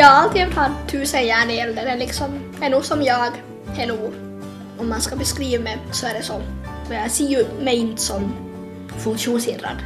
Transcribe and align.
Jag 0.00 0.06
har 0.06 0.22
alltid 0.22 0.42
haft 0.42 0.88
tusen 0.88 1.26
järn 1.26 1.50
i 1.50 1.58
elden. 1.58 1.84
Det 1.84 1.90
är 1.90 1.96
liksom, 1.96 2.54
är 2.60 2.70
nog 2.70 2.84
som 2.84 3.02
jag, 3.02 3.32
är 3.78 3.86
nog, 3.86 4.12
om 4.78 4.88
man 4.88 5.00
ska 5.00 5.16
beskriva 5.16 5.62
mig 5.62 5.78
så 5.92 6.06
är 6.06 6.14
det 6.14 6.22
så. 6.22 6.42
För 6.86 6.94
jag 6.94 7.10
ser 7.10 7.24
ju 7.24 7.46
mig 7.62 7.76
inte 7.76 8.02
som 8.02 8.32
funktionshindrad. 8.98 9.76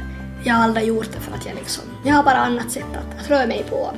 Jag 0.43 0.53
har 0.53 0.63
aldrig 0.63 0.87
gjort 0.87 1.11
det 1.13 1.19
för 1.19 1.31
att 1.31 1.45
jag 1.45 1.55
liksom, 1.55 1.83
jag 2.05 2.13
har 2.13 2.23
bara 2.23 2.37
annat 2.37 2.71
sätt 2.71 2.83
att, 3.19 3.29
röra 3.29 3.47
mig 3.47 3.65
på. 3.69 3.93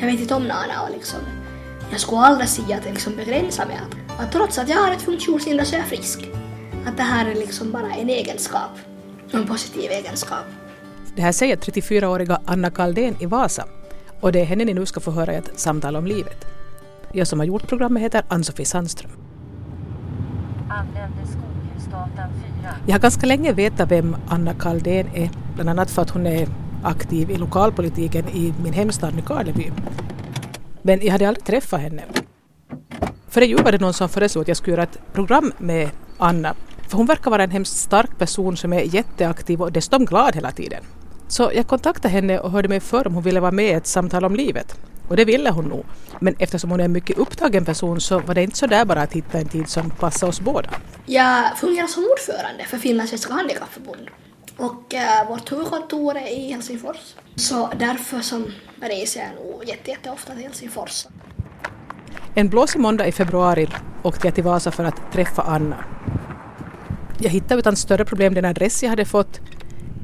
Jag 0.00 0.06
vet 0.06 0.20
inte 0.20 0.34
om 0.34 0.42
något 0.42 0.56
annat 0.56 0.92
liksom, 0.92 1.20
jag 1.90 2.00
skulle 2.00 2.20
aldrig 2.20 2.48
säga 2.48 2.76
att 2.76 2.84
det 2.84 2.90
liksom 2.90 3.16
begränsar 3.16 3.66
mig. 3.66 3.76
Att, 3.76 4.20
att 4.20 4.32
trots 4.32 4.58
att 4.58 4.68
jag 4.68 4.76
har 4.76 4.92
ett 4.92 5.02
funktionshinder 5.02 5.64
så 5.64 5.74
är 5.74 5.78
jag 5.78 5.88
frisk. 5.88 6.20
Att 6.86 6.96
det 6.96 7.02
här 7.02 7.30
är 7.30 7.34
liksom 7.34 7.72
bara 7.72 7.94
en 7.94 8.08
egenskap, 8.08 8.78
en 9.32 9.46
positiv 9.46 9.90
egenskap. 9.90 10.44
Det 11.16 11.22
här 11.22 11.32
säger 11.32 11.56
34-åriga 11.56 12.40
Anna 12.46 12.70
Kaldén 12.70 13.16
i 13.20 13.26
Vasa 13.26 13.64
och 14.22 14.32
det 14.32 14.40
är 14.40 14.44
henne 14.44 14.64
ni 14.64 14.74
nu 14.74 14.86
ska 14.86 15.00
få 15.00 15.10
höra 15.10 15.32
i 15.32 15.36
ett 15.36 15.50
samtal 15.54 15.96
om 15.96 16.06
livet. 16.06 16.46
Jag 17.12 17.26
som 17.26 17.38
har 17.38 17.46
gjort 17.46 17.68
programmet 17.68 18.02
heter 18.02 18.22
Ann-Sofie 18.28 18.66
Sandström. 18.66 19.10
Jag 22.86 22.94
har 22.94 22.98
ganska 22.98 23.26
länge 23.26 23.52
vetat 23.52 23.90
vem 23.90 24.16
Anna 24.28 24.54
Kaldén 24.54 25.06
är, 25.14 25.30
bland 25.54 25.70
annat 25.70 25.90
för 25.90 26.02
att 26.02 26.10
hon 26.10 26.26
är 26.26 26.48
aktiv 26.82 27.30
i 27.30 27.36
lokalpolitiken 27.36 28.28
i 28.28 28.54
min 28.64 28.72
hemstad 28.72 29.14
Nykarleby. 29.14 29.72
Men 30.82 31.00
jag 31.02 31.12
hade 31.12 31.28
aldrig 31.28 31.44
träffat 31.44 31.80
henne. 31.80 32.02
Före 33.28 33.46
jul 33.46 33.62
var 33.64 33.72
det 33.72 33.80
någon 33.80 33.94
som 33.94 34.08
föreslog 34.08 34.42
att 34.42 34.48
jag 34.48 34.56
skulle 34.56 34.72
göra 34.72 34.82
ett 34.82 34.98
program 35.12 35.52
med 35.58 35.90
Anna. 36.18 36.54
För 36.88 36.96
hon 36.96 37.06
verkar 37.06 37.30
vara 37.30 37.42
en 37.42 37.50
hemskt 37.50 37.76
stark 37.76 38.18
person 38.18 38.56
som 38.56 38.72
är 38.72 38.94
jätteaktiv 38.94 39.62
och 39.62 39.72
dessutom 39.72 40.04
glad 40.04 40.34
hela 40.34 40.52
tiden. 40.52 40.84
Så 41.32 41.50
jag 41.54 41.66
kontaktade 41.66 42.08
henne 42.08 42.38
och 42.38 42.50
hörde 42.50 42.68
mig 42.68 42.80
för 42.80 43.06
om 43.06 43.14
hon 43.14 43.22
ville 43.22 43.40
vara 43.40 43.50
med 43.50 43.64
i 43.64 43.72
ett 43.72 43.86
samtal 43.86 44.24
om 44.24 44.36
livet. 44.36 44.76
Och 45.08 45.16
det 45.16 45.24
ville 45.24 45.50
hon 45.50 45.64
nog. 45.64 45.84
Men 46.20 46.34
eftersom 46.38 46.70
hon 46.70 46.80
är 46.80 46.84
en 46.84 46.92
mycket 46.92 47.18
upptagen 47.18 47.64
person 47.64 48.00
så 48.00 48.18
var 48.18 48.34
det 48.34 48.42
inte 48.42 48.56
så 48.56 48.66
där 48.66 48.84
bara 48.84 49.02
att 49.02 49.12
hitta 49.12 49.38
en 49.38 49.48
tid 49.48 49.68
som 49.68 49.90
passade 49.90 50.30
oss 50.30 50.40
båda. 50.40 50.70
Jag 51.06 51.58
fungerar 51.58 51.86
som 51.86 52.04
ordförande 52.12 52.64
för 52.64 52.78
Finlandssvenska 52.78 53.32
handikappförbund. 53.32 54.08
Och 54.56 54.94
äh, 54.94 55.28
vårt 55.28 55.52
huvudkontor 55.52 56.16
är 56.16 56.26
i 56.26 56.50
Helsingfors. 56.52 57.14
Så 57.36 57.70
därför 57.78 58.20
så 58.20 58.42
reser 58.80 59.20
jag 59.20 59.30
nog 59.34 59.64
jätte, 59.68 59.90
jätteofta 59.90 60.32
till 60.32 60.42
Helsingfors. 60.42 61.06
En 62.34 62.48
blåsig 62.48 62.80
måndag 62.80 63.06
i 63.06 63.12
februari 63.12 63.68
åkte 64.02 64.26
jag 64.26 64.34
till 64.34 64.44
Vasa 64.44 64.70
för 64.70 64.84
att 64.84 65.12
träffa 65.12 65.42
Anna. 65.42 65.84
Jag 67.18 67.30
hittade 67.30 67.58
utan 67.58 67.76
större 67.76 68.04
problem 68.04 68.34
den 68.34 68.44
adress 68.44 68.82
jag 68.82 68.90
hade 68.90 69.04
fått 69.04 69.40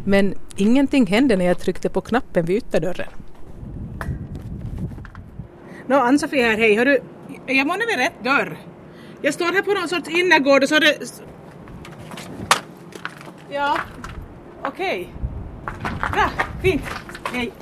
men 0.08 0.34
ingenting 0.56 1.06
hände 1.06 1.36
när 1.36 1.44
jag 1.44 1.58
tryckte 1.58 1.88
på 1.88 2.00
knappen 2.00 2.46
vid 2.46 2.56
ytterdörren. 2.56 3.08
Nå, 5.86 5.96
no, 5.96 6.00
Ann-Sofie 6.00 6.42
här, 6.42 6.56
hej. 6.56 6.76
Hörru, 6.76 6.98
jag 7.46 7.66
måste 7.66 7.86
vid 7.86 7.96
rätt 7.96 8.24
dörr. 8.24 8.56
Jag 9.22 9.34
står 9.34 9.44
här 9.44 9.62
på 9.62 9.72
någon 9.72 9.88
sorts 9.88 10.08
innergård 10.08 10.62
och 10.62 10.68
så 10.68 10.74
har 10.74 10.80
det... 10.80 11.22
Ja, 13.50 13.78
okej. 14.62 15.14
Okay. 15.64 16.12
Bra, 16.12 16.30
fint. 16.62 16.82
Hej! 17.32 17.52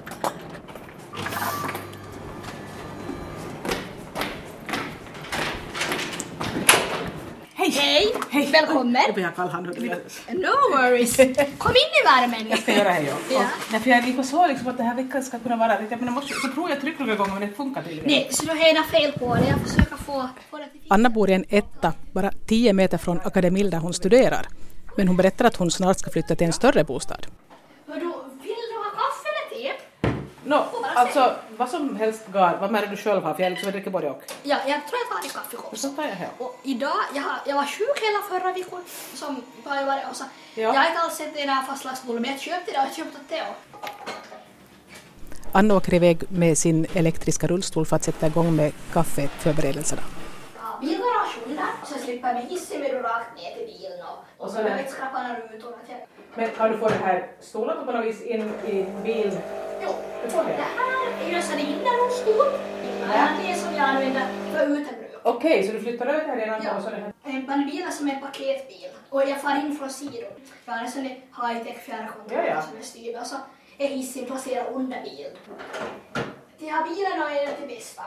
Hej! 8.37 8.51
Välkommen! 8.53 9.03
Jag 9.07 9.15
blir 9.15 9.31
kall 9.37 9.49
hand. 9.49 9.67
No 9.67 10.77
worries! 10.77 11.17
Kom 11.59 11.73
in 11.83 11.93
i 12.01 12.03
värmen! 12.05 12.51
Jag 12.51 12.59
ska 12.59 12.73
göra 12.73 12.89
det, 12.89 13.03
ja. 13.03 13.15
ja. 13.31 13.45
Därför 13.71 13.91
jag 13.91 14.05
liksom 14.05 14.25
så 14.25 14.47
liksom 14.47 14.69
att 14.69 14.77
det 14.77 14.83
här 14.83 14.95
veckan 14.95 15.23
ska 15.23 15.39
kunna 15.39 15.57
vara... 15.57 15.83
Jag 15.91 16.01
menar, 16.01 16.13
måste, 16.13 16.35
så 16.35 16.49
tror 16.49 16.71
jag 16.71 16.81
trycker 16.81 17.01
några 17.05 17.17
gånger 17.17 17.33
men 17.33 17.49
det 17.49 17.55
funkar 17.55 17.83
tydligen. 17.83 18.11
Nej, 18.11 18.29
så 18.31 18.45
du 18.45 18.51
har 18.51 18.85
fel 18.85 19.13
på 19.13 19.35
det. 19.35 19.49
Jag 19.49 19.61
försöker 19.61 19.97
få, 19.97 20.29
få 20.51 20.59
det 20.59 20.69
till 20.69 20.81
Anna 20.89 21.11
bor 21.11 21.31
i 21.31 21.33
en 21.33 21.45
etta, 21.49 21.93
bara 22.13 22.31
tio 22.47 22.73
meter 22.73 22.99
från 22.99 23.21
Akademil 23.21 23.71
där 23.71 23.79
hon 23.79 23.95
studerar. 23.95 24.47
Men 24.97 25.09
hon 25.09 25.17
berättar 25.17 25.45
att 25.45 25.57
hon 25.57 25.71
snart 25.71 25.99
ska 25.99 26.11
flytta 26.11 26.35
till 26.35 26.47
en 26.47 26.53
större 26.53 26.85
bostad. 26.85 27.27
No, 30.47 30.65
alltså 30.95 31.35
vad 31.57 31.69
som 31.69 31.97
helst 31.97 32.27
gar, 32.27 32.57
vad 32.61 32.71
märker 32.71 32.89
du 32.89 32.97
själv 32.97 33.23
har? 33.23 33.35
För 33.35 33.43
jag 33.43 33.51
liksom 33.51 33.71
dricker 33.71 33.91
både 33.91 34.11
och. 34.11 34.23
Ja, 34.43 34.57
jag 34.67 34.81
tror 34.87 34.99
jag 35.03 35.09
tar 35.09 35.25
en 35.25 35.31
kaffekopp. 35.31 35.79
Så 35.79 35.89
tar 35.89 36.03
jag 36.03 36.11
här. 36.11 36.29
Och 36.39 36.59
idag, 36.63 36.97
jag, 37.15 37.25
jag 37.47 37.57
var 37.57 37.65
sjuk 37.65 37.99
hela 38.03 38.41
förra 38.41 38.53
veckan 38.53 38.83
som 39.15 39.43
har 39.65 39.77
jag 39.77 39.87
varit 39.87 40.05
och 40.11 40.17
så. 40.17 40.25
Ja. 40.55 40.63
Jag 40.63 40.75
har 40.75 40.87
inte 40.87 41.01
alls 41.01 41.17
sett 41.17 41.35
den 41.35 41.49
här 41.49 41.63
fastlagsbollen 41.63 42.23
men 42.23 42.31
jag 42.31 42.41
köpte 42.41 42.73
det 42.73 42.79
och 42.79 42.85
jag 42.85 42.95
köpte 42.95 43.19
Teo. 43.29 43.45
Anna 45.53 45.75
åker 45.75 45.95
iväg 45.95 46.23
med 46.29 46.59
sin 46.59 46.87
elektriska 46.95 47.47
rullstol 47.47 47.87
för 47.87 47.97
att 47.97 48.05
sätta 48.05 48.27
igång 48.27 48.57
med 48.57 48.73
kaffeförberedelserna. 48.93 50.03
Ja, 50.57 50.79
bilgarage 50.81 51.37
så 51.85 51.95
jag 51.95 52.01
slipper 52.01 52.35
med 52.35 52.47
hissen 52.47 52.81
med 52.81 53.05
rakt 53.05 53.37
ner 53.37 53.55
till 53.57 53.67
bilen 53.67 53.99
och, 54.07 54.45
och 54.45 54.51
så 54.51 54.59
jag 54.59 54.65
vet 54.65 54.91
skrapa 54.91 55.37
rutorna. 55.53 55.77
Men 56.37 56.51
kan 56.51 56.73
du 56.73 56.79
få 56.79 56.89
det 56.89 56.95
här 56.95 57.27
stolen 57.41 57.87
på 57.87 57.93
något 57.93 58.05
vis 58.05 58.23
in 58.23 58.41
i 58.67 58.87
bil? 59.05 59.39
Jo, 59.83 59.91
det 60.23 60.31
får 60.31 60.45
det. 60.45 60.51
Det 60.51 60.63
här 60.63 61.07
är 61.31 61.53
en 61.53 61.61
innerrullstol. 61.61 62.61
Ja. 63.15 63.29
Det 63.43 63.51
är 63.51 63.55
som 63.55 63.75
jag 63.75 63.89
använder 63.89 64.27
för 64.53 64.67
utebruk. 64.67 65.07
Okej, 65.23 65.51
okay, 65.51 65.67
så 65.67 65.73
du 65.73 65.81
flyttar 65.81 66.07
över 66.07 66.29
här 66.29 66.37
redan 66.37 66.61
ja. 66.65 66.81
så 66.81 66.91
det 66.91 66.97
här? 66.97 67.13
En 67.25 67.67
bil 67.67 67.87
som 67.91 68.09
är 68.09 68.21
paketbil 68.21 68.91
och 69.09 69.21
jag 69.21 69.41
far 69.41 69.57
in 69.57 69.77
från 69.77 69.91
sidan. 69.91 70.31
Jag 70.65 70.73
har 70.73 70.85
en 70.85 70.91
sån 70.91 71.03
high-tech 71.05 71.79
fjärrkontroll 71.79 72.45
ja, 72.47 72.55
ja. 72.55 72.63
som 72.63 72.79
är 72.79 72.83
styrd 72.83 73.17
och 73.21 73.27
så 73.27 73.37
är 73.79 73.89
hissen 73.89 74.25
placerad 74.25 74.67
under 74.73 75.03
bilen. 75.03 75.33
De 76.59 76.67
här 76.71 76.85
bilarna 76.85 77.31
är 77.41 77.47
det 77.61 77.67
bästa. 77.67 78.03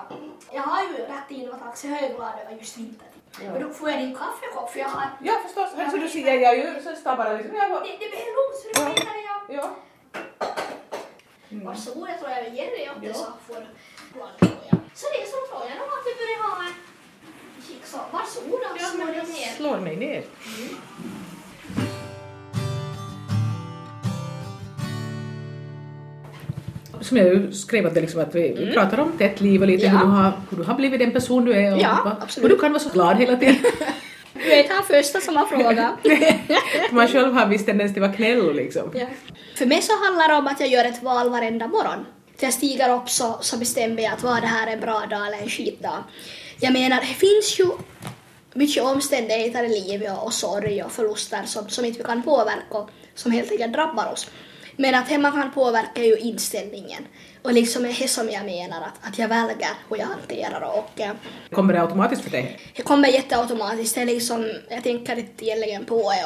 Jag 0.54 0.62
har 0.62 0.84
ju 0.84 0.98
rätt 0.98 1.32
in 1.32 1.50
och 1.50 1.60
taxi 1.60 1.88
högglad 1.88 2.34
över 2.46 2.58
just 2.58 2.78
vintertid. 2.78 3.09
Ja. 3.32 3.52
Men 3.52 3.62
då 3.62 3.70
får 3.70 3.90
jag 3.90 4.00
din 4.00 4.16
kaffekopp 4.16 4.72
för 4.72 4.80
jag 4.80 4.88
har... 4.88 5.10
Ja 5.24 5.34
förstås, 5.46 5.70
så 5.92 5.98
du 5.98 6.10
ser 6.10 6.34
jag 6.34 6.58
ju 6.58 6.82
så 6.84 6.96
stabbar 6.96 7.38
liksom. 7.38 7.56
Ja, 7.56 7.80
det, 7.84 7.92
det 7.92 8.10
blir 8.12 8.26
lugnt 8.38 8.56
så 8.62 8.68
du 8.74 8.90
vet 8.90 9.04
ja. 9.06 9.46
jag... 9.48 9.58
Ja. 9.58 9.76
Mm. 11.52 11.66
Varsågod, 11.66 12.10
jag 12.10 12.20
tror 12.20 12.32
jag 12.32 12.44
ger 12.44 12.66
dig 12.66 12.90
upp 12.90 13.02
det 13.02 13.14
så 13.14 13.26
får 13.48 13.56
Så 14.94 15.06
det 15.12 15.22
är 15.22 15.26
så 15.26 15.38
tror 15.50 15.70
jag 15.70 15.78
nog 15.78 15.88
att 15.98 16.06
vi 16.06 16.14
börjar 16.22 16.40
ha 16.50 16.64
en 16.68 16.74
kik 17.68 17.86
så. 17.86 17.98
Varsågod 18.12 18.60
slå 18.92 19.06
dig 19.06 19.16
ner. 19.16 19.56
Slår 19.56 19.80
mig 19.80 19.96
ner. 19.96 20.24
Mm. 20.58 20.76
Som 27.02 27.18
jag 27.18 27.54
skrev 27.54 27.88
att, 27.88 27.94
det 27.94 28.02
liksom 28.02 28.22
att 28.22 28.36
vi 28.36 28.52
mm. 28.52 28.74
pratar 28.74 29.00
om 29.00 29.12
tätt 29.18 29.42
liv 29.42 29.62
och 29.62 29.68
lite 29.68 29.86
ja. 29.86 29.92
hur, 29.92 30.00
du 30.00 30.06
har, 30.06 30.32
hur 30.50 30.58
du 30.58 30.64
har 30.64 30.76
blivit 30.76 31.00
den 31.00 31.12
person 31.12 31.46
du 31.46 31.54
är 31.54 31.74
och 31.74 31.82
ja, 31.82 32.18
hur 32.42 32.50
du 32.50 32.58
kan 32.58 32.72
vara 32.72 32.84
så 32.84 32.90
glad 32.90 33.18
hela 33.18 33.36
tiden. 33.36 33.56
Du 34.34 34.54
är 34.54 34.68
den 34.68 34.84
första 34.84 35.22
som 35.22 35.36
har 35.36 35.46
frågat. 35.46 35.94
Man 36.92 37.08
själv 37.08 37.34
har 37.34 37.48
viss 37.48 37.66
tendens 37.66 37.94
till 37.94 38.04
att 38.04 38.10
vara 38.10 38.18
knäll 38.18 38.56
liksom. 38.56 38.92
Ja. 38.94 39.08
För 39.56 39.66
mig 39.66 39.82
så 39.82 39.94
handlar 40.06 40.28
det 40.28 40.36
om 40.36 40.48
att 40.48 40.60
jag 40.60 40.70
gör 40.70 40.86
ett 40.86 41.04
val 41.04 41.30
varenda 41.30 41.68
morgon. 41.68 42.06
När 42.40 42.48
jag 42.48 42.54
stiger 42.54 42.96
upp 42.96 43.10
så, 43.10 43.38
så 43.42 43.58
bestämmer 43.58 44.04
jag 44.04 44.14
att 44.14 44.24
vad 44.24 44.42
det 44.42 44.48
här 44.48 44.68
är 44.68 44.72
en 44.72 44.80
bra 44.80 45.06
dag 45.10 45.28
eller 45.28 45.38
en 45.38 45.50
skitdag. 45.50 46.04
Jag 46.60 46.74
menar, 46.74 47.00
det 47.00 47.06
finns 47.06 47.60
ju 47.60 47.66
mycket 48.54 48.84
omständigheter 48.84 49.64
i 49.64 49.82
livet 49.82 50.18
och, 50.18 50.26
och 50.26 50.34
sorg 50.34 50.84
och 50.84 50.92
förluster 50.92 51.44
som, 51.46 51.70
som 51.70 51.86
inte 51.86 51.98
vi 51.98 52.04
kan 52.04 52.24
påverka 52.24 52.78
och 52.78 52.90
som 53.16 53.32
helt 53.32 53.52
enkelt 53.52 53.74
drabbar 53.74 54.12
oss. 54.14 54.28
Men 54.82 54.96
att 54.96 55.08
hemma 55.08 55.32
kan 55.32 55.52
påverka 55.52 56.04
ju 56.04 56.18
inställningen. 56.18 57.08
Och 57.42 57.54
liksom 57.54 57.86
är 57.86 57.96
det 58.02 58.08
som 58.08 58.30
jag 58.30 58.46
menar, 58.46 58.82
att, 58.82 59.08
att 59.08 59.20
jag 59.20 59.28
väljer 59.28 59.70
hur 59.90 59.98
jag 59.98 60.06
hanterar 60.06 60.62
och... 60.62 61.02
Eh, 61.02 61.12
kommer 61.52 61.74
det 61.74 61.82
automatiskt 61.82 62.22
för 62.22 62.32
dig? 62.32 62.60
Det 62.76 62.82
kommer 62.82 63.08
jätteautomatiskt. 63.08 63.96
Det 63.96 64.02
är 64.02 64.06
liksom, 64.06 64.52
jag 64.70 64.84
tänker 64.84 65.20
inte 65.20 65.46
egentligen 65.46 65.86
på 65.86 66.12
det 66.12 66.26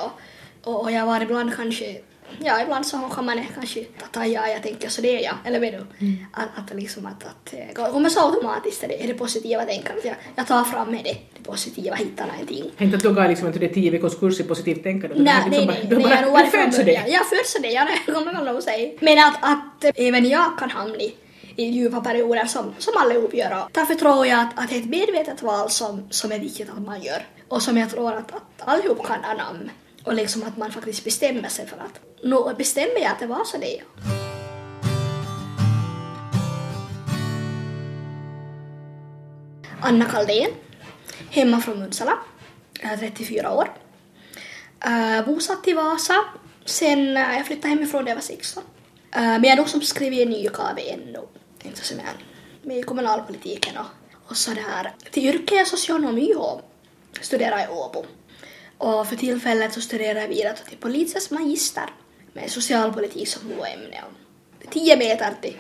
och, 0.64 0.82
och 0.82 0.92
jag 0.92 1.06
var 1.06 1.22
ibland 1.22 1.56
kanske 1.56 1.98
ja, 2.40 2.62
ibland 2.62 2.86
så 2.86 2.98
kan 3.16 3.26
man 3.26 3.46
kanske 3.56 3.84
ta 4.12 4.26
ja, 4.26 4.48
jag 4.48 4.64
tänker 4.64 4.90
så 4.90 5.02
det 5.02 5.18
är 5.18 5.24
jag, 5.24 5.36
eller 5.46 5.60
vet 5.60 5.72
du? 5.72 6.06
Mm. 6.06 6.26
Att, 6.34 6.48
att 6.56 6.76
liksom 6.76 7.06
att, 7.06 7.24
att 7.24 7.54
eh, 7.54 7.92
kommer 7.92 8.10
så 8.10 8.20
automatiskt 8.30 8.84
är 8.84 8.88
det, 8.88 9.04
är 9.04 9.08
det 9.08 9.14
positiva 9.14 9.66
tänkandet. 9.66 10.06
Jag, 10.06 10.16
jag 10.36 10.48
tar 10.48 10.64
fram 10.64 10.92
med 10.92 11.04
det, 11.04 11.18
det 11.38 11.44
positiva, 11.44 11.96
hittar 11.96 12.28
någonting. 12.28 12.72
Inte 12.78 12.98
att 12.98 13.04
du 13.04 13.14
gav 13.14 13.30
liksom 13.30 13.48
inte 13.48 13.68
tio 13.68 13.92
veckors 13.92 14.20
kurs 14.20 14.40
i 14.40 14.44
positivt 14.44 14.84
tänkande? 14.84 15.16
Nej, 15.20 15.44
nej, 15.50 15.66
nej. 15.66 15.86
Du, 15.90 15.98
nej, 15.98 16.26
bara, 16.32 16.44
du 16.44 16.50
föds 16.50 16.78
så 16.78 16.84
det? 16.84 17.04
Jag 17.08 17.30
föds 17.30 17.58
det, 17.62 18.14
kommer 18.14 18.34
man 18.34 18.46
nog 18.46 18.64
säga. 18.64 18.92
Men 19.00 19.20
att, 19.20 19.38
att 19.42 19.86
även 19.96 20.26
jag 20.30 20.60
kan 20.60 20.70
hamna 20.70 20.96
i 21.56 21.64
djupa 21.64 22.02
perioder 22.02 22.46
som, 22.46 22.74
som 22.78 22.94
allihop 22.98 23.34
gör. 23.34 23.64
Därför 23.72 23.96
tror 23.96 24.28
jag 24.28 24.40
att, 24.40 24.60
att 24.60 24.70
det 24.70 24.76
är 24.76 24.80
ett 24.80 24.90
medvetet 24.90 25.42
val 25.42 25.70
som, 25.70 26.08
som 26.10 26.32
är 26.32 26.40
viktigt 26.40 26.70
att 26.70 26.82
man 26.86 27.02
gör 27.02 27.26
och 27.48 27.62
som 27.62 27.78
jag 27.78 27.90
tror 27.90 28.14
att, 28.14 28.32
att 28.32 28.68
allihop 28.68 29.06
kan 29.08 29.24
anamma 29.24 29.70
och 30.04 30.14
liksom 30.14 30.44
att 30.44 30.58
man 30.58 30.72
faktiskt 30.72 31.04
bestämmer 31.04 31.50
sig 31.50 31.68
för 31.68 31.78
att 31.78 32.00
nu 32.24 32.56
bestämmer 32.58 33.00
jag 33.00 33.12
att 33.12 33.20
det 33.20 33.28
var 33.28 33.44
så 33.46 33.58
det 33.58 33.78
är. 33.78 33.84
Anna 39.82 40.06
Kaldén, 40.06 40.50
hemma 41.30 41.62
från 41.62 41.80
Munsala, 41.80 42.18
34 43.00 43.48
eh, 43.48 43.58
år. 43.58 43.70
Uh, 44.88 45.26
bosatt 45.26 45.68
i 45.68 45.74
Vasa 45.74 46.16
sen 46.66 47.00
uh, 47.00 47.36
jag 47.38 47.46
flyttade 47.46 47.68
hemifrån 47.68 48.04
när 48.04 48.12
jag 48.12 48.16
var 48.16 48.22
16. 48.22 48.64
Uh, 48.64 49.22
men 49.22 49.44
jag 49.44 49.52
är 49.52 49.56
nog 49.56 49.70
som 49.70 49.82
skriver 49.82 50.26
ny 50.26 50.50
KV 50.50 50.90
ännu, 50.90 51.20
inte 51.64 51.86
som 51.86 51.98
jag 51.98 52.08
med 52.62 52.78
i 52.78 52.84
kommunalpolitiken 52.84 53.78
och, 53.78 53.86
och 54.30 54.38
sådär. 54.38 54.94
Till 55.12 55.26
yrke 55.26 55.60
är 55.60 55.66
socionom 55.66 56.18
i 56.18 56.36
Åbo, 56.36 56.62
studerar 57.22 57.64
i 57.64 57.68
Åbo. 57.68 58.06
Och 58.78 59.08
för 59.08 59.16
tillfället 59.16 59.74
så 59.74 59.82
studerar 59.82 60.20
jag 60.20 60.28
vidare 60.28 60.56
till 60.70 60.78
politisk 60.78 61.32
magister 61.32 61.90
med 62.34 62.52
socialpolitik 62.52 63.28
som 63.28 63.50
huvuämne. 63.50 64.04
Tio 64.70 64.98
meter 64.98 65.34
till, 65.42 65.58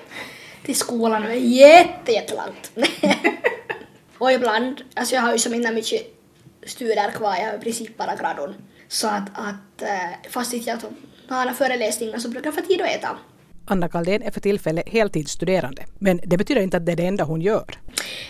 till 0.65 0.75
skolan 0.75 1.23
och 1.23 1.29
är 1.29 1.35
jätte, 1.35 2.11
jättelångt. 2.11 2.71
och 4.17 4.31
ibland, 4.31 4.81
alltså 4.93 5.15
jag 5.15 5.21
har 5.21 5.31
ju 5.31 5.39
som 5.39 5.53
inte 5.53 5.71
mycket 5.71 6.01
studier 6.65 7.11
kvar, 7.11 7.35
jag 7.35 7.45
har 7.45 7.57
i 7.57 7.59
princip 7.59 7.97
bara 7.97 8.15
gradon. 8.15 8.55
Så 8.87 9.07
att, 9.07 9.29
att 9.33 9.81
eh, 9.81 10.29
fast 10.29 10.53
inte 10.53 10.69
jag 10.69 10.79
har 11.35 11.53
föreläsningar 11.53 12.19
så 12.19 12.29
brukar 12.29 12.47
jag 12.47 12.55
få 12.55 12.61
tid 12.61 12.81
att 12.81 12.89
äta. 12.89 13.17
Anna 13.65 13.89
Kaldén 13.89 14.23
är 14.23 14.31
för 14.31 14.41
tillfället 14.41 14.89
heltidsstuderande, 14.89 15.85
men 15.99 16.19
det 16.23 16.37
betyder 16.37 16.61
inte 16.61 16.77
att 16.77 16.85
det 16.85 16.91
är 16.91 16.95
det 16.95 17.05
enda 17.05 17.23
hon 17.23 17.41
gör. 17.41 17.65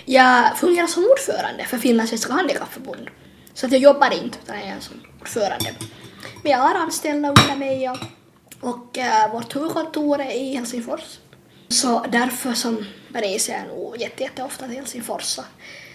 Jag 0.06 0.58
fungerar 0.58 0.88
som 0.88 1.04
ordförande 1.12 1.64
för 1.64 1.78
Finlands 1.78 2.10
Svenska 2.10 2.34
Handikappförbund. 2.34 3.10
Så 3.54 3.66
att 3.66 3.72
jag 3.72 3.82
jobbar 3.82 4.24
inte, 4.24 4.38
utan 4.44 4.60
jag 4.60 4.68
är 4.68 4.80
som 4.80 5.02
ordförande. 5.22 5.74
Men 6.44 6.52
jag 6.52 6.60
har 6.60 6.76
anställda 6.76 7.30
under 7.30 7.56
mig 7.56 7.90
och, 7.90 7.98
och 8.60 8.98
uh, 8.98 9.34
vårt 9.34 9.56
huvudkontor 9.56 10.22
är 10.22 10.32
i 10.32 10.56
Helsingfors. 10.56 11.20
Så 11.68 12.06
därför 12.10 12.54
som 12.54 12.86
reser 13.14 13.54
jag 13.54 13.68
nog 13.68 14.02
jätte, 14.02 14.24
jätteofta 14.24 14.68
till 14.68 14.76
Helsingfors. 14.76 15.24
Så 15.24 15.44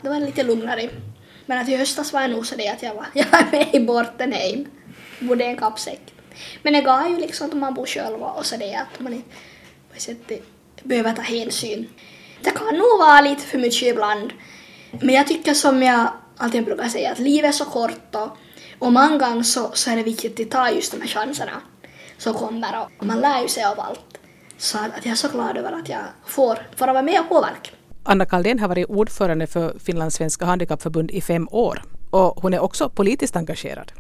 det 0.03 0.09
var 0.09 0.21
lite 0.21 0.43
lugnare. 0.43 0.91
Men 1.47 1.59
att 1.59 1.69
i 1.69 1.77
höstas 1.77 2.13
var 2.13 2.21
jag 2.21 2.31
nog 2.31 2.47
så 2.47 2.57
det 2.57 2.69
att 2.69 2.83
jag 2.83 2.95
var, 2.95 3.07
jag 3.15 3.27
var 3.33 3.51
med 3.53 3.75
i 3.75 3.81
Bortenheim. 3.81 4.67
Bodde 5.21 5.45
i 5.45 5.47
en 5.47 5.57
kappsäck. 5.57 6.01
Men 6.63 6.73
det 6.73 6.81
går 6.81 7.09
ju 7.09 7.17
liksom 7.17 7.49
att 7.49 7.57
man 7.57 7.75
bor 7.75 7.87
själv 7.87 8.23
och 8.23 8.47
så 8.47 8.57
det 8.57 8.75
att 8.75 9.01
man 9.01 9.13
inte 9.13 9.29
på 9.95 10.01
sätt 10.01 10.31
behöver 10.83 11.13
ta 11.13 11.23
hänsyn. 11.23 11.89
Det 12.43 12.51
kan 12.51 12.75
nog 12.75 12.99
vara 12.99 13.21
lite 13.21 13.43
för 13.43 13.59
mycket 13.59 13.83
ibland. 13.83 14.33
Men 14.91 15.15
jag 15.15 15.27
tycker 15.27 15.55
som 15.55 15.83
jag 15.83 16.09
alltid 16.39 16.65
brukar 16.65 16.89
säga 16.89 17.13
att 17.13 17.19
livet 17.19 17.49
är 17.49 17.53
så 17.53 17.65
kort 17.65 18.15
och, 18.15 18.29
och 18.79 18.93
många 18.93 19.19
gånger 19.19 19.43
så, 19.43 19.71
så 19.73 19.91
är 19.91 19.97
det 19.97 20.03
viktigt 20.03 20.41
att 20.41 20.51
ta 20.51 20.71
just 20.71 20.93
de 20.93 21.01
här 21.01 21.09
chanserna 21.09 21.61
som 22.19 22.35
kommer 22.35 22.87
och 22.99 23.07
man 23.07 23.21
lär 23.21 23.43
ju 23.43 23.49
sig 23.49 23.65
av 23.65 23.81
allt. 23.81 24.19
Så 24.57 24.79
att, 24.79 24.99
att 24.99 25.05
jag 25.05 25.13
är 25.13 25.17
så 25.17 25.29
glad 25.29 25.57
över 25.57 25.73
att 25.73 25.89
jag 25.89 26.01
får, 26.27 26.59
får 26.77 26.87
vara 26.87 27.03
med 27.03 27.21
och 27.21 27.29
påverka. 27.29 27.71
Anna 28.03 28.27
Kaldén 28.27 28.59
har 28.59 28.69
varit 28.69 28.89
ordförande 28.89 29.47
för 29.47 29.79
Finlands 29.79 30.17
svenska 30.17 30.45
handikappförbund 30.45 31.11
i 31.11 31.21
fem 31.21 31.49
år 31.51 31.83
och 32.11 32.43
hon 32.43 32.55
är 32.55 32.61
också 32.61 32.89
politiskt 32.89 33.37
engagerad. 33.37 33.93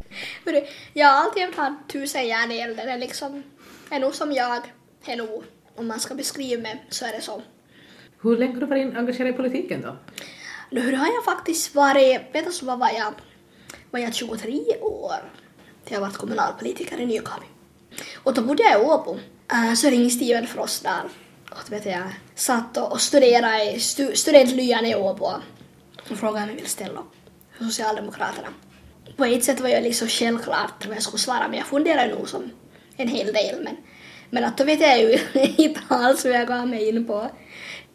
Jag 0.92 1.06
har 1.06 1.24
alltid 1.24 1.54
haft 1.56 1.90
tusen 1.92 2.28
järn 2.28 2.52
i 2.52 2.58
elden. 2.58 3.00
Liksom, 3.00 3.42
är 3.90 4.00
nog 4.00 4.14
som 4.14 4.32
jag, 4.32 4.62
är 5.06 5.16
nog, 5.16 5.42
om 5.76 5.86
man 5.86 6.00
ska 6.00 6.14
beskriva 6.14 6.62
mig 6.62 6.84
så 6.88 7.04
är 7.04 7.12
det 7.12 7.20
så. 7.20 7.42
Hur 8.22 8.36
länge 8.36 8.54
har 8.54 8.60
du 8.60 8.66
varit 8.66 8.96
engagerad 8.96 9.30
i 9.30 9.32
politiken 9.32 9.82
då? 9.82 9.96
Nu 10.70 10.96
har 10.96 11.06
jag 11.06 11.24
faktiskt 11.24 11.74
varit, 11.74 12.20
vet 12.32 12.60
du 12.60 12.66
vad 12.66 12.78
var 12.78 12.90
jag, 12.90 13.14
var 13.90 14.00
jag 14.00 14.14
23 14.14 14.78
år 14.80 15.14
Jag 15.84 15.96
jag 15.96 16.00
varit 16.00 16.16
kommunalpolitiker 16.16 17.00
i 17.00 17.06
Nykarleby. 17.06 17.46
Och 18.14 18.34
då 18.34 18.42
bodde 18.42 18.62
jag 18.62 18.82
i 18.82 18.84
Åbo. 18.84 19.18
Uh, 19.52 19.74
så 19.74 19.90
ringde 19.90 20.10
Steven 20.10 20.46
Frost 20.46 20.82
där 20.82 21.02
och 21.50 21.72
vet 21.72 21.86
jag, 21.86 22.12
satt 22.34 22.76
och 22.76 23.00
studerade 23.00 23.72
i 23.72 23.80
stu, 23.80 24.16
studentlyan 24.16 24.86
i 24.86 24.94
Åbo 24.94 25.32
och 26.10 26.18
frågade 26.18 26.42
om 26.42 26.48
jag 26.48 26.56
ville 26.56 26.68
ställa 26.68 27.00
upp 27.00 27.14
för 27.58 27.64
Socialdemokraterna. 27.64 28.48
På 29.16 29.24
ett 29.24 29.44
sätt 29.44 29.60
var 29.60 29.68
jag 29.68 29.82
liksom 29.82 30.08
självklart 30.08 30.86
vad 30.86 30.96
jag 30.96 31.02
skulle 31.02 31.18
svara 31.18 31.48
men 31.48 31.58
jag 31.58 31.66
funderade 31.66 32.14
nog 32.14 32.28
som 32.28 32.50
en 32.96 33.08
hel 33.08 33.32
del 33.32 33.64
men, 33.64 33.76
men 34.30 34.44
att 34.44 34.58
då 34.58 34.64
vet 34.64 34.80
jag 34.80 35.00
ju 35.00 35.18
inte 35.56 35.80
alls 35.88 36.24
vad 36.24 36.34
jag 36.34 36.48
gav 36.48 36.68
mig 36.68 36.88
in 36.88 37.06
på. 37.06 37.30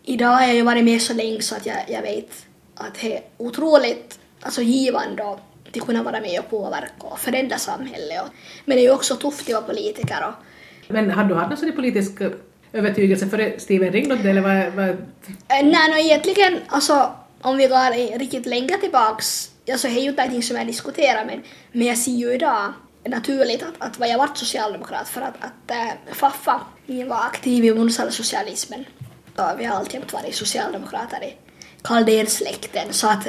Idag 0.04 0.28
har 0.28 0.42
jag 0.42 0.56
ju 0.56 0.62
varit 0.62 0.84
med 0.84 1.02
så 1.02 1.14
länge 1.14 1.42
så 1.42 1.56
att 1.56 1.66
jag, 1.66 1.78
jag 1.88 2.02
vet 2.02 2.46
att 2.76 2.94
det 3.02 3.18
är 3.18 3.24
otroligt 3.38 4.20
alltså, 4.42 4.62
givande 4.62 5.24
att 5.24 5.40
kunna 5.86 6.04
vara 6.04 6.22
med 6.22 6.40
och 6.40 6.50
påverka 6.50 7.08
och 7.08 7.20
förändra 7.20 7.58
samhället. 7.58 8.22
Men 8.66 8.78
det 8.78 8.82
är 8.82 8.86
ju 8.86 8.92
också 8.92 9.16
tufft 9.16 9.50
att 9.50 9.54
vara 9.54 9.62
politiker. 9.62 10.28
Och... 10.28 10.34
Men 10.94 11.12
har 11.12 11.24
du 11.24 11.36
haft 11.36 11.50
någon 11.50 11.58
sån 11.58 11.72
politisk 11.72 12.12
övertygelse 12.74 13.28
före 13.28 13.60
Steven 13.60 13.92
Ringlott 13.92 14.26
eller 14.26 14.42
vad? 14.42 14.74
vad... 14.74 14.90
Eh, 14.90 14.96
nej, 15.48 15.90
no, 15.90 15.98
egentligen 15.98 16.60
alltså 16.68 17.14
om 17.42 17.58
vi 17.58 17.68
går 17.68 18.18
riktigt 18.20 18.46
länge 18.46 18.78
tillbaks, 18.78 19.52
alltså 19.72 19.88
det 19.88 19.94
är 19.94 20.02
ju 20.02 20.12
ingenting 20.12 20.44
som 20.44 20.58
jag 20.58 20.68
diskuterar 20.68 21.26
men, 21.26 21.42
men 21.72 21.88
jag 21.88 21.98
ser 21.98 22.12
ju 22.12 22.34
idag 22.34 22.74
naturligt 23.06 23.64
att, 23.64 24.00
att 24.00 24.10
jag 24.10 24.18
varit 24.18 24.38
socialdemokrat 24.38 25.10
för 25.10 25.22
att, 25.22 25.36
att 25.40 25.72
äh, 25.72 26.14
Faffa 26.14 26.62
var 27.08 27.18
aktiv 27.18 27.66
i 27.66 27.74
munsalsocialismen. 27.74 28.86
Vi 29.58 29.66
har 29.66 29.76
alltid 29.76 30.02
varit 30.12 30.36
socialdemokrater 30.36 31.24
i 31.24 31.34
Kaldén-släkten 31.84 32.94
så 32.94 33.08
att 33.08 33.24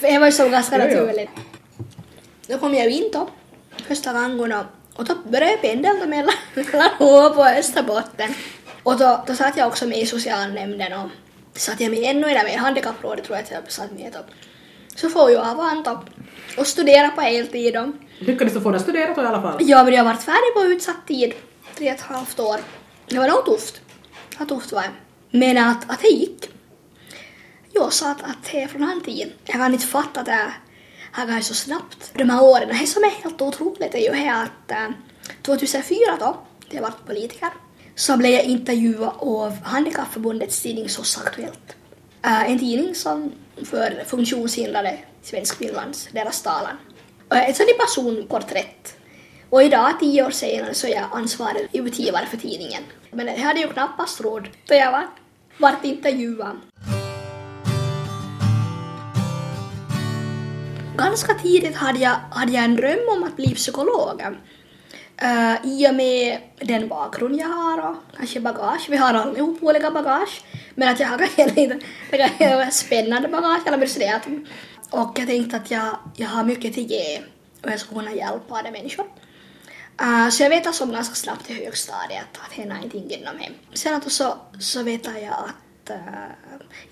det 0.00 0.18
var 0.18 0.26
ju 0.26 0.32
så 0.32 0.48
ganska 0.48 0.78
naturligt. 0.78 1.30
Då 2.46 2.58
kom 2.58 2.74
jag 2.74 2.90
in 2.90 3.10
då 3.12 3.28
första 3.88 4.12
gången 4.12 4.52
och, 4.52 4.64
och 4.94 5.04
då 5.04 5.14
började 5.14 5.50
jag 5.50 5.60
pendla 5.60 6.06
mellan, 6.06 6.34
mellan 6.54 6.90
Åbo 7.00 7.40
och 7.40 7.46
Österbotten. 7.46 8.34
Och 8.82 8.98
då, 8.98 9.24
då 9.26 9.34
satt 9.34 9.56
jag 9.56 9.68
också 9.68 9.86
med 9.86 9.98
i 9.98 10.06
socialnämnden 10.06 10.92
och 10.92 11.10
satt 11.60 11.80
jag 11.80 11.90
med 11.90 11.98
ännu 12.02 12.28
en 12.28 12.44
med 12.44 12.58
handikapprådet 12.58 13.24
tror 13.24 13.36
jag 13.36 13.44
att 13.44 13.50
jag 13.50 13.72
satt 13.72 13.92
med 13.92 14.12
då. 14.12 14.18
Så 14.96 15.08
får 15.08 15.30
jag 15.30 15.46
avanta 15.46 16.00
och 16.58 16.66
studera 16.66 17.08
på 17.08 17.20
heltid. 17.20 17.76
Lyckades 18.18 18.54
du 18.54 18.60
få 18.60 18.70
det 18.70 18.80
studerat 18.80 19.18
i 19.18 19.20
alla 19.20 19.42
fall? 19.42 19.56
Ja, 19.60 19.84
men 19.84 19.92
jag 19.92 20.04
har 20.04 20.12
varit 20.12 20.22
färdig 20.22 20.54
på 20.54 20.62
utsatt 20.62 21.06
tid, 21.06 21.34
tre 21.76 21.88
och 21.88 21.94
ett 21.94 22.00
halvt 22.00 22.40
år. 22.40 22.56
Det 23.08 23.18
var 23.18 23.28
nog 23.28 23.44
tufft. 23.44 23.80
Ja, 24.38 24.44
tufft 24.44 24.72
var 24.72 24.82
det. 24.82 24.90
Men 25.38 25.58
att, 25.58 25.90
att 25.90 26.00
det 26.02 26.08
gick. 26.08 26.50
Jag 27.78 27.92
sa 27.92 28.10
att, 28.10 28.22
att 28.22 28.44
det 28.52 28.62
är 28.62 28.66
från 28.68 28.80
den 28.80 29.00
tiden. 29.00 29.32
Jag 29.44 29.54
kan 29.54 29.72
inte 29.72 29.86
fatta 29.86 30.20
att 30.20 30.26
det 30.26 30.52
har 31.12 31.26
gått 31.26 31.44
så 31.44 31.54
snabbt. 31.54 32.12
De 32.14 32.30
här 32.30 32.42
åren, 32.42 32.68
det 32.68 32.86
som 32.86 33.04
är 33.04 33.10
helt 33.10 33.42
otroligt 33.42 33.94
är 33.94 33.98
ju 33.98 34.28
att 34.30 34.70
eh, 34.70 34.88
2004 35.42 35.98
då, 36.20 36.36
jag 36.70 36.82
var 36.82 36.92
politiker, 37.06 37.48
så 37.94 38.16
blev 38.16 38.32
jag 38.32 38.44
intervjuad 38.44 39.12
av 39.18 39.62
Handikappförbundets 39.64 40.62
tidning 40.62 40.88
SOS 40.88 41.18
Aktuellt. 41.18 41.76
Eh, 42.22 42.50
en 42.50 42.58
tidning 42.58 42.94
som 42.94 43.32
för 43.64 44.04
funktionshindrade 44.06 44.98
Svenskfinlands, 45.22 46.08
deras 46.12 46.42
talan. 46.42 46.76
Eh, 47.32 47.48
ett 47.48 47.56
sånt 47.56 47.78
personporträtt. 47.78 48.96
Och 49.50 49.62
idag, 49.62 50.00
tio 50.00 50.26
år 50.26 50.30
senare, 50.30 50.74
så 50.74 50.86
är 50.86 50.94
jag 50.94 51.08
ansvarig 51.12 51.68
utgivare 51.72 52.26
för 52.26 52.36
tidningen. 52.36 52.82
Men 53.10 53.26
det 53.26 53.40
hade 53.40 53.60
ju 53.60 53.68
knappast 53.68 54.20
råd 54.20 54.48
då 54.68 54.74
jag 54.74 54.92
var, 54.92 55.06
vart 55.58 55.84
intervjuad. 55.84 56.56
Ganska 60.96 61.34
tidigt 61.34 61.76
hade 61.76 61.98
jag, 61.98 62.16
hade 62.30 62.52
jag 62.52 62.64
en 62.64 62.76
dröm 62.76 63.08
om 63.16 63.22
att 63.22 63.36
bli 63.36 63.54
psykolog. 63.54 64.22
Uh, 65.22 65.52
eh, 65.52 65.56
I 65.64 65.88
och 65.90 65.94
med 65.94 66.38
den 66.60 66.88
bakgrund 66.88 67.36
jag 67.36 67.48
har 67.48 67.90
och 67.90 67.96
kanske 68.16 68.40
bagage, 68.40 68.86
vi 68.88 68.96
har 68.96 69.14
allihop 69.14 69.62
olika 69.62 69.90
bagage, 69.90 70.44
men 70.74 70.88
att 70.88 71.00
jag 71.00 71.08
har 71.08 71.18
kanske 71.18 71.44
lite 71.60 72.70
spännande 72.70 73.28
bagage, 73.28 73.66
eller 73.66 73.86
så 73.86 73.98
det 73.98 74.20
och 74.90 75.18
jag 75.18 75.26
tänkte 75.26 75.56
att 75.56 75.70
jag, 75.70 75.98
jag 76.16 76.28
har 76.28 76.44
mycket 76.44 76.74
till 76.74 76.90
ge 76.90 77.22
och 77.64 77.70
jag 77.70 77.80
ska 77.80 77.94
kunna 77.94 78.12
hjälpa 78.12 78.56
andra 78.56 78.70
människor. 78.70 79.06
Uh, 80.02 80.28
så 80.28 80.42
jag 80.42 80.50
vet 80.50 80.74
som 80.74 80.92
ganska 80.92 81.14
snabbt 81.14 81.50
i 81.50 81.54
högstadiet 81.54 82.26
att 82.32 82.56
det 82.56 82.62
är 82.62 82.66
någonting 82.66 83.10
inom 83.10 83.38
hem. 83.38 83.52
Sen 83.74 84.00
så, 84.10 84.34
så 84.60 84.82
vet 84.82 85.04
jag 85.04 85.24
att 85.24 85.65
uh, 85.90 85.96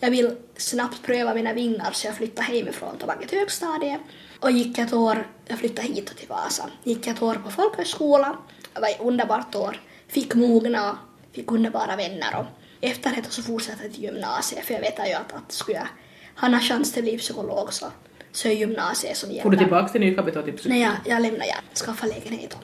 jag 0.00 0.10
vill 0.10 0.36
snabbt 0.56 1.02
pröva 1.02 1.34
mina 1.34 1.52
vingar 1.52 1.90
så 1.92 2.06
jag 2.06 2.16
flyttar 2.16 2.42
hemifrån 2.42 2.98
tillbaka 2.98 3.26
till 3.26 3.38
högstadiet. 3.38 4.00
Och 4.40 4.50
gick 4.50 4.78
ett 4.78 4.92
år, 4.92 5.28
jag 5.46 5.58
flyttade 5.58 5.88
hit 5.88 6.16
till 6.16 6.28
Vasa, 6.28 6.70
gick 6.82 7.06
ett 7.06 7.22
år 7.22 7.34
på 7.34 7.50
folkhögskola, 7.50 8.36
det 8.74 8.80
var 8.80 8.88
ett 8.88 9.00
underbart 9.00 9.54
år, 9.54 9.80
fick 10.08 10.34
mogna, 10.34 10.98
fick 11.32 11.52
underbara 11.52 11.96
vänner 11.96 12.36
och 12.38 12.46
efter 12.80 13.10
det 13.10 13.30
så 13.30 13.42
fortsatte 13.42 13.82
jag 13.82 13.92
till 13.92 14.02
gymnasiet 14.02 14.64
för 14.64 14.74
jag 14.74 14.80
vet 14.80 14.98
ju 15.08 15.12
att, 15.12 15.32
att 15.32 15.52
skulle 15.52 15.78
jag 15.78 15.86
ha 16.40 16.48
en 16.48 16.60
chans 16.60 16.92
till 16.92 17.00
att 17.00 17.04
bli 17.04 17.18
psykolog 17.18 17.72
så, 17.72 17.86
så 18.32 18.48
är 18.48 18.52
gymnasiet 18.52 19.16
som 19.16 19.30
gäller. 19.30 19.42
Får 19.42 19.50
du 19.50 19.56
tillbaka 19.56 19.88
till 19.88 20.00
Nykabi 20.00 20.30
då 20.30 20.42
till 20.42 20.58
Nej, 20.64 20.80
jag, 20.80 20.92
jag 21.04 21.22
lämnade 21.22 21.46
jag, 21.46 21.78
skaffade 21.86 22.12
lägenhet. 22.12 22.56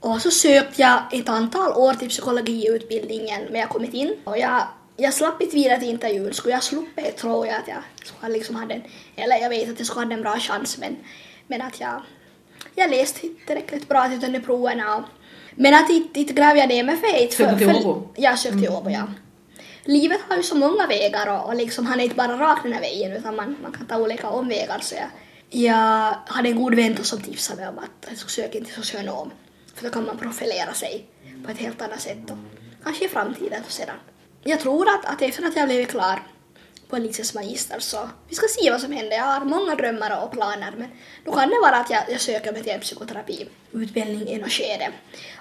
Och 0.00 0.22
så 0.22 0.30
sökte 0.30 0.82
jag 0.82 1.02
ett 1.12 1.28
antal 1.28 1.72
år 1.72 1.94
till 1.94 2.08
psykologiutbildningen 2.08 3.42
men 3.50 3.60
jag 3.60 3.68
kommit 3.68 3.94
in. 3.94 4.16
Och 4.24 4.38
jag 4.38 4.62
jag 5.00 5.14
slapp 5.14 5.42
inte 5.42 5.56
vidare 5.56 5.78
till 5.78 5.88
intervjun. 5.88 6.34
Skulle 6.34 6.54
jag 6.54 6.62
sluppit 6.62 7.16
tror 7.16 7.46
jag 7.46 7.56
att 7.56 7.68
jag 7.68 7.82
skulle 8.04 8.32
liksom 8.32 8.56
ha 8.56 8.62
en, 8.62 8.82
eller 9.16 9.36
jag 9.36 9.50
vet 9.50 9.70
att 9.70 9.78
jag 9.78 9.86
skulle 9.86 10.06
ha 10.06 10.12
en 10.12 10.22
bra 10.22 10.38
chans 10.38 10.78
men, 10.78 10.96
men 11.46 11.62
att 11.62 11.80
jag, 11.80 12.02
jag 12.74 12.90
läste 12.90 13.26
inte 13.26 13.46
tillräckligt 13.46 13.88
bra 13.88 14.08
till 14.08 14.32
de 14.32 14.40
proverna. 14.40 15.04
Men 15.54 15.74
att 15.74 15.90
inte, 15.90 16.20
inte 16.20 16.32
gräver 16.32 16.60
jag 16.60 16.68
ner 16.68 16.84
mig 16.84 16.96
för 16.96 17.12
det. 17.12 17.32
Sökte 17.32 17.58
till 17.58 17.68
Åbo? 17.68 18.08
Jag 18.16 18.38
sökte 18.38 18.58
till 18.58 18.68
Åbo, 18.68 18.90
ja. 18.90 19.06
Livet 19.84 20.20
har 20.28 20.36
ju 20.36 20.42
så 20.42 20.54
många 20.54 20.86
vägar 20.86 21.38
och, 21.38 21.48
och 21.48 21.56
liksom 21.56 21.86
han 21.86 22.00
är 22.00 22.04
inte 22.04 22.16
bara 22.16 22.38
rakt 22.38 22.62
den 22.62 22.72
här 22.72 22.80
vägen 22.80 23.12
utan 23.12 23.36
man, 23.36 23.56
man 23.62 23.72
kan 23.72 23.86
ta 23.86 23.98
olika 23.98 24.28
omvägar 24.28 24.78
så 24.80 24.94
jag, 24.94 25.08
jag 25.62 26.14
hade 26.26 26.48
en 26.48 26.56
god 26.56 26.74
vän 26.74 27.04
som 27.04 27.20
tipsade 27.20 27.60
mig 27.60 27.68
om 27.68 27.78
att 27.78 28.08
jag 28.08 28.18
skulle 28.18 28.30
söka 28.30 28.64
till 28.64 28.74
socionom 28.74 29.30
för 29.74 29.84
då 29.84 29.90
kan 29.90 30.06
man 30.06 30.18
profilera 30.18 30.72
sig 30.72 31.06
på 31.44 31.50
ett 31.50 31.58
helt 31.58 31.82
annat 31.82 32.00
sätt 32.00 32.30
och 32.30 32.36
kanske 32.84 33.04
i 33.04 33.08
framtiden 33.08 33.62
och 33.66 33.72
sedan 33.72 33.96
jag 34.44 34.60
tror 34.60 34.88
att, 34.88 35.04
att 35.04 35.22
efter 35.22 35.46
att 35.46 35.56
jag 35.56 35.68
blev 35.68 35.84
klar 35.84 36.16
på 36.90 36.96
politisk 36.96 37.34
magister 37.34 37.78
så 37.78 38.08
vi 38.28 38.34
ska 38.34 38.46
se 38.48 38.70
vad 38.70 38.80
som 38.80 38.92
händer. 38.92 39.16
Jag 39.16 39.24
har 39.24 39.44
många 39.44 39.74
drömmar 39.74 40.24
och 40.24 40.32
planer 40.32 40.74
men 40.76 40.88
då 41.24 41.32
kan 41.32 41.48
det 41.48 41.60
vara 41.62 41.76
att 41.76 41.90
jag, 41.90 42.02
jag 42.08 42.20
söker 42.20 42.52
mig 42.52 42.62
till 42.62 42.72
en 42.72 42.80
psykoterapiutbildning 42.80 44.28
i 44.28 44.38
något 44.38 44.52
skede. 44.52 44.88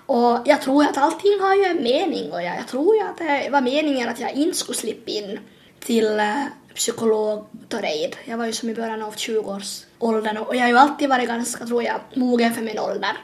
Och 0.05 0.39
jag 0.45 0.61
tror 0.61 0.83
att 0.83 0.97
allting 0.97 1.39
har 1.41 1.55
ju 1.55 1.65
en 1.65 1.83
mening 1.83 2.31
och 2.31 2.43
jag, 2.43 2.57
jag 2.57 2.67
tror 2.67 2.95
ju 2.95 3.01
att 3.01 3.17
det 3.17 3.49
var 3.51 3.61
meningen 3.61 4.09
att 4.09 4.19
jag 4.19 4.31
inte 4.31 4.57
skulle 4.57 4.77
slippa 4.77 5.11
in 5.11 5.39
till 5.79 6.19
eh, 6.19 6.41
äh, 6.41 6.47
psykolog 6.75 7.45
Toreid. 7.69 8.15
Jag 8.25 8.37
var 8.37 8.45
ju 8.45 8.53
som 8.53 8.69
i 8.69 8.75
början 8.75 9.01
av 9.01 9.15
20-årsåldern 9.15 10.37
och 10.37 10.55
jag 10.55 10.61
har 10.61 10.69
ju 10.69 10.77
alltid 10.77 11.09
varit 11.09 11.27
ganska, 11.27 11.65
tror 11.65 11.83
jag, 11.83 11.99
mogen 12.13 12.53
för 12.53 12.61
min 12.61 12.79
ålder. 12.79 13.17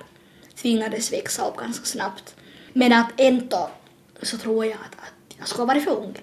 Tvingades 0.55 1.13
växa 1.13 1.48
upp 1.48 1.58
ganska 1.58 1.86
snabbt. 1.86 2.36
Men 2.74 2.94
att 2.94 3.12
ändå 3.17 3.70
så 4.22 4.38
tror 4.38 4.65
jag 4.65 4.74
att, 4.74 5.00
att 5.00 5.13
jag 5.38 5.58
ha 5.58 5.65
varit 5.65 5.84
för 5.84 5.92
ung. 5.92 6.13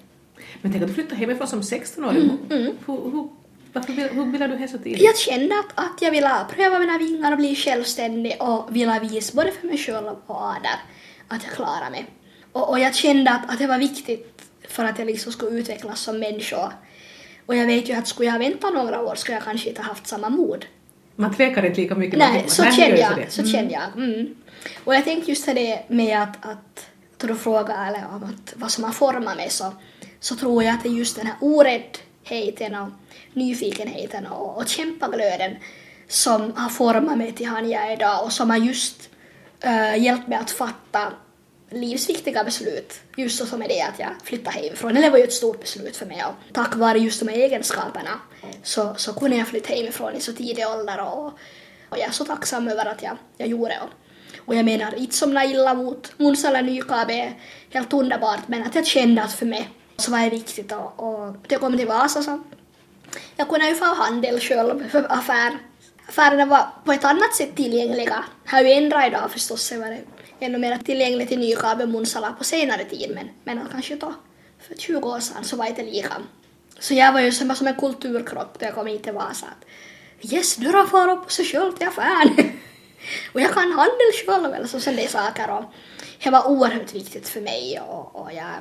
Men 0.63 0.73
tänk 0.73 0.83
att 0.83 0.89
du 0.89 0.95
flyttade 0.95 1.17
hemifrån 1.17 1.49
som 1.49 1.61
16-åring. 1.61 2.23
Mm, 2.23 2.39
mm. 2.51 2.77
Hur, 2.87 3.11
hur, 3.11 3.29
varför, 3.73 3.93
hur 3.93 4.33
ville 4.33 4.47
du 4.47 4.57
det 4.57 4.69
så 4.69 4.79
tidigt? 4.79 5.03
Jag 5.03 5.17
kände 5.17 5.59
att, 5.59 5.85
att 5.85 6.03
jag 6.03 6.11
ville 6.11 6.31
pröva 6.51 6.79
mina 6.79 6.99
vingar 6.99 7.33
och 7.33 7.39
bli 7.39 7.57
självständig 7.57 8.37
och 8.41 8.77
ville 8.77 8.99
visa 9.01 9.37
både 9.37 9.53
för 9.53 9.67
mig 9.67 9.79
själv 9.79 10.07
och 10.07 10.23
Ader 10.27 10.79
att 11.29 11.45
jag 11.45 11.53
klarar 11.53 11.91
mig. 11.91 12.07
Och, 12.53 12.71
och 12.71 12.79
jag 12.79 12.95
kände 12.95 13.31
att, 13.31 13.51
att 13.51 13.59
det 13.59 13.67
var 13.67 13.79
viktigt 13.79 14.43
för 14.69 14.85
att 14.85 14.99
jag 14.99 15.07
liksom 15.07 15.33
skulle 15.33 15.59
utvecklas 15.59 16.01
som 16.01 16.19
människa. 16.19 16.73
Och 17.47 17.57
jag 17.57 17.67
vet 17.67 17.89
ju 17.89 17.93
att 17.93 18.09
skulle 18.09 18.29
jag 18.29 18.39
vänta 18.39 18.71
några 18.71 19.01
år 19.01 19.15
skulle 19.15 19.37
jag 19.37 19.45
kanske 19.45 19.69
inte 19.69 19.83
haft 19.83 20.07
samma 20.07 20.29
mod. 20.29 20.65
Man 21.17 21.35
tvekar 21.35 21.67
inte 21.67 21.81
lika 21.81 21.95
mycket. 21.95 22.19
Nej, 22.19 22.45
så 22.49 22.63
kände 22.65 22.99
jag. 22.99 23.33
Så 23.33 23.41
mm. 23.41 23.53
kände 23.53 23.73
jag. 23.73 24.05
Mm. 24.05 24.35
Och 24.85 24.95
jag 24.95 25.05
tänkte 25.05 25.31
just 25.31 25.47
det 25.47 25.83
med 25.89 26.23
att, 26.23 26.47
att 26.47 26.87
då 27.23 27.29
du 27.29 27.37
frågar 27.37 27.89
eller 27.89 28.07
om 28.07 28.25
att, 28.25 28.55
vad 28.57 28.71
som 28.71 28.85
har 28.85 28.93
format 28.93 29.37
mig 29.37 29.51
så, 29.51 29.73
så 30.21 30.37
tror 30.37 30.65
jag 30.65 30.75
att 30.75 30.83
det 30.83 30.89
är 30.89 30.93
just 30.93 31.17
den 31.17 31.27
här 31.27 31.37
oräddheten 31.41 32.75
och 32.75 32.89
nyfikenheten 33.33 34.27
och, 34.27 34.57
och 34.57 34.69
kämpaglöden 34.69 35.57
som 36.09 36.53
har 36.57 36.69
format 36.69 37.19
mig 37.19 37.33
till 37.33 37.47
han 37.47 37.71
jag 37.71 37.87
är 37.87 37.93
idag 37.93 38.25
och 38.25 38.33
som 38.33 38.51
har 38.51 38.57
just 38.57 39.09
uh, 39.67 39.99
hjälpt 39.99 40.29
mig 40.29 40.39
att 40.39 40.51
fatta 40.51 41.13
livsviktiga 41.71 42.45
beslut. 42.45 43.01
Just 43.17 43.39
så 43.39 43.47
som 43.47 43.63
är 43.63 43.69
det 43.69 43.83
att 43.83 43.99
jag 43.99 44.11
flyttade 44.25 44.57
hemifrån. 44.57 44.95
Det 44.95 45.11
var 45.11 45.19
ju 45.19 45.25
ett 45.25 45.33
stort 45.33 45.61
beslut 45.61 45.97
för 45.97 46.07
mig 46.07 46.25
och 46.25 46.55
tack 46.55 46.77
vare 46.77 46.99
just 46.99 47.21
de 47.21 47.29
här 47.29 47.39
egenskaperna 47.39 48.21
så, 48.63 48.95
så 48.97 49.13
kunde 49.13 49.37
jag 49.37 49.49
flytta 49.49 49.75
hemifrån 49.75 50.15
i 50.15 50.21
så 50.21 50.33
tidig 50.33 50.67
ålder 50.69 51.01
och, 51.01 51.27
och 51.89 51.99
jag 51.99 52.01
är 52.01 52.11
så 52.11 52.25
tacksam 52.25 52.69
över 52.69 52.87
att 52.87 53.03
jag, 53.03 53.17
jag 53.37 53.49
gjorde 53.49 53.69
det. 53.69 53.81
Och 54.45 54.55
jag 54.55 54.65
menar 54.65 54.95
inte 54.95 55.17
som 55.17 55.39
illa 55.39 55.75
mot 55.75 56.19
Munsala 56.19 56.59
eller 56.59 56.71
Nykabe, 56.71 57.33
helt 57.71 57.93
underbart, 57.93 58.41
men 58.49 58.63
att 58.63 58.75
jag 58.75 58.87
kände 58.87 59.23
att 59.23 59.33
för 59.33 59.47
mig 59.47 59.69
så 59.97 60.11
var 60.11 60.19
det 60.19 60.31
viktigt 60.31 60.73
och, 60.73 61.01
och 61.01 61.37
jag 61.49 61.61
kom 61.61 61.77
till 61.77 61.87
Vasa 61.87 62.23
så 62.23 62.43
jag 63.37 63.49
kunde 63.49 63.69
ju 63.69 63.75
få 63.75 63.85
handel 63.85 64.41
själv 64.41 64.89
för 64.89 65.13
affär. 65.13 65.59
Affärerna 66.09 66.47
var 66.47 66.67
på 66.85 66.93
ett 66.93 67.05
annat 67.05 67.35
sätt 67.35 67.57
tillgängliga. 67.57 68.25
Har 68.47 68.61
ju 68.61 68.73
ändrat 68.73 69.07
idag 69.07 69.31
förstås, 69.31 69.69
det 69.69 69.79
var 69.79 69.99
ännu 70.41 70.59
mer 70.59 70.79
tillgängligt 70.79 71.33
i 71.33 71.37
Nykabe 71.37 71.85
och 71.85 71.91
Munsala 71.91 72.33
på 72.33 72.45
senare 72.45 72.85
tid, 72.85 73.11
men, 73.15 73.29
men 73.45 73.69
kanske 73.73 73.97
då 73.97 74.15
för 74.69 74.75
20 74.75 75.09
år 75.09 75.21
sedan 75.21 75.45
så 75.45 75.57
var 75.57 75.65
det 75.65 75.71
inte 75.71 75.83
lika. 75.83 76.13
Så 76.79 76.95
jag 76.95 77.13
var 77.13 77.21
ju 77.21 77.33
som, 77.33 77.55
som 77.55 77.67
en 77.67 77.75
kulturkrock 77.75 78.59
då 78.59 78.67
jag 78.67 78.75
kom 78.75 78.87
hit 78.87 79.03
till 79.03 79.13
Vasa. 79.13 79.47
Yes, 80.23 80.57
dörrar 80.57 80.87
far 80.87 81.09
upp 81.09 81.33
sig 81.33 81.45
själv 81.45 81.73
till 81.73 81.89
affären. 81.89 82.53
och 83.33 83.41
jag 83.41 83.55
kan 83.55 83.73
handel 83.73 84.13
själv, 84.27 84.55
eller 84.55 84.67
sen 84.67 84.97
det 84.97 85.11
saker. 85.11 85.51
Och 85.51 85.65
det 86.25 86.31
var 86.31 86.49
oerhört 86.49 86.95
viktigt 86.95 87.29
för 87.29 87.41
mig 87.41 87.81
och, 87.81 88.17
och 88.17 88.33
jag, 88.33 88.55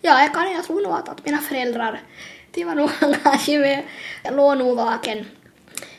ja, 0.00 0.22
jag, 0.22 0.34
kan, 0.34 0.52
jag 0.52 0.64
tror 0.64 0.82
nog 0.82 0.92
att, 0.92 1.08
att 1.08 1.24
mina 1.24 1.38
föräldrar, 1.38 2.02
de 2.50 2.64
var 2.64 2.74
nog 2.74 2.90
med, 3.60 3.84
jag 4.22 4.36
låg 4.36 4.58
nog 4.58 4.76
vaken 4.76 5.26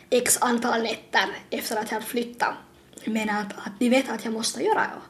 x 0.10 0.38
antal 0.42 0.84
nätter 0.84 1.30
efter 1.50 1.76
att 1.78 1.92
jag 1.92 2.04
flyttat. 2.04 2.54
Men 3.06 3.30
att, 3.30 3.54
att 3.54 3.80
de 3.80 3.90
vet 3.90 4.10
att 4.10 4.26
jag 4.26 4.34
måste 4.34 4.64
göra 4.64 4.80
det. 4.80 5.02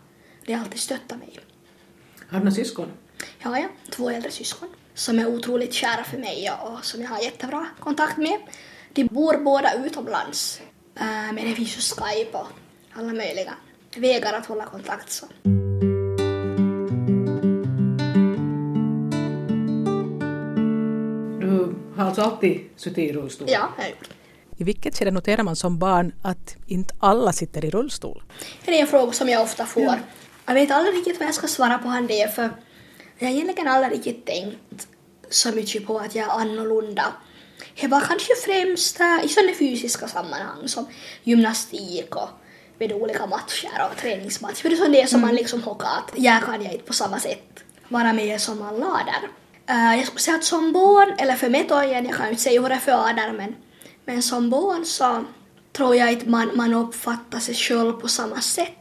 De 0.45 0.53
har 0.53 0.61
alltid 0.61 0.79
stöttat 0.79 1.19
mig. 1.19 1.39
Har 2.29 2.39
du 2.39 2.45
några 2.45 2.51
syskon? 2.51 2.91
Ja, 3.39 3.59
ja, 3.59 3.67
två 3.89 4.09
äldre 4.09 4.31
syskon 4.31 4.69
som 4.93 5.19
är 5.19 5.27
otroligt 5.27 5.73
kära 5.73 6.03
för 6.03 6.17
mig 6.17 6.51
och 6.61 6.85
som 6.85 7.01
jag 7.01 7.09
har 7.09 7.21
jättebra 7.21 7.65
kontakt 7.79 8.17
med. 8.17 8.39
De 8.93 9.03
bor 9.03 9.37
båda 9.37 9.73
utomlands, 9.85 10.61
äh, 10.99 11.33
men 11.33 11.49
det 11.49 11.55
finns 11.55 11.77
ju 11.77 11.81
Skype 11.81 12.37
och 12.37 12.47
alla 12.93 13.13
möjliga 13.13 13.53
vägar 13.95 14.33
att 14.33 14.45
hålla 14.45 14.65
kontakt. 14.65 15.11
Så. 15.11 15.25
Du 21.39 21.75
har 21.95 22.05
alltså 22.05 22.21
alltid 22.21 22.69
suttit 22.75 22.97
i 22.97 23.13
rullstol? 23.13 23.47
Ja, 23.51 23.69
jag 23.77 23.83
har 23.83 23.89
gjort. 23.89 24.09
I 24.57 24.63
vilket 24.63 24.97
skede 24.97 25.11
noterar 25.11 25.43
man 25.43 25.55
som 25.55 25.79
barn 25.79 26.11
att 26.21 26.55
inte 26.67 26.95
alla 26.99 27.33
sitter 27.33 27.65
i 27.65 27.69
rullstol? 27.69 28.23
Det 28.65 28.77
är 28.77 28.81
en 28.81 28.87
fråga 28.87 29.11
som 29.11 29.29
jag 29.29 29.41
ofta 29.41 29.65
får. 29.65 29.83
Ja. 29.83 29.97
Jag 30.45 30.53
vet 30.53 30.71
aldrig 30.71 30.95
riktigt 30.95 31.19
vad 31.19 31.27
jag 31.27 31.35
ska 31.35 31.47
svara 31.47 31.77
på 31.77 31.87
han 31.87 32.07
det 32.07 32.35
för 32.35 32.49
jag 33.17 33.27
har 33.27 33.35
egentligen 33.35 33.67
aldrig 33.67 33.93
riktigt 33.93 34.25
tänkt 34.25 34.87
så 35.29 35.51
mycket 35.51 35.85
på 35.85 35.97
att 35.99 36.15
jag 36.15 36.25
är 36.29 36.41
annorlunda. 36.41 37.13
Det 37.81 37.87
var 37.87 38.01
kanske 38.01 38.35
främst 38.45 38.99
i 39.23 39.29
sådana 39.29 39.53
fysiska 39.59 40.07
sammanhang 40.07 40.67
som 40.67 40.87
gymnastik 41.23 42.15
och 42.15 42.29
vid 42.77 42.93
olika 42.93 43.25
matcher 43.25 43.89
och 43.91 43.97
träningsmatcher. 43.97 44.61
För 44.61 44.69
det 44.69 44.75
är 44.75 44.77
sånt 44.77 44.93
det 44.93 45.07
som 45.07 45.21
man 45.21 45.29
mm. 45.29 45.41
liksom 45.41 45.63
hockar 45.63 45.87
att 45.87 46.11
jag 46.15 46.43
kan 46.43 46.63
jag 46.63 46.73
inte 46.73 46.85
på 46.85 46.93
samma 46.93 47.19
sätt 47.19 47.63
vara 47.87 48.13
med 48.13 48.41
som 48.41 48.61
alla 48.61 49.01
där. 49.05 49.29
Uh, 49.75 49.97
jag 49.97 50.05
skulle 50.05 50.19
säga 50.19 50.37
att 50.37 50.43
som 50.43 50.73
barn, 50.73 51.15
eller 51.17 51.35
för 51.35 51.49
mig 51.49 51.65
då 51.69 51.83
igen, 51.83 52.05
jag 52.05 52.15
kan 52.15 52.25
ju 52.25 52.31
inte 52.31 52.43
säga 52.43 52.61
hur 52.61 52.69
det 52.69 52.75
är 52.75 52.79
för 52.79 52.91
Adar, 52.91 53.31
men, 53.31 53.55
men 54.05 54.23
som 54.23 54.49
barn 54.49 54.85
så 54.85 55.25
tror 55.73 55.95
jag 55.95 56.11
inte 56.11 56.29
man, 56.29 56.51
man 56.53 56.73
uppfattar 56.73 57.39
sig 57.39 57.55
själv 57.55 57.93
på 57.93 58.07
samma 58.07 58.41
sätt 58.41 58.73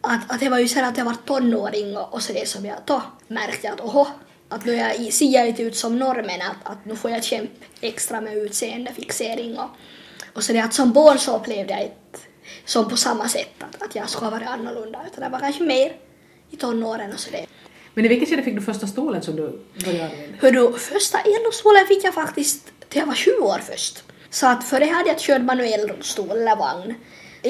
att, 0.00 0.32
att 0.32 0.40
det 0.40 0.48
var 0.48 0.58
ju 0.58 0.68
sen 0.68 0.84
att 0.84 0.98
jag 0.98 1.04
var 1.04 1.14
tonåring 1.14 1.96
och, 1.96 2.14
och 2.14 2.22
så 2.22 2.32
det 2.32 2.48
som 2.48 2.66
jag 2.66 2.76
då 2.84 3.02
märkte 3.28 3.72
att 3.72 3.80
oho, 3.80 4.06
att 4.48 4.64
nu 4.64 4.74
jag, 4.74 5.12
ser 5.12 5.26
jag 5.26 5.48
inte 5.48 5.62
ut 5.62 5.76
som 5.76 5.98
normen, 5.98 6.40
att, 6.42 6.72
att 6.72 6.84
nu 6.84 6.96
får 6.96 7.10
jag 7.10 7.24
kämpa 7.24 7.64
extra 7.80 8.20
med 8.20 8.36
utseendefixering 8.36 9.58
och, 9.58 9.70
och 10.32 10.44
så 10.44 10.52
det 10.52 10.60
att 10.60 10.74
som 10.74 10.92
barn 10.92 11.18
så 11.18 11.36
upplevde 11.36 11.72
jag 11.72 11.82
inte 11.82 12.18
som 12.64 12.88
på 12.88 12.96
samma 12.96 13.28
sätt 13.28 13.62
att, 13.62 13.82
att 13.82 13.94
jag 13.94 14.10
skulle 14.10 14.26
ha 14.26 14.30
varit 14.30 14.48
annorlunda 14.48 15.00
utan 15.12 15.24
det 15.24 15.30
var 15.30 15.38
kanske 15.38 15.62
mer 15.62 15.92
i 16.50 16.56
tonåren 16.56 17.12
och 17.12 17.20
så 17.20 17.30
det. 17.30 17.46
Men 17.94 18.04
i 18.04 18.08
vilket 18.08 18.28
skede 18.28 18.42
fick 18.42 18.54
du 18.54 18.62
första 18.62 18.86
stolen 18.86 19.22
som 19.22 19.36
du 19.36 19.42
började 19.84 20.04
använda? 20.04 20.38
Hördu, 20.40 20.72
första 20.72 21.18
elstolen 21.18 21.86
fick 21.86 22.04
jag 22.04 22.14
faktiskt 22.14 22.66
till 22.88 22.98
jag 23.00 23.06
var 23.06 23.14
20 23.14 23.42
år 23.42 23.58
först. 23.70 24.02
Så 24.30 24.46
att 24.46 24.64
före 24.64 24.84
hade 24.84 25.08
jag 25.08 25.18
kört 25.18 25.42
manuell 25.42 25.88
rullstol 25.88 26.30
eller 26.30 26.56
vagn. 26.56 26.94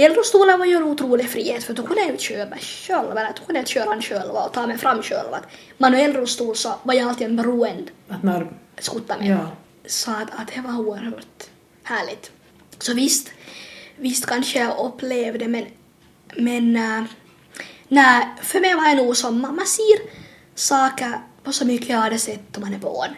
Elrullstolen 0.04 0.58
var 0.58 0.66
ju 0.66 0.74
en 0.74 0.82
otrolig 0.82 1.28
frihet 1.30 1.64
för 1.64 1.74
då 1.74 1.82
kunde 1.82 2.02
jag 2.02 2.10
ju 2.10 2.18
köra 2.18 2.48
mig 2.48 2.58
själv, 2.58 3.10
eller 3.10 3.32
då 3.40 3.44
kunde 3.46 3.60
jag 3.60 3.68
köra 3.68 3.90
den 3.90 4.02
själv 4.02 4.30
och 4.30 4.52
ta 4.52 4.66
mig 4.66 4.78
fram 4.78 5.02
själv. 5.02 5.34
Att 5.34 5.46
manuell 5.78 6.12
rullstol 6.12 6.56
så 6.56 6.74
var 6.82 6.94
jag 6.94 7.08
alltid 7.08 7.26
en 7.26 7.36
beroende 7.36 7.90
att 8.08 8.22
när... 8.22 8.46
skutta 8.78 9.18
med. 9.18 9.26
Ja. 9.26 9.50
Så 9.86 10.10
att, 10.10 10.30
att 10.30 10.48
det 10.54 10.60
var 10.60 10.78
oerhört 10.78 11.50
härligt. 11.82 12.30
Så 12.78 12.94
visst, 12.94 13.32
visst 13.96 14.26
kanske 14.26 14.58
jag 14.58 14.86
upplevde 14.86 15.48
men, 15.48 15.66
men 16.36 16.76
uh, 16.76 17.04
nej, 17.88 18.28
för 18.42 18.60
mig 18.60 18.74
var 18.74 18.96
det 18.96 19.02
nog 19.02 19.16
som 19.16 19.40
man 19.40 19.66
ser 19.66 19.98
saker 20.54 21.20
på 21.42 21.52
så 21.52 21.66
mycket 21.66 21.88
jag 21.88 21.98
hade 21.98 22.18
sett 22.18 22.56
om 22.56 22.62
man 22.62 22.74
är 22.74 22.78
barn. 22.78 23.10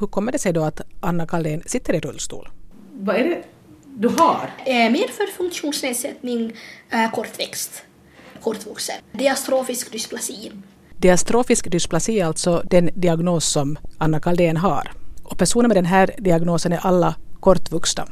Hur 0.00 0.06
kommer 0.06 0.32
det 0.32 0.38
sig 0.38 0.52
då 0.52 0.64
att 0.64 0.80
Anna 1.00 1.26
Kaldén 1.26 1.62
sitter 1.66 1.94
i 1.94 2.00
rullstol? 2.00 2.48
Vad 2.92 3.16
är 3.16 3.24
det 3.24 3.44
du 3.96 4.08
har? 4.08 4.50
Eh, 4.64 4.90
medfödd 4.90 5.28
funktionsnedsättning, 5.28 6.52
eh, 6.90 7.10
kortväxt, 7.12 7.82
kortvuxen. 8.42 8.96
Diastrofisk 9.12 9.92
dysplasi. 9.92 10.52
Diastrofisk 10.96 11.70
dysplasi 11.70 12.20
är 12.20 12.24
alltså 12.24 12.62
den 12.70 12.90
diagnos 12.94 13.52
som 13.52 13.78
Anna 13.98 14.20
Kaldén 14.20 14.56
har. 14.56 14.92
Och 15.22 15.38
personer 15.38 15.68
med 15.68 15.76
den 15.76 15.84
här 15.84 16.14
diagnosen 16.18 16.72
är 16.72 16.86
alla 16.86 17.14
kortvuxna. 17.40 18.06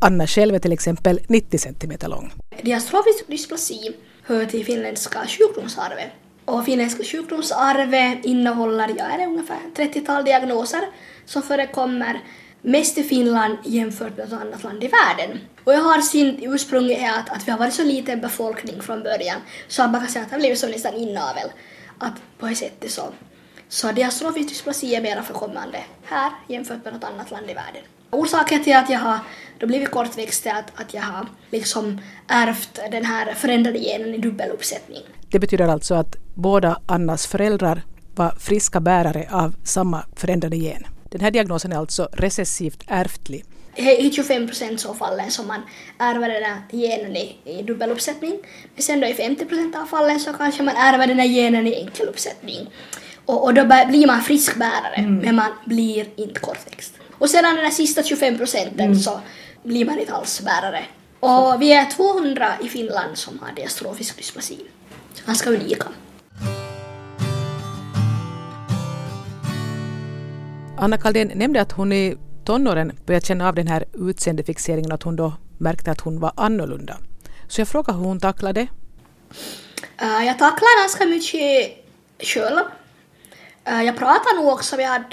Anna 0.00 0.26
själv 0.26 0.54
är 0.54 0.58
till 0.58 0.72
exempel 0.72 1.20
90 1.28 1.58
centimeter 1.58 2.08
lång. 2.08 2.32
Diastrofisk 2.62 3.26
dysplasi 3.26 3.96
hör 4.22 4.44
till 4.46 4.64
finländska 4.64 5.26
sjukdomsarvet. 5.26 6.10
Och 6.44 6.64
finländska 6.64 7.04
sjukdomsarvet 7.04 8.24
innehåller 8.24 8.88
ja, 8.98 9.04
är 9.04 9.18
det 9.18 9.26
ungefär 9.26 9.58
30-tal 9.76 10.24
diagnoser 10.24 10.82
som 11.24 11.42
förekommer 11.42 12.20
mest 12.62 12.98
i 12.98 13.02
Finland 13.02 13.58
jämfört 13.64 14.16
med 14.16 14.30
något 14.30 14.40
annat 14.40 14.64
land 14.64 14.84
i 14.84 14.88
världen. 14.88 15.38
Och 15.64 15.72
jag 15.72 15.80
har 15.80 16.00
sin 16.00 16.38
ursprung 16.42 16.84
i 16.84 17.06
att, 17.06 17.30
att 17.30 17.48
vi 17.48 17.50
har 17.50 17.58
varit 17.58 17.74
så 17.74 17.84
liten 17.84 18.20
befolkning 18.20 18.82
från 18.82 19.02
början 19.02 19.40
så 19.68 19.82
att 19.82 19.90
man 19.90 20.00
kan 20.00 20.10
säga 20.10 20.22
att 20.22 20.30
det 20.30 20.34
har 20.34 20.40
blivit 20.40 20.58
som 20.58 20.70
nästan 20.70 20.94
inavel. 20.94 21.48
Att 21.98 22.14
på 22.38 22.46
ett 22.46 22.58
sätt 22.58 22.84
så, 22.86 22.88
så. 22.88 23.12
Så 23.68 23.92
diastrofisk 23.92 24.48
dysplasi 24.48 24.94
är 24.94 24.96
alltså 24.96 25.10
mera 25.10 25.22
förkommande 25.22 25.78
här 26.04 26.32
jämfört 26.48 26.84
med 26.84 26.92
något 26.94 27.04
annat 27.04 27.30
land 27.30 27.50
i 27.50 27.54
världen. 27.54 27.82
Orsaken 28.10 28.64
till 28.64 28.76
att 28.76 28.90
jag 28.90 28.98
har 28.98 29.18
då 29.58 29.66
blivit 29.66 29.90
kortväxt 29.90 30.46
är 30.46 30.54
att, 30.54 30.80
att 30.80 30.94
jag 30.94 31.02
har 31.02 31.26
liksom 31.50 32.00
ärvt 32.28 32.80
den 32.90 33.04
här 33.04 33.34
förändrade 33.34 33.78
genen 33.78 34.14
i 34.14 34.18
dubbel 34.18 34.50
uppsättning. 34.50 35.02
Det 35.30 35.38
betyder 35.38 35.68
alltså 35.68 35.94
att 35.94 36.16
båda 36.34 36.80
Annas 36.86 37.26
föräldrar 37.26 37.82
var 38.14 38.30
friska 38.30 38.80
bärare 38.80 39.28
av 39.30 39.54
samma 39.64 40.04
förändrade 40.16 40.56
gen? 40.56 40.84
Den 41.10 41.20
här 41.20 41.30
diagnosen 41.30 41.72
är 41.72 41.76
alltså 41.76 42.08
recessivt 42.12 42.84
ärftlig. 42.86 43.44
I 43.76 44.10
25 44.10 44.46
procent 44.46 44.86
av 44.86 44.94
fallen 44.94 45.30
som 45.30 45.46
man 45.46 45.62
ärver 45.98 46.28
den 46.28 46.42
här 46.42 46.62
genen 46.72 47.16
i, 47.16 47.36
i 47.44 47.62
dubbeluppsättning. 47.62 48.38
Men 48.74 48.82
sen 48.82 49.00
då 49.00 49.06
i 49.06 49.14
50 49.14 49.44
procent 49.44 49.76
av 49.76 49.86
fallen 49.86 50.20
så 50.20 50.32
kanske 50.32 50.62
man 50.62 50.76
ärver 50.76 51.06
den 51.06 51.18
här 51.18 51.28
genen 51.28 51.66
i 51.66 51.74
enkeluppsättning. 51.74 52.70
Och, 53.26 53.44
och 53.44 53.54
då 53.54 53.64
blir 53.64 54.06
man 54.06 54.22
frisk 54.22 54.56
bärare, 54.56 54.94
mm. 54.94 55.16
men 55.16 55.36
man 55.36 55.50
blir 55.64 56.06
inte 56.16 56.40
kortväxt. 56.40 56.94
Och 57.18 57.30
sedan 57.30 57.54
den 57.54 57.64
där 57.64 57.70
sista 57.70 58.02
25 58.02 58.36
procenten 58.38 58.86
mm. 58.86 58.98
så 58.98 59.20
blir 59.62 59.84
man 59.84 59.98
inte 59.98 60.12
alls 60.12 60.40
bärare. 60.40 60.84
Och 61.20 61.62
vi 61.62 61.72
är 61.72 61.90
200 61.90 62.52
i 62.62 62.68
Finland 62.68 63.18
som 63.18 63.38
har 63.38 63.52
diastrofisk 63.52 64.16
dysplasi. 64.16 64.58
Ganska 65.26 65.50
unika. 65.50 65.86
Anna 70.82 70.98
Kaldén 70.98 71.32
nämnde 71.34 71.60
att 71.60 71.72
hon 71.72 71.92
i 71.92 72.16
tonåren 72.44 72.92
började 73.06 73.26
känna 73.26 73.48
av 73.48 73.54
den 73.54 73.66
här 73.66 73.84
utseendefixeringen 73.92 74.92
och 74.92 74.94
att 74.94 75.02
hon 75.02 75.16
då 75.16 75.32
märkte 75.58 75.90
att 75.90 76.00
hon 76.00 76.20
var 76.20 76.32
annorlunda. 76.36 76.96
Så 77.48 77.60
jag 77.60 77.68
frågade 77.68 77.98
hur 77.98 78.04
hon 78.04 78.20
tacklade 78.20 78.60
det. 78.60 78.68
Uh, 80.04 80.26
jag 80.26 80.38
tacklar 80.38 80.82
ganska 80.82 81.06
mycket 81.06 81.76
själv. 82.18 82.58
Uh, 83.68 83.82
jag 83.82 83.98
pratar 83.98 84.36
nog 84.36 84.52
också, 84.52 84.76
vi 84.76 84.84
hade 84.84 85.06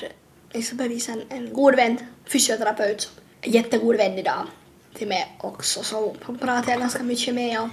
exempelvis 0.52 1.10
en, 1.10 1.22
en 1.30 1.54
god 1.54 1.76
vän, 1.76 1.98
fysioterapeut, 2.26 3.12
en 3.42 3.52
jättegod 3.52 3.96
vän 3.96 4.14
idag 4.18 4.48
till 4.94 5.08
mig 5.08 5.38
också, 5.40 5.84
så 5.84 6.16
hon 6.24 6.38
pratar 6.38 6.72
jag 6.72 6.80
ganska 6.80 7.04
mycket 7.04 7.36
med 7.36 7.62
och, 7.62 7.70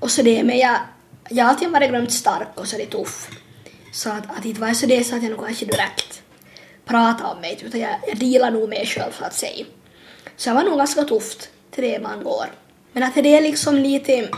och 0.00 0.10
så 0.10 0.22
det, 0.22 0.44
men 0.44 0.58
jag, 0.58 0.76
jag 1.30 1.44
har 1.44 1.50
alltid 1.50 1.70
varit 1.70 1.90
glömt 1.90 2.12
stark 2.12 2.48
och 2.54 2.68
så 2.68 2.76
det 2.76 2.86
tuff. 2.86 3.30
Så 3.92 4.10
att, 4.10 4.38
att 4.38 4.44
inte 4.44 4.60
var 4.60 4.72
så 4.72 4.86
det 4.86 5.04
så 5.04 5.16
att 5.16 5.22
jag 5.22 5.30
nog 5.30 5.46
kanske 5.46 5.64
direkt 5.64 6.22
prata 6.86 7.26
om 7.26 7.40
mig, 7.40 7.56
typ, 7.56 7.66
utan 7.68 7.80
jag, 7.80 7.96
jag 8.06 8.18
dealar 8.18 8.50
nog 8.50 8.68
med 8.68 8.78
mig 8.78 8.86
själv 8.86 9.12
så 9.12 9.24
att 9.24 9.34
säga. 9.34 9.64
Så 10.36 10.50
det 10.50 10.56
var 10.56 10.64
nog 10.64 10.78
ganska 10.78 11.04
tufft 11.04 11.50
till 11.70 11.84
det 11.84 12.02
man 12.02 12.24
går. 12.24 12.46
Men 12.92 13.02
att 13.02 13.14
det 13.14 13.36
är 13.36 13.40
liksom 13.40 13.74
lite 13.74 14.28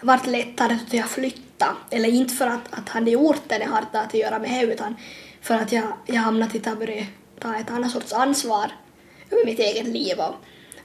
vart 0.00 0.26
lättare 0.26 0.78
typ, 0.78 0.86
att 0.86 0.94
jag 0.94 1.10
flytta. 1.10 1.76
Eller 1.90 2.08
inte 2.08 2.34
för 2.34 2.46
att, 2.46 2.60
att 2.70 2.88
han 2.88 3.08
gjort 3.08 3.42
det, 3.48 3.58
det 3.58 3.64
har 3.64 3.78
inte 3.78 4.00
att 4.00 4.14
göra 4.14 4.38
med 4.38 4.66
det, 4.68 4.72
utan 4.72 4.96
för 5.40 5.54
att 5.54 5.72
jag, 5.72 5.84
jag 6.06 6.20
hamnat 6.20 6.54
i 6.54 6.58
att 6.58 6.78
börja 6.78 7.06
ta 7.40 7.56
ett 7.56 7.70
annat 7.70 7.90
sorts 7.90 8.12
ansvar 8.12 8.72
över 9.30 9.44
mitt 9.44 9.58
eget 9.58 9.86
liv 9.86 10.18
och, 10.18 10.34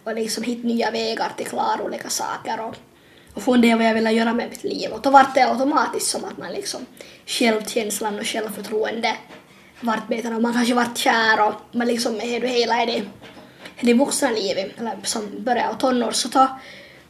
och 0.03 0.15
liksom 0.15 0.43
hitta 0.43 0.67
nya 0.67 0.91
vägar 0.91 1.31
till 1.37 1.45
klara 1.45 1.83
olika 1.83 2.09
saker 2.09 2.59
och, 2.59 2.75
och 3.33 3.43
fundera 3.43 3.77
vad 3.77 3.85
jag 3.85 3.93
vill 3.93 4.17
göra 4.17 4.33
med 4.33 4.49
mitt 4.49 4.63
liv. 4.63 4.91
Och 4.91 5.01
då 5.01 5.09
vart 5.09 5.35
det 5.35 5.49
automatiskt 5.49 6.07
som 6.07 6.25
att 6.25 6.37
man 6.37 6.51
liksom 6.51 6.85
självkänslan 7.25 8.19
och 8.19 8.25
självförtroende 8.25 9.15
vart 9.81 10.07
bättre 10.07 10.35
och 10.35 10.41
man 10.41 10.53
kanske 10.53 10.73
vart 10.73 10.97
kär 10.97 11.47
och 11.47 11.53
man 11.71 11.87
liksom 11.87 12.15
är 12.15 12.39
du 12.39 12.47
hela 12.47 12.85
det, 12.85 13.03
det 13.81 13.93
vuxna 13.93 14.29
livet, 14.29 14.71
eller 14.77 14.97
som 15.03 15.29
börjar 15.39 15.69
och 15.69 15.79
tonår, 15.79 16.11
så 16.11 16.27
då, 16.27 16.47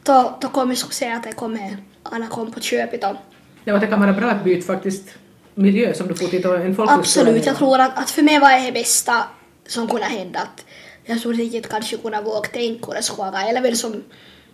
då, 0.02 0.38
då 0.40 0.48
kommer 0.48 0.74
jag 0.74 0.92
säga 0.92 1.16
att 1.16 1.22
det 1.22 1.32
kommer, 1.32 1.76
Anna 2.02 2.26
kom 2.26 2.52
på 2.52 2.60
köpet 2.60 3.04
och 3.04 3.16
Ja, 3.64 3.78
det 3.78 3.86
kan 3.86 4.00
vara 4.00 4.12
bra 4.12 4.30
att 4.30 4.44
byta 4.44 4.66
faktiskt 4.66 5.14
miljö 5.54 5.94
som 5.94 6.08
du 6.08 6.14
får 6.14 6.26
till 6.26 6.44
en 6.44 6.74
folkhögskola. 6.74 6.92
Absolut, 6.92 7.46
jag 7.46 7.56
tror 7.56 7.80
att, 7.80 7.98
att 7.98 8.10
för 8.10 8.22
mig 8.22 8.38
var 8.38 8.66
det 8.66 8.72
bästa 8.72 9.24
som 9.66 9.88
kunde 9.88 10.06
hända 10.06 10.40
att 10.40 10.64
jag 11.04 11.20
tror 11.20 11.40
inte 11.40 11.68
kanske 11.68 11.96
kunna 11.96 12.22
våga 12.22 12.48
tänka 12.48 12.92
det 12.92 13.02
skvaga, 13.02 13.42
eller 13.42 13.60
väl 13.60 13.76
som 13.76 14.02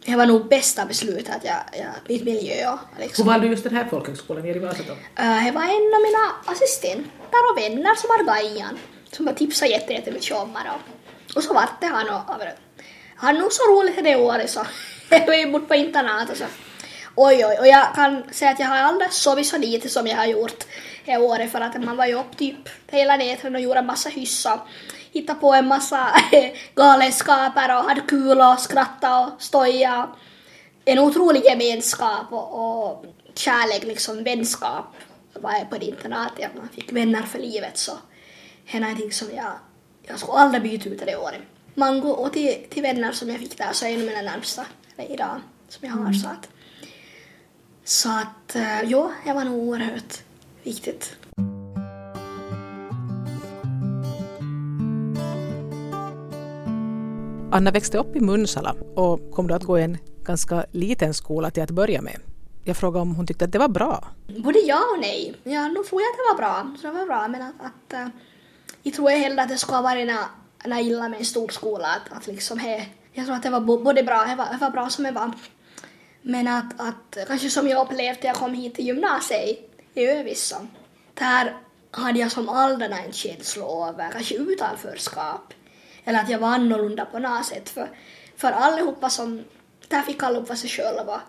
det 0.06 0.16
var 0.16 0.26
nog 0.26 0.48
bästa 0.48 0.86
beslutet 0.86 1.40
jag, 1.42 1.56
jag 1.72 1.92
bytte 2.06 2.24
miljö. 2.24 2.78
Liksom. 2.98 3.24
Hur 3.24 3.32
valde 3.32 3.46
du 3.46 3.50
just 3.50 3.64
den 3.64 3.74
här 3.74 3.84
folkhögskolan 3.90 4.46
i 4.46 4.58
Vasa 4.58 4.82
då? 4.86 4.92
Uh, 4.92 5.44
det 5.44 5.50
var 5.50 5.62
en 5.62 5.94
av 5.96 6.02
mina 6.08 6.24
assistenter 6.44 7.40
och 7.50 7.58
vänner 7.58 7.94
som 7.94 8.10
har 8.10 8.24
Gajan, 8.24 8.78
som 9.12 9.26
har 9.26 9.34
tipsat 9.34 9.70
jättemycket 9.70 10.36
om 10.36 10.52
det. 10.52 11.34
Och 11.36 11.42
så 11.42 11.54
vart 11.54 11.80
det 11.80 11.86
han 11.86 12.08
och 12.08 12.20
han 13.16 13.34
nog 13.34 13.52
så 13.52 13.62
roligt 13.62 14.04
det 14.04 14.16
året 14.16 14.50
så 14.50 14.66
jag 15.10 15.26
var 15.26 15.34
ju 15.34 15.52
bort 15.52 15.68
på 15.68 15.74
internat 15.74 16.30
och 16.30 16.36
så 16.36 16.44
oj 17.16 17.44
oj 17.44 17.56
och 17.60 17.66
jag 17.66 17.94
kan 17.94 18.22
säga 18.30 18.50
att 18.50 18.60
jag 18.60 18.66
har 18.66 18.76
aldrig 18.76 19.12
sovit 19.12 19.46
så 19.46 19.58
lite 19.58 19.88
som 19.88 20.06
jag 20.06 20.16
har 20.16 20.26
gjort 20.26 20.64
det 21.04 21.16
året 21.16 21.52
för 21.52 21.60
att 21.60 21.84
man 21.84 21.96
var 21.96 22.06
ju 22.06 22.14
upp 22.14 22.36
typ 22.36 22.68
hela 22.86 23.16
nätterna 23.16 23.58
och 23.58 23.62
gjorde 23.62 23.78
en 23.78 23.86
massa 23.86 24.08
hyssa 24.08 24.60
hittade 25.16 25.40
på 25.40 25.54
en 25.54 25.68
massa 25.68 26.10
galenskaper 26.74 27.76
och 27.76 27.84
hade 27.84 28.00
kul 28.00 28.40
och 28.40 28.60
skrattade 28.60 29.24
och 29.24 29.42
stoja. 29.42 30.08
En 30.84 30.98
otrolig 30.98 31.44
gemenskap 31.44 32.32
och, 32.32 32.88
och 32.88 33.04
kärlek, 33.34 33.84
liksom 33.84 34.24
vänskap 34.24 34.94
var 35.32 35.52
jag 35.52 35.70
på 35.70 35.78
det 35.78 35.86
internatet, 35.86 36.46
att 36.46 36.54
man 36.54 36.68
fick 36.68 36.92
vänner 36.92 37.22
för 37.22 37.38
livet 37.38 37.78
så 37.78 37.92
det 38.70 38.76
är 38.76 38.80
någonting 38.80 39.12
som 39.12 39.28
jag, 39.36 39.52
jag 40.02 40.18
skulle 40.18 40.38
aldrig 40.38 40.62
byta 40.62 40.88
ut 40.88 41.02
det 41.06 41.16
året. 41.16 41.40
Mango 41.74 42.08
och 42.08 42.32
till, 42.32 42.66
till 42.70 42.82
vänner 42.82 43.12
som 43.12 43.28
jag 43.28 43.38
fick 43.38 43.58
där 43.58 43.72
så 43.72 43.86
är 43.86 43.90
en 43.90 44.00
av 44.00 44.06
mina 44.06 44.22
närmsta 44.22 44.66
idag 45.08 45.40
som 45.68 45.88
jag 45.88 45.94
har 45.94 46.00
mm. 46.00 46.14
så 46.14 46.28
att 46.28 46.48
så 47.86 48.08
att 48.08 48.56
uh, 48.56 48.90
ja, 48.90 49.12
det 49.24 49.32
var 49.32 49.44
nog 49.44 49.54
oerhört 49.54 50.22
viktigt. 50.62 51.16
Anna 57.52 57.70
växte 57.70 57.98
upp 57.98 58.16
i 58.16 58.20
Munsala 58.20 58.74
och 58.94 59.30
kom 59.30 59.48
då 59.48 59.54
att 59.54 59.64
gå 59.64 59.78
i 59.78 59.82
en 59.82 59.98
ganska 60.24 60.66
liten 60.70 61.14
skola 61.14 61.50
till 61.50 61.62
att 61.62 61.70
börja 61.70 62.02
med. 62.02 62.20
Jag 62.64 62.76
frågade 62.76 63.02
om 63.02 63.14
hon 63.14 63.26
tyckte 63.26 63.44
att 63.44 63.52
det 63.52 63.58
var 63.58 63.68
bra. 63.68 64.08
Både 64.38 64.58
ja 64.58 64.80
och 64.94 65.00
nej. 65.00 65.34
Ja, 65.44 65.68
nog 65.68 65.86
tror 65.86 66.02
jag 66.02 66.08
att 66.08 66.16
det 66.16 66.32
var 66.32 66.36
bra. 66.36 66.76
Så 66.80 66.86
det 66.86 66.92
var 66.92 67.06
bra, 67.06 67.28
men 67.28 67.42
att, 67.42 67.54
att 67.60 68.00
uh, 68.00 68.08
jag 68.82 68.94
tror 68.94 69.10
jag 69.10 69.18
hellre 69.18 69.42
att 69.42 69.48
det 69.48 69.58
skulle 69.58 69.76
ha 69.76 69.82
varit 69.82 70.14
när 70.64 70.80
illa 70.80 71.08
med 71.08 71.18
en 71.18 71.24
stor 71.24 71.48
skola. 71.48 71.86
Att, 71.88 72.16
att 72.16 72.26
liksom, 72.26 72.58
he, 72.58 72.86
jag 73.12 73.26
tror 73.26 73.36
att 73.36 73.42
det 73.42 73.50
var 73.50 73.60
både 73.60 74.02
bra, 74.02 74.24
det 74.24 74.34
var, 74.36 74.46
det 74.52 74.58
var 74.60 74.70
bra 74.70 74.90
som 74.90 75.04
det 75.04 75.10
var. 75.10 75.32
Men 76.28 76.48
att, 76.48 76.80
att 76.80 77.26
kanske 77.26 77.50
som 77.50 77.68
jag 77.68 77.86
upplevde 77.86 78.20
när 78.20 78.26
jag 78.26 78.36
kom 78.36 78.54
hit 78.54 78.74
till 78.74 78.86
gymnasiet 78.86 79.58
i 79.94 80.06
Övissa, 80.06 80.66
där 81.14 81.56
hade 81.90 82.18
jag 82.18 82.32
som 82.32 82.48
aldrig 82.48 82.90
en 82.90 83.12
känsla 83.12 83.64
av 83.64 84.10
kanske 84.12 84.34
utanförskap 84.34 85.54
eller 86.04 86.20
att 86.20 86.30
jag 86.30 86.38
var 86.38 86.48
annorlunda 86.48 87.04
på 87.04 87.18
något 87.18 87.46
sätt. 87.46 87.68
För, 87.68 87.90
för 88.36 88.52
allihopa 88.52 89.10
som, 89.10 89.44
där 89.88 90.02
fick 90.02 90.22
allihopa 90.22 90.56
sig 90.56 90.70
själva. 90.70 91.20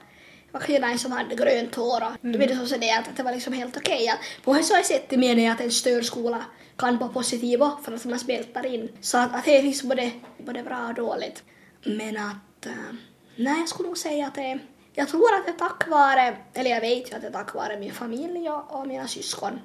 Var 0.51 0.61
killar 0.61 0.97
som 0.97 1.11
hade 1.11 1.35
grönt 1.35 1.75
hår 1.75 2.03
och 2.03 2.25
mm. 2.25 2.39
det 2.39 2.67
så 2.67 2.77
det 2.77 2.91
att 2.91 3.17
det 3.17 3.23
var 3.23 3.31
liksom 3.31 3.53
helt 3.53 3.77
okej. 3.77 4.03
Okay. 4.03 4.17
På 4.43 4.63
så 4.63 4.83
sätt 4.83 5.11
menar 5.11 5.43
jag 5.43 5.53
att 5.53 5.61
en 5.61 5.71
störd 5.71 6.05
skola 6.05 6.45
kan 6.77 6.97
vara 6.97 7.09
positiv 7.09 7.59
för 7.83 7.91
att 7.91 8.05
man 8.05 8.19
smälter 8.19 8.65
in. 8.65 8.89
Så 9.01 9.17
att, 9.17 9.35
att 9.35 9.45
det 9.45 9.61
finns 9.61 9.83
både, 9.83 10.11
både 10.37 10.63
bra 10.63 10.87
och 10.87 10.93
dåligt. 10.93 11.43
Men 11.83 12.17
att, 12.17 12.67
uh, 12.67 12.95
nej 13.35 13.59
jag 13.59 13.69
skulle 13.69 13.87
nog 13.87 13.97
säga 13.97 14.27
att 14.27 14.35
det 14.35 14.59
jag 14.97 15.09
tror 15.09 15.33
att 15.33 15.45
det 15.45 15.51
är 15.51 15.57
tack 15.67 15.87
vare, 15.87 16.37
eller 16.53 16.69
jag 16.69 16.81
vet 16.81 17.11
ju 17.11 17.15
att 17.15 17.21
det 17.21 17.27
är 17.27 17.31
tack 17.31 17.53
vare 17.53 17.79
min 17.79 17.93
familj 17.93 18.49
och, 18.49 18.79
och 18.79 18.87
mina 18.87 19.07
syskon 19.07 19.59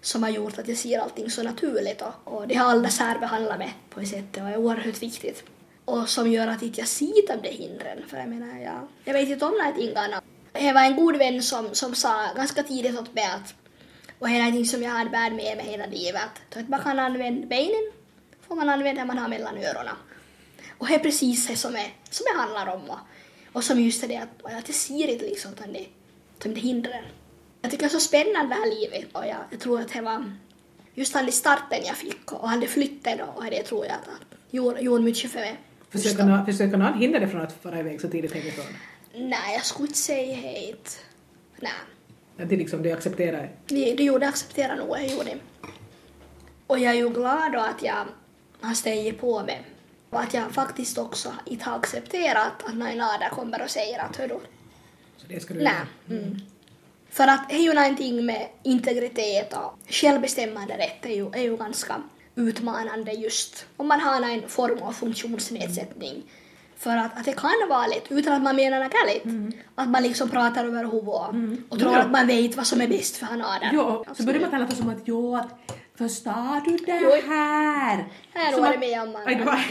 som 0.00 0.22
har 0.22 0.30
gjort 0.30 0.58
att 0.58 0.68
jag 0.68 0.76
ser 0.76 0.98
allting 0.98 1.30
så 1.30 1.42
naturligt 1.42 2.02
och, 2.02 2.14
och 2.34 2.48
det 2.48 2.54
har 2.54 2.70
alla 2.70 2.88
särbehandlat 2.88 3.58
mig 3.58 3.74
på 3.90 4.00
ett 4.00 4.08
sätt 4.08 4.36
och 4.36 4.48
är 4.48 4.56
oerhört 4.56 5.02
viktigt. 5.02 5.44
Och 5.84 6.08
som 6.08 6.30
gör 6.30 6.46
att 6.46 6.62
inte 6.62 6.80
jag 6.80 6.88
ser 6.88 7.26
de 7.26 7.48
där 7.48 7.54
hindren, 7.54 7.98
för 8.08 8.16
jag 8.16 8.28
menar, 8.28 8.60
jag, 8.60 8.88
jag 9.04 9.12
vet 9.12 9.28
inte 9.28 9.44
om 9.44 9.52
någonting 9.52 9.96
annat. 9.96 10.24
Det 10.52 10.72
var 10.72 10.82
en 10.82 10.96
god 10.96 11.16
vän 11.16 11.42
som, 11.42 11.74
som 11.74 11.94
sa 11.94 12.26
ganska 12.36 12.62
tidigt 12.62 12.98
åt 12.98 13.14
mig 13.14 13.24
att, 13.24 13.54
och 14.18 14.28
det 14.28 14.34
är 14.34 14.38
någonting 14.38 14.66
som 14.66 14.82
jag 14.82 14.90
har 14.90 15.04
bär 15.04 15.30
med 15.30 15.56
mig 15.56 15.66
hela 15.66 15.86
livet, 15.86 16.56
att 16.56 16.68
man 16.68 16.80
kan 16.80 16.98
använda 16.98 17.46
benen, 17.46 17.92
får 18.48 18.56
man 18.56 18.68
använda 18.68 19.00
det 19.00 19.06
man 19.06 19.18
har 19.18 19.28
mellan 19.28 19.58
öronen. 19.58 19.96
Och 20.78 20.86
det 20.86 20.94
är 20.94 20.98
precis 20.98 21.46
det 21.46 21.56
som, 21.56 21.74
är, 21.74 21.94
som 22.10 22.26
det 22.32 22.38
handlar 22.40 22.74
om. 22.74 22.96
Och, 23.52 23.56
och 23.56 23.64
som 23.64 23.80
just 23.80 24.08
det 24.08 24.16
att, 24.16 24.44
att 24.44 24.68
jag 24.68 24.74
ser 24.74 25.08
inte 25.08 25.24
liksom 25.24 25.50
de, 25.54 25.72
de, 25.72 25.88
de 26.48 26.60
hindren. 26.60 27.04
Jag 27.62 27.70
tycker 27.70 27.84
det 27.84 27.88
är 27.88 27.98
så 27.98 28.00
spännande 28.00 28.54
det 28.54 28.60
här 28.60 28.80
livet 28.80 29.12
och 29.12 29.26
jag, 29.26 29.36
jag 29.50 29.60
tror 29.60 29.80
att 29.80 29.92
det 29.92 30.00
var 30.00 30.32
just 30.94 31.12
den 31.12 31.32
starten 31.32 31.78
jag 31.86 31.96
fick 31.96 32.32
och 32.32 32.48
hade 32.48 32.66
flyttat 32.66 33.18
då 33.18 33.24
och 33.24 33.44
det 33.44 33.62
tror 33.62 33.86
jag 33.86 33.94
att 33.94 34.38
gjorde, 34.50 34.80
gjorde 34.80 35.02
mycket 35.04 35.30
för 35.30 35.38
mig. 35.38 35.56
Försöker 35.90 36.76
någon 36.76 36.98
hindra 36.98 37.18
dig 37.18 37.28
från 37.28 37.40
att 37.40 37.62
fara 37.62 37.78
iväg 37.78 38.00
så 38.00 38.08
tidigt 38.08 38.34
hemifrån? 38.34 38.64
Nej, 39.14 39.54
jag 39.54 39.64
skulle 39.64 39.86
inte 39.86 39.98
säga 39.98 40.34
helt. 40.34 41.00
Nej. 41.60 41.72
Att 42.38 42.48
det 42.48 42.56
liksom, 42.56 42.82
du 42.82 42.92
accepterar 42.92 43.50
det? 43.66 43.94
Det 43.94 44.02
gjorde 44.02 44.24
jag 44.24 44.30
accepterar 44.30 44.76
nog, 44.76 44.88
jag 44.88 45.06
gjorde 45.06 45.36
Och 46.66 46.78
jag 46.78 46.92
är 46.94 46.98
ju 46.98 47.08
glad 47.08 47.52
då 47.52 47.58
att 47.58 47.82
jag 47.82 48.04
har 48.60 48.74
stegit 48.74 49.20
på 49.20 49.42
mig 49.42 49.62
och 50.10 50.20
att 50.20 50.34
jag 50.34 50.50
faktiskt 50.50 50.98
också 50.98 51.34
inte 51.44 51.64
har 51.64 51.78
accepterat 51.78 52.62
att 52.64 52.70
annan 52.70 53.30
kommer 53.30 53.62
och 53.62 53.70
säger 53.70 53.98
att 53.98 54.16
hördu. 54.16 54.38
Så 55.16 55.26
det 55.28 55.40
ska 55.40 55.54
du 55.54 55.62
Nej. 55.62 55.72
Mm. 56.08 56.22
Mm. 56.22 56.40
För 57.10 57.28
att 57.28 57.48
det 57.48 57.54
är 57.54 57.62
ju 57.62 57.74
någonting 57.74 58.26
med 58.26 58.48
integritet 58.62 59.52
och 59.52 59.78
självbestämmande 59.88 60.74
rätt 60.78 61.06
är 61.06 61.14
ju, 61.14 61.30
är 61.32 61.42
ju 61.42 61.56
ganska 61.56 62.02
utmanande 62.34 63.12
just 63.12 63.66
om 63.76 63.88
man 63.88 64.00
har 64.00 64.22
en 64.22 64.48
form 64.48 64.82
av 64.82 64.92
funktionsnedsättning. 64.92 66.22
För 66.76 66.96
att, 66.96 67.18
att 67.18 67.24
det 67.24 67.32
kan 67.32 67.68
vara 67.68 67.86
lätt, 67.86 68.04
utan 68.08 68.32
att 68.32 68.42
man 68.42 68.56
menar 68.56 68.84
något 68.84 68.92
galet, 68.92 69.24
mm. 69.24 69.52
att 69.74 69.88
man 69.88 70.02
liksom 70.02 70.28
pratar 70.28 70.64
över 70.64 70.84
huvudet 70.84 71.30
mm. 71.30 71.64
och 71.68 71.78
tror 71.78 71.92
ja. 71.92 71.98
att 71.98 72.10
man 72.10 72.26
vet 72.26 72.56
vad 72.56 72.66
som 72.66 72.80
är 72.80 72.88
bäst 72.88 73.16
för 73.16 73.26
en 73.26 73.44
Ja, 73.72 74.04
så 74.14 74.22
börjar 74.22 74.40
man 74.40 74.50
tala 74.50 74.70
som 74.70 74.88
att 74.88 75.02
jo, 75.04 75.40
Förstår 76.00 76.64
du 76.64 76.76
det 76.76 77.22
här? 77.28 78.04
Här 78.34 78.52
Som 78.52 78.62
var 78.62 78.72
det 78.72 78.78
med 78.78 79.02
om 79.02 79.12
man... 79.12 79.22
Aj, 79.26 79.34
du 79.34 79.44
var... 79.44 79.64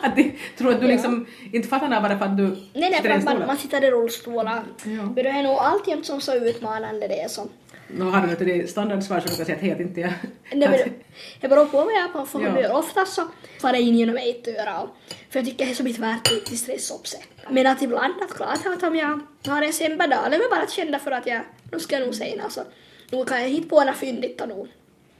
att 0.02 0.16
de 0.16 0.38
tror 0.58 0.72
att 0.72 0.80
du 0.80 0.86
liksom 0.86 1.26
inte 1.52 1.68
fattar 1.68 1.88
när 1.88 2.00
bara 2.00 2.18
för 2.18 2.24
att 2.24 2.36
du 2.36 2.42
Nej, 2.42 2.60
nej, 2.72 3.02
för 3.02 3.08
att 3.08 3.24
man, 3.24 3.46
man 3.46 3.56
sitter 3.56 3.84
i 3.84 3.90
rullstolar. 3.90 4.62
Ja. 4.84 4.90
Men 4.90 5.14
det 5.14 5.28
är 5.28 5.42
nog 5.42 5.58
alltjämt 5.58 6.06
som 6.06 6.20
så 6.20 6.34
utmanande 6.34 7.08
det 7.08 7.20
är 7.20 7.28
som... 7.28 7.48
Nu 7.88 8.04
har 8.04 8.36
du 8.38 8.44
det 8.44 8.70
standardsvar 8.70 9.20
så 9.20 9.28
du 9.28 9.36
kan 9.36 9.46
säga 9.46 9.56
att 9.56 9.62
helt 9.62 9.80
inte 9.80 10.00
jag... 10.00 10.12
Nej, 10.52 10.68
men 10.68 10.78
det 11.40 11.48
beror 11.48 11.66
på 11.66 11.76
vad 11.76 11.92
jag 11.92 12.04
är 12.04 12.08
på 12.08 12.26
för 12.26 12.40
Ja. 12.40 12.48
humör. 12.48 12.72
Oftast 12.72 13.12
så 13.14 13.22
far 13.60 13.72
det 13.72 13.78
in 13.80 13.94
genom 13.94 14.16
ett 14.16 14.48
öra. 14.48 14.88
För 15.30 15.38
jag 15.38 15.46
tycker 15.46 15.64
det 15.66 15.70
är 15.70 15.74
så 15.74 15.84
mycket 15.84 16.02
värt 16.02 16.32
att 16.32 16.46
till 16.46 16.58
stressa 16.58 16.94
upp 16.94 17.06
sig. 17.06 17.24
Men 17.50 17.66
att 17.66 17.82
ibland, 17.82 18.14
att 18.22 18.36
klart 18.36 18.66
att 18.66 18.82
om 18.82 18.96
jag 18.96 19.20
har 19.46 19.62
en 19.62 19.72
sämre 19.72 20.06
dag, 20.06 20.26
eller 20.26 20.50
bara 20.50 20.62
att 20.62 20.70
känna 20.70 20.98
för 20.98 21.10
att 21.10 21.26
jag, 21.26 21.40
nu 21.72 21.80
ska 21.80 21.96
jag 21.96 22.04
nog 22.04 22.14
säga 22.14 22.42
alltså, 22.42 22.64
nu 23.10 23.24
kan 23.24 23.42
jag 23.42 23.48
hitta 23.48 23.68
på 23.68 23.84
något 23.84 23.96
fyndigt 23.96 24.42
nog. 24.48 24.68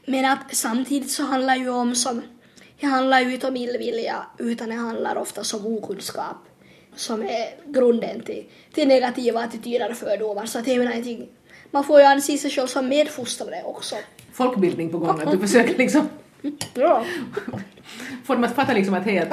Men 0.07 0.25
att 0.25 0.55
samtidigt 0.55 1.11
så 1.11 1.23
handlar 1.23 1.57
ju 1.57 1.69
om 1.71 1.95
som, 1.95 2.23
det 2.81 2.87
handlar 2.87 3.21
ju 3.21 3.35
inte 3.35 3.49
om 3.49 3.57
illvilja 3.57 4.27
utan 4.39 4.69
det 4.69 4.75
handlar 4.75 5.17
ofta 5.17 5.57
om 5.57 5.67
okunskap 5.67 6.37
som 6.97 7.23
är 7.23 7.49
grunden 7.67 8.21
till, 8.21 8.45
till 8.73 8.89
negativa 8.89 9.41
attityder 9.41 9.91
och 9.91 9.97
fördomar. 9.97 10.47
Så 10.47 10.59
att 10.59 10.65
det 10.65 10.71
är 10.71 10.75
ju 10.75 10.85
någonting, 10.85 11.29
man 11.71 11.85
får 11.85 12.01
ju 12.01 12.07
anse 12.07 12.39
sig 12.39 12.51
själv 12.51 12.67
som 12.67 12.89
medfostrare 12.89 13.63
också. 13.65 13.97
Folkbildning 14.33 14.91
på 14.91 14.99
gång, 14.99 15.21
att 15.21 15.31
du 15.31 15.39
försöker 15.39 15.79
liksom 15.79 16.09
Ja. 16.75 17.05
få 18.25 18.35
dem 18.35 18.45
att 18.45 18.55
fatta 18.55 18.73
liksom 18.73 18.95
att 18.95 19.05
helt... 19.05 19.31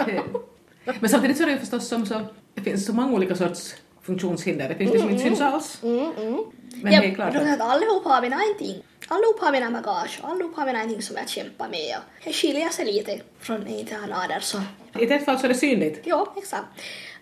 Men 0.99 1.09
samtidigt 1.09 1.37
så 1.37 1.43
är 1.43 1.47
det 1.47 1.53
ju 1.53 1.59
förstås 1.59 1.87
som 1.87 2.05
så, 2.05 2.21
det 2.53 2.61
finns 2.61 2.85
så 2.85 2.93
många 2.93 3.13
olika 3.13 3.35
sorts 3.35 3.75
funktionshinder. 4.05 4.69
Det 4.69 4.75
finns 4.75 4.91
det 4.91 4.99
som 4.99 5.09
inte 5.09 5.23
syns 5.23 5.41
alls. 5.41 5.79
Mm, 5.83 6.11
mm. 6.17 6.43
Men 6.83 6.93
ja, 6.93 7.01
det 7.01 7.07
är 7.07 7.15
klart 7.15 7.35
att... 7.35 7.41
att 7.53 7.61
allihop 7.61 8.05
har 8.05 8.21
vi 8.21 8.29
någonting. 8.29 8.83
Allihop 9.07 9.39
har 9.39 9.51
vi 9.51 9.59
något 9.59 9.83
bagage 9.83 10.19
allihop 10.23 10.55
har 10.55 10.65
vi 10.65 10.73
någonting 10.73 11.01
som 11.01 11.15
jag 11.17 11.29
kämpar 11.29 11.67
med. 11.69 11.95
Och 11.97 12.03
det 12.23 12.33
skiljer 12.33 12.69
sig 12.69 12.85
lite 12.85 13.19
från 13.39 13.67
annan. 14.03 14.41
Så 14.41 14.61
I 14.99 15.03
ett 15.13 15.25
fall 15.25 15.39
så 15.39 15.45
är 15.45 15.49
det 15.49 15.55
synligt. 15.55 16.01
ja, 16.07 16.33
exakt. 16.37 16.65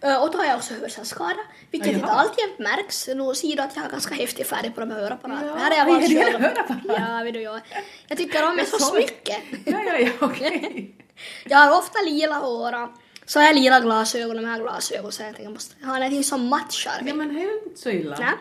Ö, 0.01 0.17
Och 0.17 0.31
då 0.31 0.37
har 0.37 0.45
jag 0.45 0.55
också 0.55 0.73
hörselskada, 0.73 1.35
vilket 1.71 1.91
Ja, 1.91 1.93
inte 1.97 2.07
jaha. 2.07 2.19
alltid 2.19 2.43
märks. 2.57 3.07
Nu 3.07 3.33
ser 3.35 3.55
du 3.55 3.61
att 3.61 3.75
jag 3.75 3.83
har 3.83 3.89
ganska 3.89 4.15
häftig 4.15 4.45
färg 4.45 4.71
på 4.71 4.79
de 4.79 4.91
här 4.91 4.99
öronapparaterna. 4.99 5.47
Ja, 5.51 5.55
Här 5.55 5.71
är 5.71 5.75
jag 5.77 5.85
valt 5.93 6.09
det 6.09 6.23
själv. 6.23 6.43
Ja, 6.87 7.23
vet 7.23 7.33
du, 7.33 7.41
jag, 7.41 7.59
jag 8.07 8.17
tycker 8.17 8.49
om 8.49 8.57
det 8.57 8.65
så 8.65 8.95
mycket. 8.95 9.37
Ja, 9.65 9.83
ja, 9.87 9.97
ja, 9.97 10.11
okej. 10.21 10.91
Jag 11.45 11.57
har 11.57 11.77
ofta 11.77 11.99
lila 12.05 12.35
hår 12.35 12.83
och 12.83 12.89
så 13.25 13.39
har 13.39 13.45
jag 13.45 13.55
lila 13.55 13.79
glasögon 13.79 14.29
och 14.37 14.41
de 14.43 14.47
här 14.49 14.59
glasögon 14.59 15.11
så 15.11 15.21
jag 15.21 15.27
tänker 15.27 15.43
jag 15.43 15.53
måste 15.53 15.85
ha 15.85 15.93
någonting 15.93 16.23
som 16.23 16.47
matchar. 16.47 17.01
Ja, 17.05 17.13
men 17.13 17.33
det 17.33 17.39
är 17.39 17.43
ju 17.43 17.61
inte 17.65 17.81
så 17.81 17.89
illa. 17.89 18.17
Ja. 18.19 18.31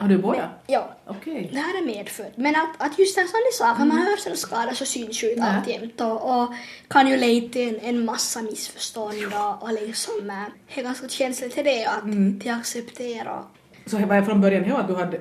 Har 0.00 0.08
du 0.08 0.18
båda? 0.18 0.50
Ja, 0.66 0.96
Okej. 1.06 1.48
Det 1.52 1.58
här 1.58 1.82
är 1.82 1.86
medfött. 1.86 2.36
Men 2.36 2.56
att, 2.56 2.68
att 2.78 2.98
just 2.98 3.18
en 3.18 3.28
sån 3.28 3.40
sak, 3.66 3.80
om 3.80 3.88
man 3.88 3.98
hörselskada 3.98 4.74
så 4.74 4.84
syns 4.84 5.22
ju 5.22 5.28
inte 5.30 5.40
Nej. 5.42 5.56
alltjämt 5.56 6.00
och, 6.00 6.42
och 6.42 6.54
kan 6.88 7.08
ju 7.08 7.16
leda 7.16 7.52
till 7.52 7.68
en, 7.74 7.80
en 7.80 8.04
massa 8.04 8.42
missförstånd 8.42 9.32
och, 9.34 9.62
och 9.62 9.72
liksom 9.72 10.30
är 10.74 10.82
ganska 10.82 11.08
känsligt 11.08 11.54
till 11.54 11.64
det 11.64 11.84
att 11.84 12.02
Mm. 12.02 12.40
till 12.40 12.50
acceptera. 12.52 13.44
Så 13.86 13.96
det 13.98 14.06
var 14.06 14.22
från 14.22 14.40
början 14.40 14.64
här 14.64 14.78
att 14.80 14.88
du 14.88 14.94
hade 14.94 15.20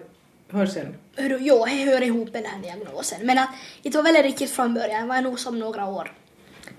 hörseln? 0.52 0.96
Hör, 1.16 1.38
jo, 1.42 1.66
det 1.66 1.72
hör 1.92 2.02
ihop 2.04 2.34
med 2.34 2.44
den 2.44 2.52
här 2.52 2.62
diagnosen. 2.62 3.26
Men 3.26 3.38
att 3.38 3.50
det 3.84 3.96
var 3.96 4.04
väl 4.04 4.24
riktigt 4.24 4.52
från 4.52 4.74
början, 4.74 5.02
det 5.02 5.08
var 5.08 5.22
nog 5.22 5.40
som 5.40 5.60
några 5.60 5.86
år 5.86 6.12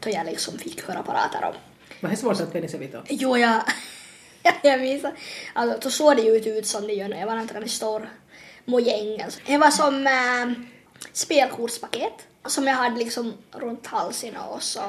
då 0.01 0.11
jag 0.11 0.27
liksom 0.27 0.59
fick 0.59 0.83
hörapparater 0.89 1.45
och 1.49 1.55
Var 2.01 2.11
det 2.11 2.17
svårt 2.17 2.41
att 2.41 2.55
vänja 2.55 2.69
sig 2.69 2.81
vid 2.81 2.91
då? 2.91 3.03
Jo, 3.09 3.37
jag, 3.37 3.63
att- 4.43 5.15
alltså, 5.53 5.79
då 5.83 5.91
såg 5.91 6.17
det 6.17 6.23
ju 6.23 6.59
ut 6.59 6.67
som 6.67 6.87
det 6.87 6.93
gör 6.93 7.09
nu. 7.09 7.17
Jag 7.17 7.27
var 7.27 7.41
inte 7.41 7.55
en 7.59 7.69
stor 7.69 8.09
mojäng. 8.65 9.23
Alltså. 9.23 9.41
Det 9.47 9.59
var 9.59 9.71
som 9.71 10.07
äh, 10.07 10.65
spelkortspaket 11.13 12.27
som 12.47 12.67
jag 12.67 12.75
hade 12.75 12.97
liksom 12.97 13.35
runt 13.53 13.87
halsen 13.87 14.37
och 14.37 14.63
så 14.63 14.81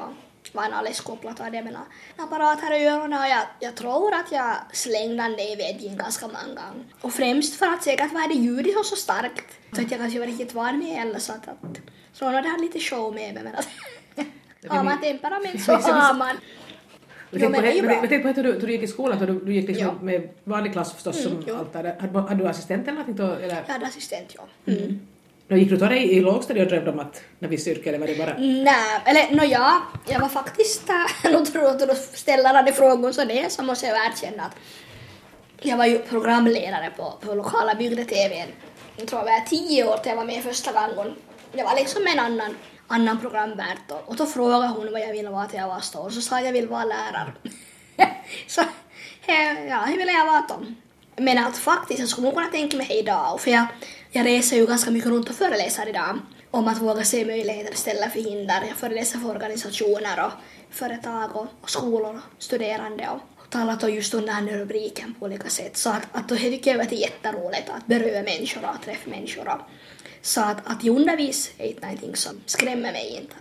var 0.54 0.64
en 0.66 0.74
alldeles 0.74 1.00
kopplat 1.02 1.40
av 1.40 1.52
det 1.52 1.62
med 1.62 1.74
en 1.74 2.24
apparat 2.24 2.62
här 2.62 2.80
i 2.80 2.86
öronen 2.88 3.20
och 3.20 3.28
jag, 3.28 3.42
jag 3.60 3.76
tror 3.76 4.14
att 4.14 4.32
jag 4.32 4.56
slängde 4.74 5.24
den 5.24 5.40
i 5.40 5.56
väggen 5.56 5.98
ganska 5.98 6.28
många 6.28 6.40
gånger. 6.44 6.86
Och 7.02 7.14
främst 7.14 7.56
för 7.56 7.66
att 7.66 7.84
säkert 7.84 8.14
var 8.14 8.28
det 8.28 8.34
ljudet 8.34 8.74
så, 8.74 8.84
så 8.84 8.96
starkt 8.96 9.60
så 9.76 9.82
att 9.82 9.92
jag 9.92 10.00
kanske 10.00 10.20
var 10.20 10.28
riktigt 10.28 10.54
van 10.54 10.80
med 10.80 11.02
eller 11.08 11.20
så 11.20 11.34
att, 11.34 11.48
att 11.48 11.80
så 12.14 12.26
hade 12.26 12.58
lite 12.62 12.80
show 12.80 13.14
med 13.14 13.34
mig 13.34 13.44
men 13.44 13.56
att 13.56 13.68
har 14.68 14.84
man 14.84 15.02
temperament 15.02 15.64
så 15.64 15.74
har 15.74 16.14
man. 16.14 16.38
Jag 17.32 17.42
Jo, 17.42 17.50
tänkte 17.50 17.62
på, 17.62 17.76
men 17.76 17.86
men 17.86 17.96
jag 17.96 18.10
tänkte 18.10 18.34
på 18.34 18.42
hur 18.42 18.44
du, 18.44 18.60
hur 18.60 18.68
du 18.68 18.74
gick 18.74 18.84
i 18.84 18.88
skolan, 18.88 19.26
du, 19.26 19.40
du 19.46 19.54
gick 19.54 19.68
liksom 19.68 19.88
Ja. 19.88 19.94
med 20.02 20.30
vanlig 20.44 20.72
klass 20.74 20.94
förstås 20.94 21.26
Mm, 21.26 21.44
som 21.48 21.58
allt 21.58 21.74
där. 21.74 21.96
Hade, 22.00 22.20
hade 22.20 22.44
du 22.44 22.48
assistent 22.50 22.88
eller 22.88 22.98
någonting 23.00 23.16
då? 23.16 23.34
Eller? 23.34 23.64
Jag 23.68 23.74
hade 23.74 23.86
assistent, 23.86 24.36
ja. 24.38 24.74
Mm. 24.74 25.00
Då 25.48 25.56
gick 25.58 25.70
du 25.70 25.78
då 25.78 25.92
i, 25.94 26.12
i 26.18 26.20
lågstadiet 26.22 26.66
och 26.66 26.72
drömde 26.72 26.92
om 26.92 27.00
att 27.00 27.22
när 27.40 27.50
vi 27.50 27.58
styrka 27.58 27.90
eller 27.90 28.00
var 28.00 28.08
det 28.08 28.18
bara... 28.18 28.36
Nej, 28.38 29.02
eller 29.06 29.36
nå 29.36 29.44
ja, 29.44 29.82
jag 30.08 30.20
var 30.20 30.30
faktiskt, 30.30 30.84
nu 31.24 31.46
tror 31.46 31.64
jag 31.64 31.82
att 31.82 31.88
du 31.90 31.96
ställer 31.96 32.64
den 32.64 32.74
frågan 32.74 33.14
så 33.14 33.26
det 33.26 33.52
så 33.52 33.64
måste 33.64 33.86
jag 33.88 33.98
erkänna 34.06 34.44
att 34.44 34.56
jag 35.62 35.78
var 35.78 35.86
ju 35.86 36.00
programledare 36.00 36.90
på, 36.98 37.14
på 37.22 37.34
lokala 37.36 37.76
bygde-tvn. 37.76 38.48
Jag 38.98 39.08
tror 39.08 39.22
jag 39.22 39.26
var 39.32 39.46
tio 39.46 39.88
år 39.88 39.98
till 39.98 40.10
jag 40.10 40.16
var 40.16 40.26
med 40.26 40.44
första 40.44 40.72
gången. 40.72 41.14
Det 41.54 41.64
var 41.64 41.76
liksom 41.76 42.02
en 42.14 42.20
annan, 42.20 42.56
annan 42.90 43.20
programvärd 43.20 43.78
och, 43.90 44.10
och 44.10 44.16
då 44.16 44.26
frågade 44.26 44.68
hon 44.68 44.92
vad 44.92 45.02
jag 45.02 45.12
ville 45.12 45.30
vara 45.30 45.46
till 45.46 45.60
jag 45.60 45.68
var 45.68 45.80
stor 45.80 46.10
så 46.10 46.22
sa 46.22 46.36
jag 46.36 46.40
att 46.40 46.46
jag 46.46 46.54
vill 46.54 46.68
vara 46.68 46.86
lärare. 46.86 47.34
så 48.48 48.62
ja, 49.70 49.86
det 49.88 49.98
ville 49.98 50.12
jag 50.12 50.26
vara 50.26 50.46
då. 50.50 50.66
Men 51.16 51.38
att 51.38 51.58
faktiskt, 51.58 52.00
jag 52.00 52.10
skulle 52.10 52.28
nog 52.28 52.36
kunna 52.36 52.48
tänka 52.48 52.78
mig 52.78 53.00
idag, 53.00 53.42
för 53.42 53.52
jag, 53.52 53.66
jag 54.12 54.26
reser 54.26 54.58
ju 54.58 54.66
ganska 54.66 54.92
mycket 54.92 55.10
runt 55.10 55.30
och 55.30 55.36
föreläser 55.36 55.90
idag 55.90 56.20
om 56.52 56.68
att 56.68 56.82
våga 56.82 57.04
se 57.04 57.26
möjligheter 57.26 57.74
istället 57.74 58.14
för 58.14 58.20
hinder. 58.20 58.64
Jag 58.68 58.78
föreläser 58.78 59.20
för 59.20 59.30
organisationer 59.30 60.26
och 60.26 60.32
företag 60.70 61.36
och, 61.36 61.48
och 61.62 61.70
skolor 61.70 62.16
och 62.16 62.44
studerande 62.44 63.08
och, 63.10 63.44
och 63.44 63.50
talat 63.50 63.84
om 63.84 63.94
just 63.94 64.14
under 64.14 64.34
den 64.34 64.48
här 64.48 64.58
rubriken 64.58 65.16
på 65.20 65.26
olika 65.26 65.50
sätt. 65.50 65.78
Så 65.78 65.90
att, 65.90 66.08
att 66.12 66.30
då 66.30 66.36
tycker 66.36 66.72
jag 66.72 66.82
att 66.82 66.90
det 66.90 66.96
är 66.96 67.02
jätteroligt 67.02 67.70
att 67.70 67.86
beröra 67.86 68.24
människor 68.24 68.70
och 68.70 68.86
träffa 68.86 69.10
människor. 69.10 69.48
Och, 69.48 69.60
så 70.22 70.42
att, 70.42 70.58
att 70.68 70.84
undervisa 70.84 71.52
är 71.58 71.68
inte 71.68 71.82
någonting 71.82 72.16
som 72.16 72.42
skrämmer 72.46 72.92
mig 72.92 73.20
inte. 73.22 73.36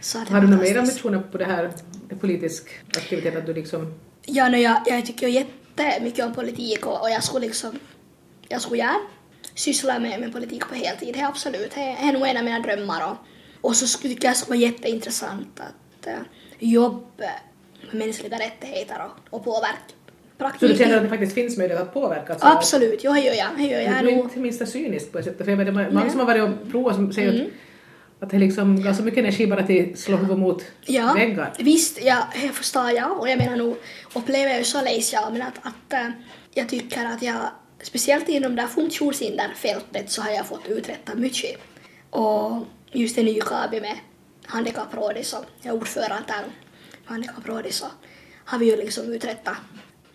Så 0.00 0.18
att 0.18 0.28
Har 0.28 0.40
du 0.40 0.46
några 0.46 0.62
mer 0.62 0.78
ambitioner 0.78 1.18
på 1.18 1.38
det 1.38 1.44
här 1.44 1.72
politisk 2.20 2.68
aktivitet? 2.96 3.36
Att 3.36 3.46
du 3.46 3.54
liksom... 3.54 3.94
Ja, 4.22 4.48
no, 4.48 4.56
jag, 4.56 4.82
jag 4.86 5.06
tycker 5.06 5.28
jättemycket 5.28 6.24
om 6.24 6.34
politik 6.34 6.86
och, 6.86 7.00
och 7.02 7.10
jag 7.10 7.24
skulle 7.24 7.46
liksom, 7.46 7.78
jag 8.48 8.62
skulle 8.62 8.78
gärna 8.78 9.00
syssla 9.54 9.98
med, 9.98 10.20
med 10.20 10.32
politik 10.32 10.68
på 10.68 10.74
heltid, 10.74 11.14
det 11.14 11.20
är 11.20 11.26
absolut, 11.26 11.74
det 11.74 11.80
är 11.80 12.12
nog 12.12 12.26
en 12.26 12.36
av 12.36 12.44
mina 12.44 12.60
drömmar 12.60 13.10
och, 13.10 13.16
och 13.60 13.76
så 13.76 13.86
skulle 13.86 14.14
tycker 14.14 14.28
jag 14.28 14.34
det 14.34 14.38
skulle 14.38 14.58
vara 14.58 14.70
jätteintressant 14.70 15.60
att 15.60 16.06
uh, 16.06 16.14
jobba 16.58 17.00
med 17.18 17.94
mänskliga 17.94 18.38
rättigheter 18.38 19.04
och, 19.04 19.34
och 19.36 19.44
påverka. 19.44 19.94
Så 20.38 20.44
du 20.44 20.50
Praktiken. 20.50 20.76
känner 20.76 20.96
att 20.96 21.02
det 21.02 21.08
faktiskt 21.08 21.34
finns 21.34 21.56
möjlighet 21.56 21.82
att 21.82 21.94
påverka? 21.94 22.32
Alltså, 22.32 22.46
Absolut, 22.46 23.00
jo, 23.04 23.12
det 23.12 23.20
gör 23.20 23.34
jag. 23.34 23.48
Det 23.56 23.62
gör 23.62 23.80
jag. 23.80 24.04
Det 24.04 24.10
inte 24.10 24.38
minsta 24.38 24.66
cyniskt 24.66 25.12
på 25.12 25.18
ett 25.18 25.24
sätt. 25.24 25.38
För 25.38 25.48
jag 25.48 25.58
menar, 25.58 25.90
många 25.90 26.10
som 26.10 26.20
har 26.20 26.26
varit 26.26 26.42
och 26.42 26.70
provat 26.70 26.94
som 26.94 27.12
säger 27.12 27.32
Mm. 27.32 27.46
att, 27.46 28.22
att 28.24 28.30
det 28.30 28.38
liksom 28.38 28.82
gav 28.82 28.92
så 28.92 29.02
mycket 29.02 29.18
energi 29.18 29.46
bara 29.46 29.62
till 29.66 29.92
att 29.92 29.98
slå 29.98 30.16
huvudet 30.16 30.38
mot 30.38 30.64
Ja, 30.86 31.12
väggar. 31.14 31.52
visst, 31.58 31.98
ja, 32.02 32.28
det 32.42 32.48
förstår 32.48 32.90
jag. 32.90 33.20
Och 33.20 33.28
jag 33.28 33.38
menar 33.38 33.56
nog, 33.56 33.76
upplever 34.14 34.54
jag 34.56 34.66
så 34.66 34.82
läs 34.82 35.12
jag, 35.12 35.32
men 35.32 35.42
att, 35.42 35.58
att 35.62 35.92
äh, 35.92 36.08
jag 36.54 36.68
tycker 36.68 37.04
att 37.04 37.22
jag, 37.22 37.36
speciellt 37.82 38.28
inom 38.28 38.56
det 38.56 38.62
här 38.62 38.68
funktionshinderfältet 38.68 40.10
så 40.10 40.22
har 40.22 40.30
jag 40.30 40.46
fått 40.46 40.68
uträtta 40.68 41.14
mycket. 41.14 41.56
Och 42.10 42.66
just 42.92 43.18
i 43.18 43.22
Nykabi 43.22 43.80
med 43.80 43.96
Handikapprådet, 44.46 45.26
så 45.26 45.36
jag 45.62 45.74
är 45.74 45.78
ordförande 45.80 46.24
där 46.26 46.44
Handikapprådet, 47.04 47.74
så 47.74 47.86
har 48.44 48.58
vi 48.58 48.70
ju 48.70 48.76
liksom 48.76 49.12
uträttat 49.12 49.54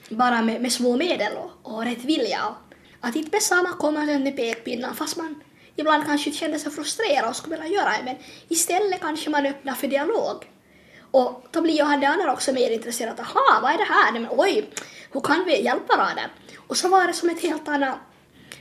bara 0.09 0.41
med, 0.41 0.61
med 0.61 0.71
små 0.71 0.97
medel 0.97 1.33
och, 1.37 1.73
och 1.73 1.83
rätt 1.83 2.03
vilja. 2.03 2.47
Och 2.47 3.07
att 3.07 3.15
inte 3.15 3.29
med 3.31 3.41
samma 3.41 3.69
komma 3.73 4.05
med 4.05 4.35
pekpinnar 4.35 4.93
fast 4.93 5.17
man 5.17 5.35
ibland 5.75 6.05
kanske 6.05 6.31
känner 6.31 6.57
sig 6.57 6.71
frustrerad 6.71 7.29
och 7.29 7.35
skulle 7.35 7.55
vilja 7.55 7.77
göra 7.77 7.89
det 7.89 8.03
men 8.05 8.15
istället 8.47 9.01
kanske 9.01 9.29
man 9.29 9.45
öppnar 9.45 9.73
för 9.73 9.87
dialog. 9.87 10.35
Och 11.11 11.47
då 11.51 11.61
blir 11.61 11.73
ju 11.73 11.83
han 11.83 11.99
det 11.99 12.07
andra 12.07 12.33
också 12.33 12.53
mer 12.53 12.71
intresserad. 12.71 13.19
Aha, 13.19 13.59
vad 13.61 13.71
är 13.71 13.77
det 13.77 13.83
här? 13.83 14.11
Nej, 14.11 14.21
Men 14.21 14.31
oj, 14.31 14.69
hur 15.11 15.21
kan 15.21 15.45
vi 15.45 15.63
hjälpa 15.63 15.97
varandra? 15.97 16.23
Och 16.67 16.77
så 16.77 16.89
var 16.89 17.07
det 17.07 17.13
som 17.13 17.29
ett 17.29 17.41
helt 17.41 17.67
annat 17.67 17.97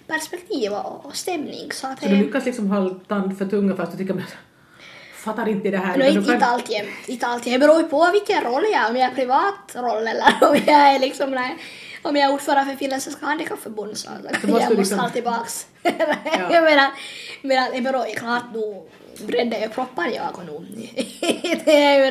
perspektiv 0.07 0.73
och, 0.73 1.07
och 1.07 1.17
stämning. 1.17 1.73
Så 1.73 1.87
att 1.87 2.03
Så 2.03 2.09
du 2.09 2.17
lyckas 2.17 2.45
liksom 2.45 2.71
hålla 2.71 2.95
tand 2.95 3.39
för 3.39 3.47
tunga 3.47 3.77
fast 3.77 3.93
du 3.93 3.99
tycker 3.99 4.15
men 4.15 4.25
fattar 5.19 5.49
inte 5.49 5.71
det 5.71 5.79
här. 5.79 5.97
nu, 5.97 6.05
utan 6.05 6.15
du 6.15 6.21
inte, 6.21 6.33
inte 6.33 6.47
alltid, 6.47 6.83
inte 7.07 7.27
alltid. 7.27 7.53
Det 7.53 7.59
beror 7.59 7.77
ju 7.81 7.89
på 7.89 8.11
vilken 8.13 8.45
roll 8.45 8.65
jag 8.73 8.85
är. 8.85 8.91
Om 8.91 8.97
jag 8.97 9.11
är 9.11 9.15
privat 9.15 9.75
roll 9.75 10.07
eller 10.07 10.25
om 10.49 10.57
jag 10.67 10.95
är 10.95 10.99
liksom, 10.99 11.31
nej, 11.31 11.57
om 12.03 12.17
jag 12.17 12.31
är 12.31 12.35
ordförande 12.35 12.71
för 12.71 12.79
Finländska 12.79 13.27
handikappförbund 13.27 13.99
så, 13.99 14.09
så 14.09 14.13
måste 14.13 14.39
jag 14.41 14.51
måste 14.51 14.75
liksom- 14.75 14.99
ha 14.99 15.11
tillbaks. 15.11 15.67
jag 16.51 16.65
menar, 16.65 16.91
men 17.43 17.73
det 17.73 17.81
beror 17.81 18.07
ju 18.07 18.15
klart 18.15 18.45
nu 18.55 18.83
brände 19.27 19.59
jag 19.59 19.73
proppar 19.73 20.07
jag 20.07 20.39
och 20.39 20.45
nu. 20.45 20.67
det 21.65 21.85
är 21.85 22.05
ju 22.05 22.11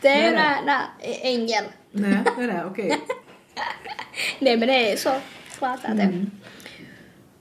det 0.00 0.08
är 0.08 0.32
där 0.66 0.82
ängel. 1.22 1.64
Nej, 1.90 2.18
det 2.36 2.42
är 2.42 2.46
det, 2.46 2.64
okej. 2.70 3.00
Nej 4.38 4.56
men 4.56 4.68
det 4.68 4.92
är 4.92 4.96
så 4.96 5.12
klart 5.58 5.80
att 5.84 5.96
det 5.96 6.26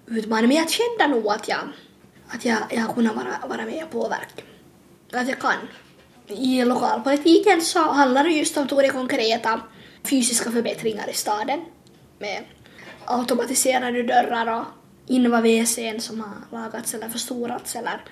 utmanar. 0.07 0.47
Men 0.47 0.57
jag 0.57 0.69
kände 0.69 1.15
nog 1.15 1.27
att 1.27 1.47
jag, 1.47 1.59
att 2.27 2.45
jag, 2.45 2.57
jag 2.69 2.95
kunnat 2.95 3.15
vara, 3.15 3.47
vara 3.47 3.65
med 3.65 3.83
och 3.83 3.91
påverka. 3.91 4.43
Att 5.13 5.27
jag 5.27 5.39
kan. 5.39 5.67
I 6.27 6.65
lokalpolitiken 6.65 7.61
så 7.61 7.79
handlar 7.79 8.23
det 8.23 8.29
just 8.29 8.57
om 8.57 8.67
de 8.67 8.89
konkreta 8.89 9.61
fysiska 10.09 10.51
förbättringar 10.51 11.09
i 11.09 11.13
staden 11.13 11.59
med 12.19 12.43
automatiserade 13.05 14.03
dörrar 14.03 14.59
och 14.59 14.65
inva-WCn 15.07 15.99
som 15.99 16.21
har 16.21 16.33
lagats 16.51 16.93
eller 16.93 17.09
förstorats 17.09 17.75
eller 17.75 18.03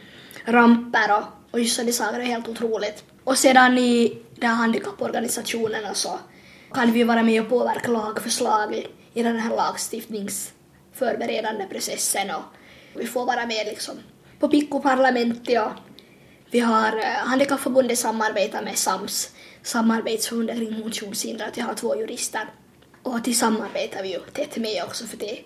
ramper 0.45 1.17
och, 1.17 1.23
och 1.51 1.59
just 1.59 1.75
sådana 1.75 1.91
saker 1.91 2.19
är 2.19 2.23
helt 2.23 2.47
otroligt. 2.47 3.03
Och 3.23 3.37
sedan 3.37 3.77
i 3.77 4.17
de 4.35 4.47
här 4.47 4.55
handikapporganisationerna 4.55 5.93
så 5.93 6.19
kan 6.73 6.91
vi 6.91 7.03
vara 7.03 7.23
med 7.23 7.41
och 7.41 7.49
påverka 7.49 7.91
lagförslag 7.91 8.75
i, 8.75 8.87
i 9.13 9.23
den 9.23 9.39
här 9.39 9.55
lagstiftningsförberedande 9.55 11.65
processen 11.65 12.29
och 12.29 12.43
vi 12.93 13.07
får 13.07 13.25
vara 13.25 13.45
med 13.45 13.65
liksom 13.65 13.95
på 14.39 14.47
pickoparlamentet 14.47 15.65
och 15.65 15.71
vi 16.55 16.59
har 16.59 16.97
eh, 16.97 17.03
Handikappförbundet 17.03 17.99
samarbetar 17.99 18.63
med 18.63 18.77
SAMS, 18.77 19.31
samarbetsförbundet 19.63 20.57
kring 20.57 20.81
funktionshindrade, 20.81 21.51
vi 21.55 21.61
har 21.61 21.73
två 21.73 21.95
jurister 21.95 22.45
och 23.03 23.23
till 23.23 23.37
samarbetar 23.37 24.03
vi 24.03 24.13
ju 24.13 24.19
tätt 24.19 24.57
med 24.57 24.83
också 24.83 25.05
för 25.05 25.17
det 25.17 25.39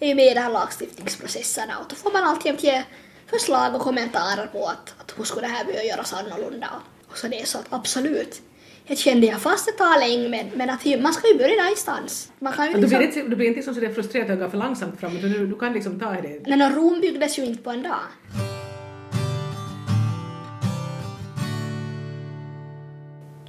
är 0.00 0.08
ju 0.08 0.14
med 0.14 0.26
i 0.26 0.34
de 0.34 0.40
här 0.40 0.50
lagstiftningsprocesserna 0.50 1.78
och 1.78 1.86
då 1.88 1.96
får 1.96 2.12
man 2.12 2.24
alltid 2.24 2.64
ge 2.64 2.82
förslag 3.26 3.74
och 3.74 3.80
kommentarer 3.80 4.46
på 4.46 4.66
att, 4.66 4.94
att 5.00 5.14
hur 5.18 5.24
skulle 5.24 5.46
det 5.46 5.52
här 5.52 5.64
behöva 5.64 5.84
göras 5.84 6.12
annorlunda 6.12 6.70
och 7.08 7.18
så 7.18 7.28
det 7.28 7.40
är 7.40 7.46
så 7.46 7.58
att 7.58 7.66
absolut 7.70 8.42
jag 8.86 8.98
kände 8.98 9.26
jag 9.26 9.40
fast 9.40 9.68
ett 9.68 9.78
tag 9.78 10.00
länge 10.00 10.28
men, 10.28 10.46
men 10.54 10.70
att 10.70 11.00
man 11.00 11.12
ska 11.12 11.28
ju 11.28 11.38
börja 11.38 11.62
någonstans. 11.62 12.32
Man 12.38 12.52
kan 12.52 12.66
ju 12.66 12.72
liksom... 12.72 12.90
Du 12.90 12.96
blir 12.96 13.06
inte, 13.06 13.22
du 13.22 13.36
blir 13.36 13.46
inte 13.46 13.56
liksom 13.56 13.74
sådär 13.74 13.92
frustrerad 13.92 14.30
att 14.30 14.38
går 14.38 14.48
för 14.48 14.58
långsamt 14.58 15.00
fram 15.00 15.16
utan 15.16 15.32
du, 15.32 15.46
du 15.46 15.58
kan 15.58 15.72
liksom 15.72 16.00
ta 16.00 16.10
det. 16.10 16.42
Men 16.46 16.74
Rom 16.74 17.00
byggdes 17.00 17.38
ju 17.38 17.44
inte 17.44 17.62
på 17.62 17.70
en 17.70 17.82
dag. 17.82 18.61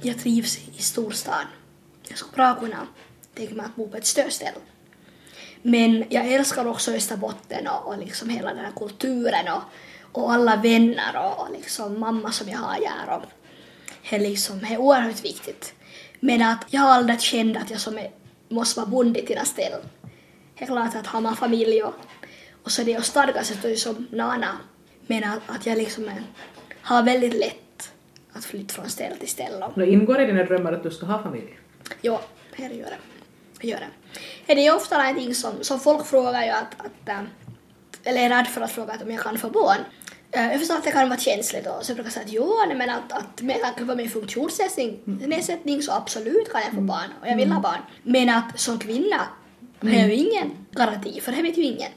Jag 0.06 0.18
trivs 0.18 0.58
i 0.78 0.82
storstan. 0.82 1.44
Jag 2.08 2.18
skulle 2.18 2.32
bra 2.32 2.54
kunna 2.54 2.86
tänka 3.34 3.54
mig 3.54 3.66
att 3.66 3.76
bo 3.76 3.88
på 3.88 3.96
ett 3.96 4.06
större 4.06 4.30
ställe. 4.30 4.58
Men 5.62 6.04
jag 6.10 6.32
älskar 6.32 6.66
också 6.66 6.92
Österbotten 6.92 7.66
och, 7.66 7.86
och 7.86 7.98
liksom 7.98 8.28
hela 8.28 8.54
den 8.54 8.64
här 8.64 8.72
kulturen 8.76 9.52
och, 9.52 9.62
och 10.12 10.32
alla 10.32 10.56
vänner 10.56 11.16
och, 11.16 11.40
och 11.40 11.52
liksom 11.52 12.00
mamma 12.00 12.32
som 12.32 12.48
jag 12.48 12.58
har 12.58 12.72
här. 12.72 13.16
Och 13.16 13.22
det 14.10 14.16
är 14.16 14.20
liksom, 14.20 14.58
det 14.58 14.66
är 14.66 14.78
oerhört 14.78 15.24
viktigt. 15.24 15.74
Men 16.20 16.42
att 16.42 16.64
jag 16.70 16.80
har 16.80 16.90
aldrig 16.90 17.20
känt 17.20 17.56
att 17.56 17.70
jag 17.70 17.80
som 17.80 17.98
är, 17.98 18.10
måste 18.48 18.80
vara 18.80 18.90
bunden 18.90 19.26
till 19.26 19.36
något 19.36 19.46
ställe. 19.46 19.76
Det 20.58 20.64
är 20.64 20.66
klart 20.66 20.94
att 20.94 21.06
har 21.06 21.20
man 21.20 21.36
familj 21.36 21.82
och, 21.82 21.94
och 22.62 22.70
så 22.70 22.82
det 22.82 22.94
är 22.94 23.32
det 23.36 23.44
så 23.76 23.76
som 23.76 24.06
Nana. 24.10 24.58
Men 25.06 25.24
att, 25.24 25.40
att 25.46 25.66
jag 25.66 25.78
liksom 25.78 26.04
är, 26.04 26.22
har 26.82 27.02
väldigt 27.02 27.34
lätt 27.34 27.63
att 28.34 28.44
flytta 28.44 28.74
från 28.74 28.88
ställe 28.88 29.16
till 29.16 29.28
ställe. 29.28 29.70
Det 29.74 29.86
ingår 29.86 30.20
i 30.20 30.26
dina 30.26 30.44
drömmar 30.44 30.72
att 30.72 30.82
du 30.82 30.90
ska 30.90 31.06
ha 31.06 31.22
familj? 31.22 31.58
Ja, 32.02 32.20
det 32.56 32.62
gör 32.62 32.90
det. 33.60 33.66
gör 33.68 33.78
det. 34.46 34.54
Det 34.54 34.66
är 34.66 34.76
ofta 34.76 34.98
någonting 34.98 35.34
som, 35.34 35.52
som 35.60 35.80
folk 35.80 36.06
frågar 36.06 36.44
ju 36.44 36.50
att, 36.50 36.80
att 36.80 37.08
äh, 37.08 37.20
eller 38.04 38.20
är 38.20 38.28
rädd 38.28 38.46
för 38.46 38.60
att 38.60 38.70
fråga 38.70 38.94
om 39.04 39.10
jag 39.10 39.20
kan 39.20 39.38
få 39.38 39.50
barn. 39.50 39.78
Äh, 40.32 40.50
jag 40.50 40.58
förstår 40.58 40.76
att 40.76 40.84
det 40.84 40.90
kan 40.90 41.08
vara 41.08 41.18
känsligt 41.18 41.66
och 41.66 41.84
så 41.84 41.90
jag 41.90 41.96
brukar 41.96 42.10
säga 42.10 42.24
att 42.24 42.32
jo, 42.32 42.54
men 42.76 42.90
att, 42.90 43.12
att 43.12 43.42
med 43.42 43.60
tanke 43.60 43.84
på 43.84 43.94
min 43.94 44.10
funktionsnedsättning 44.10 45.82
så 45.82 45.92
absolut 45.92 46.52
kan 46.52 46.60
jag 46.62 46.72
få 46.72 46.80
barn 46.80 47.10
och 47.20 47.28
jag 47.28 47.36
vill 47.36 47.52
ha 47.52 47.60
barn. 47.60 47.80
Men 48.02 48.28
att 48.28 48.60
som 48.60 48.78
kvinna 48.78 49.20
har 49.80 49.90
jag 49.90 50.08
ju 50.08 50.14
ingen 50.14 50.66
garanti 50.70 51.20
för 51.20 51.32
det 51.32 51.42
vet 51.42 51.58
ju 51.58 51.62
ingen. 51.62 51.92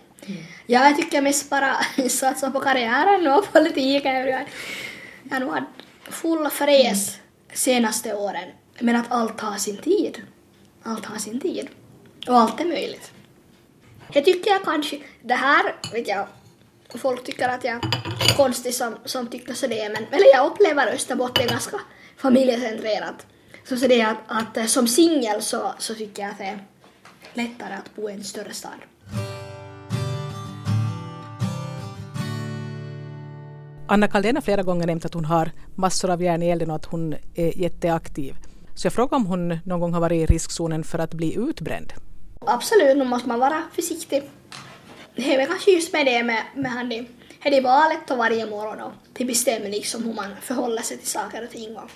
Ja, 0.66 0.88
jag 0.88 0.98
tycker 0.98 1.22
mest 1.22 1.50
bara 1.50 1.74
satsa 2.10 2.52
på 2.52 2.60
karriären 2.60 3.28
och 3.28 3.54
politiken. 3.54 4.16
Jag 4.16 4.46
har 5.32 5.40
nog 5.40 5.58
fulla 6.10 6.50
full 6.50 6.68
fräs 6.68 7.18
senaste 7.54 8.16
åren. 8.16 8.50
Men 8.80 8.96
att 8.96 9.12
allt 9.12 9.42
har 9.42 9.58
sin 9.58 9.78
tid. 9.78 10.22
Allt 10.84 11.06
har 11.06 11.18
sin 11.18 11.40
tid. 11.40 11.68
Och 12.28 12.38
allt 12.38 12.62
är 12.62 12.66
möjligt. 12.66 13.12
Jag 14.12 14.26
tycker 14.26 14.52
jag 14.52 14.64
kanske, 14.64 15.00
det 15.22 15.34
här 15.34 15.76
vet 15.94 16.08
jag, 16.08 16.28
folk 16.96 17.24
tycker 17.24 17.50
att 17.50 17.64
jag 17.64 17.74
är 17.74 18.38
konstig 18.38 18.74
som, 18.74 18.96
som 19.06 19.28
tycker 19.28 19.54
så 19.54 19.68
det 19.68 19.80
är, 19.82 19.90
men 19.90 20.06
eller 20.12 20.28
jag 20.34 20.52
upplever 20.52 20.88
Österbotten 20.88 21.48
ganska 21.48 21.80
familjecentrerat. 22.18 23.26
Så, 23.64 23.78
så 23.78 23.88
det 23.88 24.02
är 24.02 24.08
att, 24.08 24.18
att 24.28 24.58
eh, 24.58 24.66
som 24.66 24.88
singel 24.88 25.42
så, 25.42 25.74
så 25.80 25.96
tycker 25.96 26.22
jag 26.22 26.32
att 26.32 26.38
det 26.38 26.44
är 26.44 26.60
lättare 27.34 27.74
att 27.74 27.96
bo 27.96 28.10
i 28.10 28.14
en 28.14 28.24
större 28.24 28.54
stad. 28.54 28.80
Anna 33.90 34.08
Kaldén 34.08 34.36
har 34.36 34.42
flera 34.42 34.64
gånger 34.64 34.88
nämnt 34.88 35.06
att 35.06 35.14
hon 35.14 35.26
har 35.26 35.52
massor 35.76 36.10
av 36.10 36.24
järn 36.24 36.44
i 36.44 36.50
elden 36.50 36.70
och 36.70 36.76
att 36.76 36.86
hon 36.86 37.16
är 37.36 37.58
jätteaktiv. 37.58 38.36
Så 38.76 38.86
jag 38.86 38.94
frågar 38.94 39.16
om 39.18 39.26
hon 39.26 39.60
någon 39.66 39.80
gång 39.80 39.94
har 39.94 40.02
varit 40.02 40.30
i 40.30 40.34
riskzonen 40.34 40.84
för 40.84 41.00
att 41.00 41.14
bli 41.14 41.36
utbränd. 41.36 41.94
Absolut, 42.42 42.98
nu 42.98 43.04
måste 43.04 43.28
man 43.28 43.40
vara 43.40 43.64
försiktig. 43.74 44.24
Det 45.16 45.34
är 45.34 45.38
väl 45.38 45.48
kanske 45.48 45.72
just 45.72 45.94
med 45.94 46.06
det 46.06 46.24
med, 46.24 46.44
med 46.56 46.72
han 46.72 46.90
det, 46.90 47.06
det 47.44 47.58
är 47.58 47.62
valet 47.62 48.12
och 48.12 48.18
varje 48.18 48.46
morgon 48.46 48.82
och 48.82 48.92
det 49.14 49.26
bestämmer 49.26 49.70
liksom 49.70 50.04
hur 50.04 50.14
man 50.14 50.36
förhåller 50.42 50.82
sig 50.82 50.98
till 50.98 51.08
saker 51.08 51.44
och 51.44 51.50
ting. 51.50 51.78
Och 51.78 51.90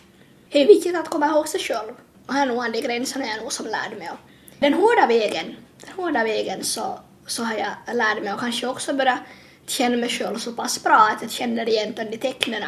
det 0.51 0.61
är 0.61 0.67
viktigt 0.67 0.95
att 0.95 1.09
komma 1.09 1.27
ihåg 1.27 1.47
sig 1.47 1.59
själv. 1.59 1.91
Och 2.27 2.33
här 2.33 2.45
nog 2.45 2.73
de 2.73 2.81
gränserna 2.81 3.25
jag 3.25 3.43
nog 3.43 3.53
som 3.53 3.65
lärde 3.65 3.95
mig. 3.95 4.09
Den 4.59 4.73
hårda 4.73 5.07
vägen, 5.07 5.55
den 5.81 5.93
hårda 5.95 6.23
vägen 6.23 6.63
så, 6.63 6.99
så 7.25 7.43
har 7.43 7.55
jag 7.55 7.95
lärt 7.95 8.23
mig 8.23 8.33
och 8.33 8.39
kanske 8.39 8.67
också 8.67 8.93
börjat 8.93 9.19
känner 9.67 9.97
mig 9.97 10.09
själv 10.09 10.37
så 10.37 10.53
pass 10.53 10.83
bra 10.83 11.09
att 11.15 11.21
jag 11.21 11.31
känner 11.31 11.69
igen 11.69 11.93
de 11.95 12.17
tecknen. 12.17 12.63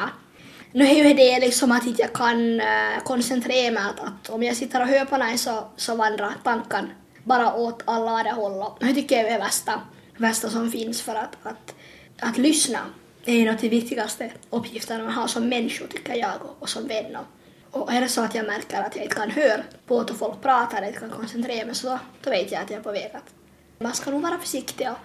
Nu 0.72 0.88
är 0.88 0.94
ju 0.94 1.14
det 1.14 1.40
liksom 1.40 1.72
att 1.72 2.00
jag 2.00 2.14
kan 2.14 2.60
eh, 2.60 3.04
koncentrera 3.04 3.72
mig 3.72 3.84
att, 3.84 4.00
att 4.00 4.30
om 4.30 4.44
jag 4.44 4.56
sitter 4.56 4.82
och 4.82 4.88
hör 4.88 5.06
på 5.06 5.18
någon 5.18 5.38
så, 5.38 5.64
så 5.76 5.96
vandrar 5.96 6.34
tanken 6.44 6.90
bara 7.24 7.54
åt 7.54 7.82
alla 7.86 8.24
de 8.24 8.30
håll. 8.30 8.62
Och 8.62 8.78
det 8.80 8.94
tycker 8.94 9.16
jag 9.16 9.26
är 9.26 9.34
det 9.34 9.40
värsta, 9.40 9.82
värsta 10.18 10.50
som 10.50 10.72
finns 10.72 11.02
för 11.02 11.16
att, 11.16 11.38
att, 11.44 11.76
att 12.20 12.38
lyssna 12.38 12.80
är 13.26 13.36
en 13.36 13.50
av 13.50 13.56
de 13.62 13.70
viktigaste 13.70 14.32
uppgifterna 14.50 15.04
man 15.04 15.14
har 15.14 15.28
som 15.28 15.50
människa 15.50 15.86
tycker 15.88 16.16
jag 16.16 16.34
och, 16.60 16.70
som 16.70 16.88
vän. 16.88 17.16
Och, 17.16 17.82
och 17.82 17.94
är 17.94 18.02
det 18.02 18.08
så 18.08 18.22
att 18.22 18.36
jag 18.36 18.46
märker 18.46 18.82
att 18.82 18.96
jag 18.96 19.06
inte 19.06 19.16
kan 19.16 19.32
höra 19.32 19.64
på 19.88 20.00
att 20.00 20.18
folk 20.18 20.42
pratar, 20.42 20.88
inte 20.88 21.00
kan 21.00 21.10
koncentrera 21.10 21.66
mig 21.66 21.76
så 21.76 21.88
då, 21.88 22.00
då 22.24 22.30
vet 22.30 22.52
jag 22.52 22.62
att 22.62 22.70
jag 22.70 22.80
är 22.80 22.84
på 22.84 22.92
väg 22.92 23.12
att 23.14 23.34
man 23.80 23.94
ska 23.94 24.12
nog 24.12 24.22
vara 24.22 24.38
försiktig 24.38 24.90
och, 24.92 24.98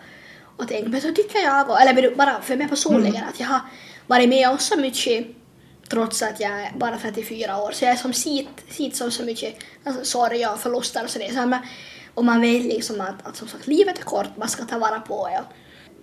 och 0.58 0.68
tänka. 0.68 0.88
Men 0.88 1.00
så 1.00 1.12
tycker 1.12 1.38
jag, 1.38 1.82
eller 1.82 2.14
bara 2.14 2.40
för 2.40 2.56
mig 2.56 2.68
personligen, 2.68 3.16
mm. 3.16 3.28
att 3.28 3.40
jag 3.40 3.46
har 3.46 3.60
varit 4.06 4.28
med 4.28 4.48
om 4.48 4.58
så 4.58 4.76
mycket 4.76 5.26
trots 5.88 6.22
att 6.22 6.40
jag 6.40 6.50
är 6.50 6.72
bara 6.76 6.98
34 6.98 7.62
år. 7.62 7.72
Så 7.72 7.84
jag 7.84 7.92
är 7.92 7.96
som 7.96 8.12
sit, 8.12 8.48
sit 8.68 8.96
som 8.96 9.10
så 9.10 9.22
mycket 9.22 9.54
alltså, 9.84 10.04
sorg 10.04 10.46
och 10.46 10.58
förluster 10.58 11.04
och 11.04 11.10
sådär. 11.10 11.58
Och 12.14 12.24
man 12.24 12.40
vet 12.40 12.62
liksom 12.62 13.00
att, 13.00 13.26
att 13.26 13.36
som 13.36 13.48
sagt 13.48 13.66
livet 13.66 13.98
är 13.98 14.02
kort, 14.02 14.36
man 14.36 14.48
ska 14.48 14.64
ta 14.64 14.78
vara 14.78 15.00
på 15.00 15.28
det. 15.28 15.44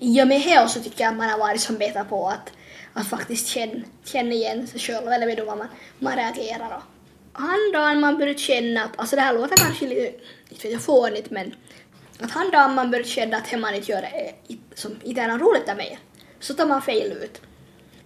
I 0.05 0.23
och 0.23 0.27
med 0.27 0.41
det 0.41 0.69
så 0.69 0.79
tycker 0.79 1.03
jag 1.03 1.11
att 1.11 1.17
man 1.17 1.29
har 1.29 1.37
varit 1.37 1.61
som 1.61 1.77
bättre 1.77 2.03
på 2.03 2.27
att, 2.27 2.51
att 2.93 3.07
faktiskt 3.07 3.47
känna, 3.47 3.81
känna 4.03 4.31
igen 4.31 4.67
sig 4.67 4.79
själv 4.79 5.07
eller 5.07 5.27
vet 5.27 5.37
du 5.37 5.45
vad 5.45 5.57
man, 5.57 5.67
man 5.99 6.15
reagerar. 6.15 6.75
Och 6.75 6.83
han 7.33 7.71
dagen 7.73 7.99
man 7.99 8.17
börjar 8.17 8.33
känna 8.33 8.83
att, 8.83 8.99
alltså 8.99 9.15
det 9.15 9.21
här 9.21 9.33
låter 9.33 9.57
kanske 9.57 9.87
lite, 9.87 10.13
inte 10.49 10.63
vet 10.63 10.71
jag, 10.71 10.81
fånigt 10.81 11.31
men 11.31 11.55
att 12.19 12.31
han 12.31 12.51
dagen 12.51 12.75
man 12.75 12.91
börjar 12.91 13.05
känna 13.05 13.37
att 13.37 13.51
det 13.51 13.57
man 13.57 13.75
inte 13.75 13.91
gör 13.91 14.03
är, 14.03 14.31
som 14.73 14.91
inte 15.03 15.21
är 15.21 15.37
roligt 15.37 15.77
mer 15.77 15.99
så 16.39 16.53
tar 16.53 16.65
man 16.65 16.81
fel 16.81 17.11
ut. 17.11 17.41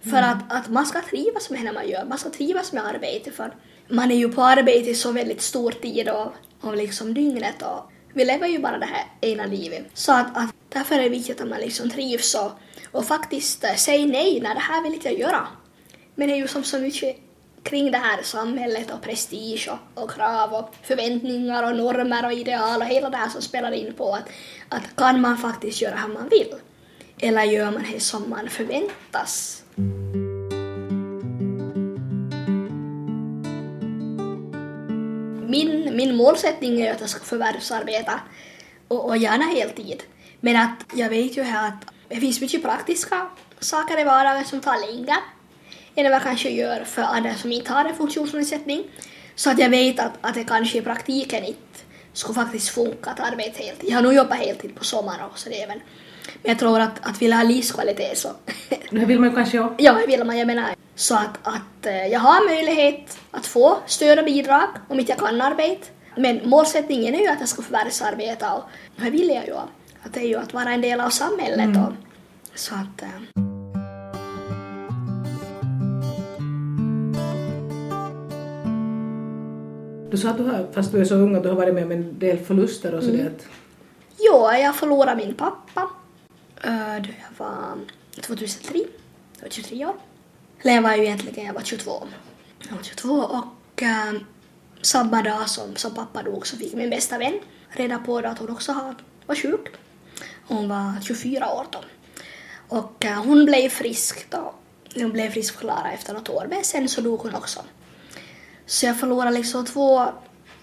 För 0.02 0.18
mm. 0.18 0.30
att, 0.30 0.54
att 0.54 0.70
man 0.70 0.86
ska 0.86 1.02
trivas 1.02 1.50
med 1.50 1.66
det 1.66 1.72
man 1.72 1.90
gör, 1.90 2.06
man 2.06 2.18
ska 2.18 2.30
trivas 2.30 2.74
med 2.74 2.86
arbete 2.86 3.32
för 3.32 3.56
man 3.88 4.12
är 4.12 4.16
ju 4.16 4.30
på 4.30 4.44
arbete 4.44 4.94
så 4.96 5.12
väldigt 5.12 5.42
stor 5.42 5.72
tid 5.72 6.10
av, 6.10 6.34
av 6.62 6.76
liksom 6.76 7.14
dygnet 7.14 7.62
och 7.62 7.92
vi 8.14 8.26
lever 8.26 8.48
ju 8.48 8.60
bara 8.60 8.78
det 8.78 8.86
här 8.86 9.06
ena 9.22 9.46
livet. 9.46 9.86
Så 9.94 10.12
att, 10.12 10.38
att 10.38 10.54
därför 10.70 10.96
är 10.96 11.04
det 11.04 11.10
viktigt 11.10 11.42
att 11.42 11.50
man 11.50 11.60
liksom 11.60 11.90
trivs 11.90 12.36
och, 12.36 12.52
och 12.92 13.06
faktiskt 13.06 13.64
äh, 13.64 13.76
säger 13.76 14.08
nej 14.08 14.42
när 14.42 14.54
det 14.54 14.60
här 14.60 14.84
vill 14.84 14.94
inte 14.94 15.10
jag 15.10 15.20
göra. 15.20 15.48
Men 16.16 16.28
det 16.28 16.34
är 16.34 16.38
ju 16.38 16.48
som 16.48 16.64
så 16.64 16.80
mycket 16.80 17.18
kring 17.70 17.92
det 17.92 17.98
här 17.98 18.22
samhället 18.24 18.92
och 18.92 19.02
prestige 19.02 19.70
och, 19.72 20.04
och, 20.04 20.12
krav 20.12 20.54
och 20.54 20.76
förväntningar 20.84 21.64
och 21.64 21.76
normer 21.76 22.26
och 22.26 22.34
ideal 22.34 22.82
och 22.82 22.88
hela 22.88 23.10
det 23.10 23.18
här 23.18 23.30
som 23.30 23.42
spelar 23.42 23.72
in 23.72 23.94
på 23.94 24.14
att, 24.14 24.30
att 24.70 24.96
kan 24.96 25.22
man 25.22 25.38
faktiskt 25.38 25.82
göra 25.82 26.00
vad 26.02 26.10
man 26.10 26.30
vill? 26.30 26.54
Eller 27.20 27.44
gör 27.44 27.72
man 27.72 27.86
det 27.94 28.00
som 28.00 28.30
man 28.30 28.50
förväntas? 28.50 29.64
Min, 35.48 35.96
min 35.96 36.16
målsättning 36.16 36.82
är 36.82 36.94
att 36.94 37.02
jag 37.02 37.10
ska 37.10 37.24
förvärvsarbeta 37.24 38.20
och, 38.88 39.06
och 39.06 39.18
gärna 39.18 39.46
heltid. 39.46 40.04
Men 40.40 40.56
att 40.56 40.86
jag 40.94 41.10
vet 41.10 41.38
ju 41.38 41.44
här 41.44 41.68
att 41.68 41.94
det 42.08 42.16
finns 42.16 42.42
mycket 42.42 42.64
praktiska 42.64 43.30
saker 43.60 44.00
i 44.00 44.04
vardagen 44.04 44.46
som 44.46 44.62
tar 44.62 44.92
längre 44.92 45.16
än 45.96 46.12
vad 46.12 46.24
kanske 46.24 46.50
gör 46.50 46.84
för 46.84 47.02
andra 47.02 47.36
som 47.36 47.52
inte 47.52 47.74
har 47.74 47.86
en 47.86 47.96
funktionsnedsättning. 47.96 48.84
Så 49.36 49.50
att 49.50 49.60
jag 49.60 49.70
vet 49.70 50.00
att, 50.00 50.14
att 50.22 50.34
det 50.34 50.44
kanske 50.44 50.78
i 50.78 50.82
praktiken 50.82 51.44
inte 51.44 51.60
skulle 52.14 52.36
faktiskt 52.36 52.70
funka 52.70 53.10
att 53.10 53.20
arbeta 53.20 53.64
heltid. 53.64 53.90
Jag 53.90 53.96
har 53.96 54.04
nog 54.04 54.14
jobbat 54.14 54.38
heltid 54.38 54.76
på 54.76 54.84
sommaren 54.84 55.26
också, 55.26 55.50
det 55.50 55.68
men, 55.68 55.78
Men 56.24 56.50
jag 56.50 56.60
tror 56.60 56.80
att, 56.80 57.08
att 57.08 57.22
vill 57.22 57.34
ha 57.34 57.44
livskvalitet 57.44 58.18
så 58.18 58.30
Det 58.90 59.06
vill 59.06 59.20
man 59.20 59.30
ju 59.30 59.36
kanske 59.36 59.60
också. 59.60 59.76
Ja, 59.78 59.94
det 59.94 60.08
vill 60.08 60.24
man. 60.24 60.38
Jag 60.38 60.48
menar 60.48 60.76
så 60.96 61.16
att, 61.16 61.40
att 61.44 61.86
eh, 61.86 62.08
jag 62.08 62.20
har 62.20 62.48
möjlighet 62.50 63.18
att 63.32 63.46
få 63.46 63.78
stöd 63.86 64.20
och 64.20 64.26
bidrag 64.26 64.68
om 64.88 65.00
inte 65.00 65.12
jag 65.12 65.20
kan 65.20 65.42
arbeta. 65.42 65.86
Men 66.16 66.50
målsättningen 66.50 67.16
är 67.16 67.20
ju 67.20 67.28
att 67.28 67.40
jag 67.40 67.50
ska 67.50 67.62
förvärvsarbeta 67.62 68.54
och 68.54 68.64
det 68.96 69.10
vill 69.10 69.30
jag 69.30 69.48
ju. 69.48 69.54
Att 70.04 70.14
det 70.14 70.20
är 70.20 70.28
ju 70.28 70.36
att 70.36 70.54
vara 70.54 70.70
en 70.70 70.82
del 70.82 71.02
av 71.02 71.10
samhället. 71.10 71.78
Och, 71.78 71.94
så 72.56 72.76
att... 72.76 73.49
sa 80.20 80.30
att 80.30 80.38
du 80.38 80.44
har, 80.44 80.68
fast 80.74 80.92
du 80.92 81.02
är 81.02 81.06
så 81.06 81.16
ung, 81.16 81.36
att 81.36 81.44
du 81.44 81.50
har 81.50 81.56
varit 81.56 81.74
med 81.74 81.84
om 81.84 81.92
en 81.92 82.20
del 82.20 82.40
förluster 82.40 82.94
och 82.96 83.04
sådär. 83.04 83.26
att- 83.28 83.46
Jo, 84.20 84.52
jag 84.52 84.76
förlorade 84.76 85.16
min 85.26 85.34
pappa 85.34 85.90
då 87.04 87.10
jag 87.10 87.46
var 87.46 87.78
2003. 88.22 88.80
Jag 89.38 89.42
var 89.44 89.50
23 89.50 89.86
år. 89.86 89.96
Eller 90.62 90.76
jag 90.76 90.82
var 90.82 90.96
ju 90.96 91.04
egentligen, 91.06 91.46
jag 91.46 91.54
var 91.54 91.62
22. 91.62 92.08
Jag 92.70 92.76
var 92.76 92.84
22 92.84 93.10
och 93.14 93.84
äh, 93.84 94.14
samma 94.82 95.22
dag 95.22 95.50
som, 95.50 95.76
som 95.76 95.94
pappa 95.96 96.24
dog 96.24 96.48
så 96.48 96.58
fick 96.58 96.74
min 96.74 96.90
bästa 96.90 97.18
vän 97.18 97.40
reda 97.70 97.98
på 97.98 98.18
att 98.18 98.40
hon 98.40 98.50
också 98.50 98.72
har, 98.72 98.96
var 99.26 99.36
sjuk. 99.36 99.68
Hon 100.48 100.70
var 100.70 100.94
24 101.02 101.50
år 101.54 101.66
då. 101.72 101.80
Och 102.68 103.06
äh, 103.06 103.24
hon 103.24 103.46
blev 103.46 103.70
frisk 103.70 104.28
då. 104.30 104.54
Hon 104.96 105.12
blev 105.12 105.30
friskförklarad 105.32 105.94
efter 105.94 106.14
något 106.14 106.30
år 106.30 106.48
men 106.50 106.64
sen 106.64 106.90
så 106.90 107.02
dog 107.02 107.20
hon 107.20 107.36
också. 107.36 107.60
Så 108.70 108.86
jag 108.86 109.00
förlorade 109.00 109.32
liksom 109.32 109.66
två, 109.66 110.06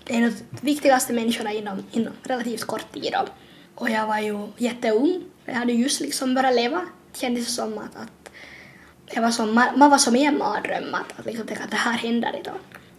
en 0.07 0.25
av 0.25 0.31
de 0.31 0.67
viktigaste 0.67 1.13
människorna 1.13 1.53
inom, 1.53 1.83
inom 1.93 2.13
relativt 2.23 2.65
kort 2.65 2.93
tid. 2.93 3.13
Då. 3.13 3.29
Och 3.75 3.91
jag 3.91 4.07
var 4.07 4.19
ju 4.19 4.49
jätteung. 4.57 5.23
Jag 5.45 5.55
hade 5.55 5.73
just 5.73 6.01
liksom 6.01 6.35
börjat 6.35 6.55
leva. 6.55 6.81
Det 7.13 7.19
kändes 7.19 7.55
som 7.55 7.79
att, 7.79 7.97
att 7.97 8.31
jag 9.07 9.23
var 9.23 9.31
som, 9.31 9.55
man, 9.55 9.91
var 9.91 9.99
som 9.99 10.17
i 10.17 10.25
en 10.25 10.39
mardröm 10.39 10.95
att, 10.95 11.19
att 11.19 11.27
liksom 11.27 11.47
tänka 11.47 11.65
att 11.65 11.71
det 11.71 11.77
här 11.77 11.93
händer 11.93 12.41
idag. 12.41 12.55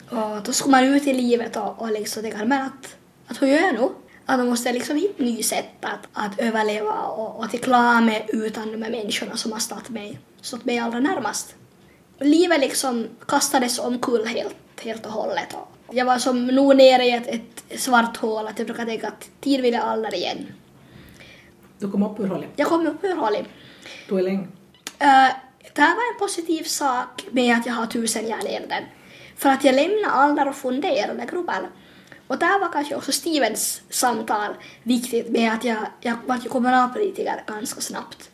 Och 0.10 0.43
då 0.43 0.54
skulle 0.54 0.72
man 0.72 0.84
ut 0.84 1.08
i 1.08 1.13
livet 1.13 1.56
och, 1.56 1.82
och 1.82 1.91
liksom 1.91 2.24
tänka 2.24 2.46
men 2.46 2.62
att, 2.62 2.96
att 3.28 3.41
hur 3.41 3.48
gör 3.48 3.60
jag 3.60 3.74
nu? 3.74 3.89
Att 4.26 4.39
då 4.39 4.46
måste 4.46 4.74
liksom 4.74 4.98
hitta 4.98 5.24
nya 5.24 5.43
sätt 5.43 5.86
att, 5.86 6.08
att 6.13 6.39
överleva 6.39 6.93
och, 6.93 7.38
och 7.38 7.46
att 7.46 7.62
klara 7.62 8.02
mig 8.02 8.26
utan 8.30 8.72
de 8.72 8.82
här 8.82 8.91
människorna 8.91 9.38
som 9.38 9.52
har 9.52 9.60
stått 9.60 9.89
mig, 9.89 10.20
stått 10.41 10.65
mig 10.65 10.80
allra 10.80 11.00
närmast. 11.00 11.56
Livet 12.20 12.60
liksom 12.60 13.08
kastades 13.28 13.80
omkull 13.80 14.26
helt, 14.26 14.56
helt 14.82 15.06
och 15.06 15.12
hållet. 15.12 15.56
Jag 15.92 16.06
var 16.06 16.18
som 16.18 16.48
nog 16.48 16.76
nere 16.76 17.04
i 17.06 17.12
ett, 17.12 17.28
ett 17.28 17.80
svart 17.80 18.18
hål 18.18 18.48
att 18.48 18.60
jag 18.60 18.68
brukar 18.68 18.86
tänka 18.86 19.08
att 19.08 19.30
tid 19.42 19.62
vill 19.62 19.74
jag 19.74 19.84
aldrig 19.84 20.13
igen. 20.13 20.46
Du 21.80 21.92
kom 21.92 22.04
upp 22.04 22.20
ur 22.20 22.28
hålet. 22.28 22.50
Jag 22.56 22.68
kom 22.68 22.88
upp 22.88 23.04
ur 23.04 23.16
hålet. 23.16 23.46
Du 24.10 24.20
är 24.20 24.24
länge. 24.24 24.40
Uh, 24.40 25.30
det 25.74 25.82
här 25.82 25.96
var 25.96 26.13
en 26.13 26.20
positiv 26.20 26.63
sak 26.63 27.26
med 27.32 27.58
att 27.58 27.66
jag 27.66 27.74
har 27.74 27.86
tusen 27.86 28.28
järn 28.28 28.48
i 28.48 28.50
elden. 28.50 28.84
För 29.36 29.50
att 29.50 29.63
jag 29.63 29.76
lämnade 29.76 30.08
alla 30.08 30.50
och 30.50 30.56
funderade 30.56 31.26
grubbel. 31.26 31.66
Och 32.28 32.38
där 32.38 32.60
var 32.60 32.72
kanske 32.72 32.96
också 32.96 33.12
Stevens 33.12 33.82
samtal 33.90 34.54
viktigt 34.84 35.30
med 35.30 35.54
att 35.54 35.63
jag, 35.63 35.78
jag 36.02 36.18
var 36.26 36.38
kommunalpolitiker 36.38 37.44
ganska 37.48 37.82
snabbt. 37.82 38.30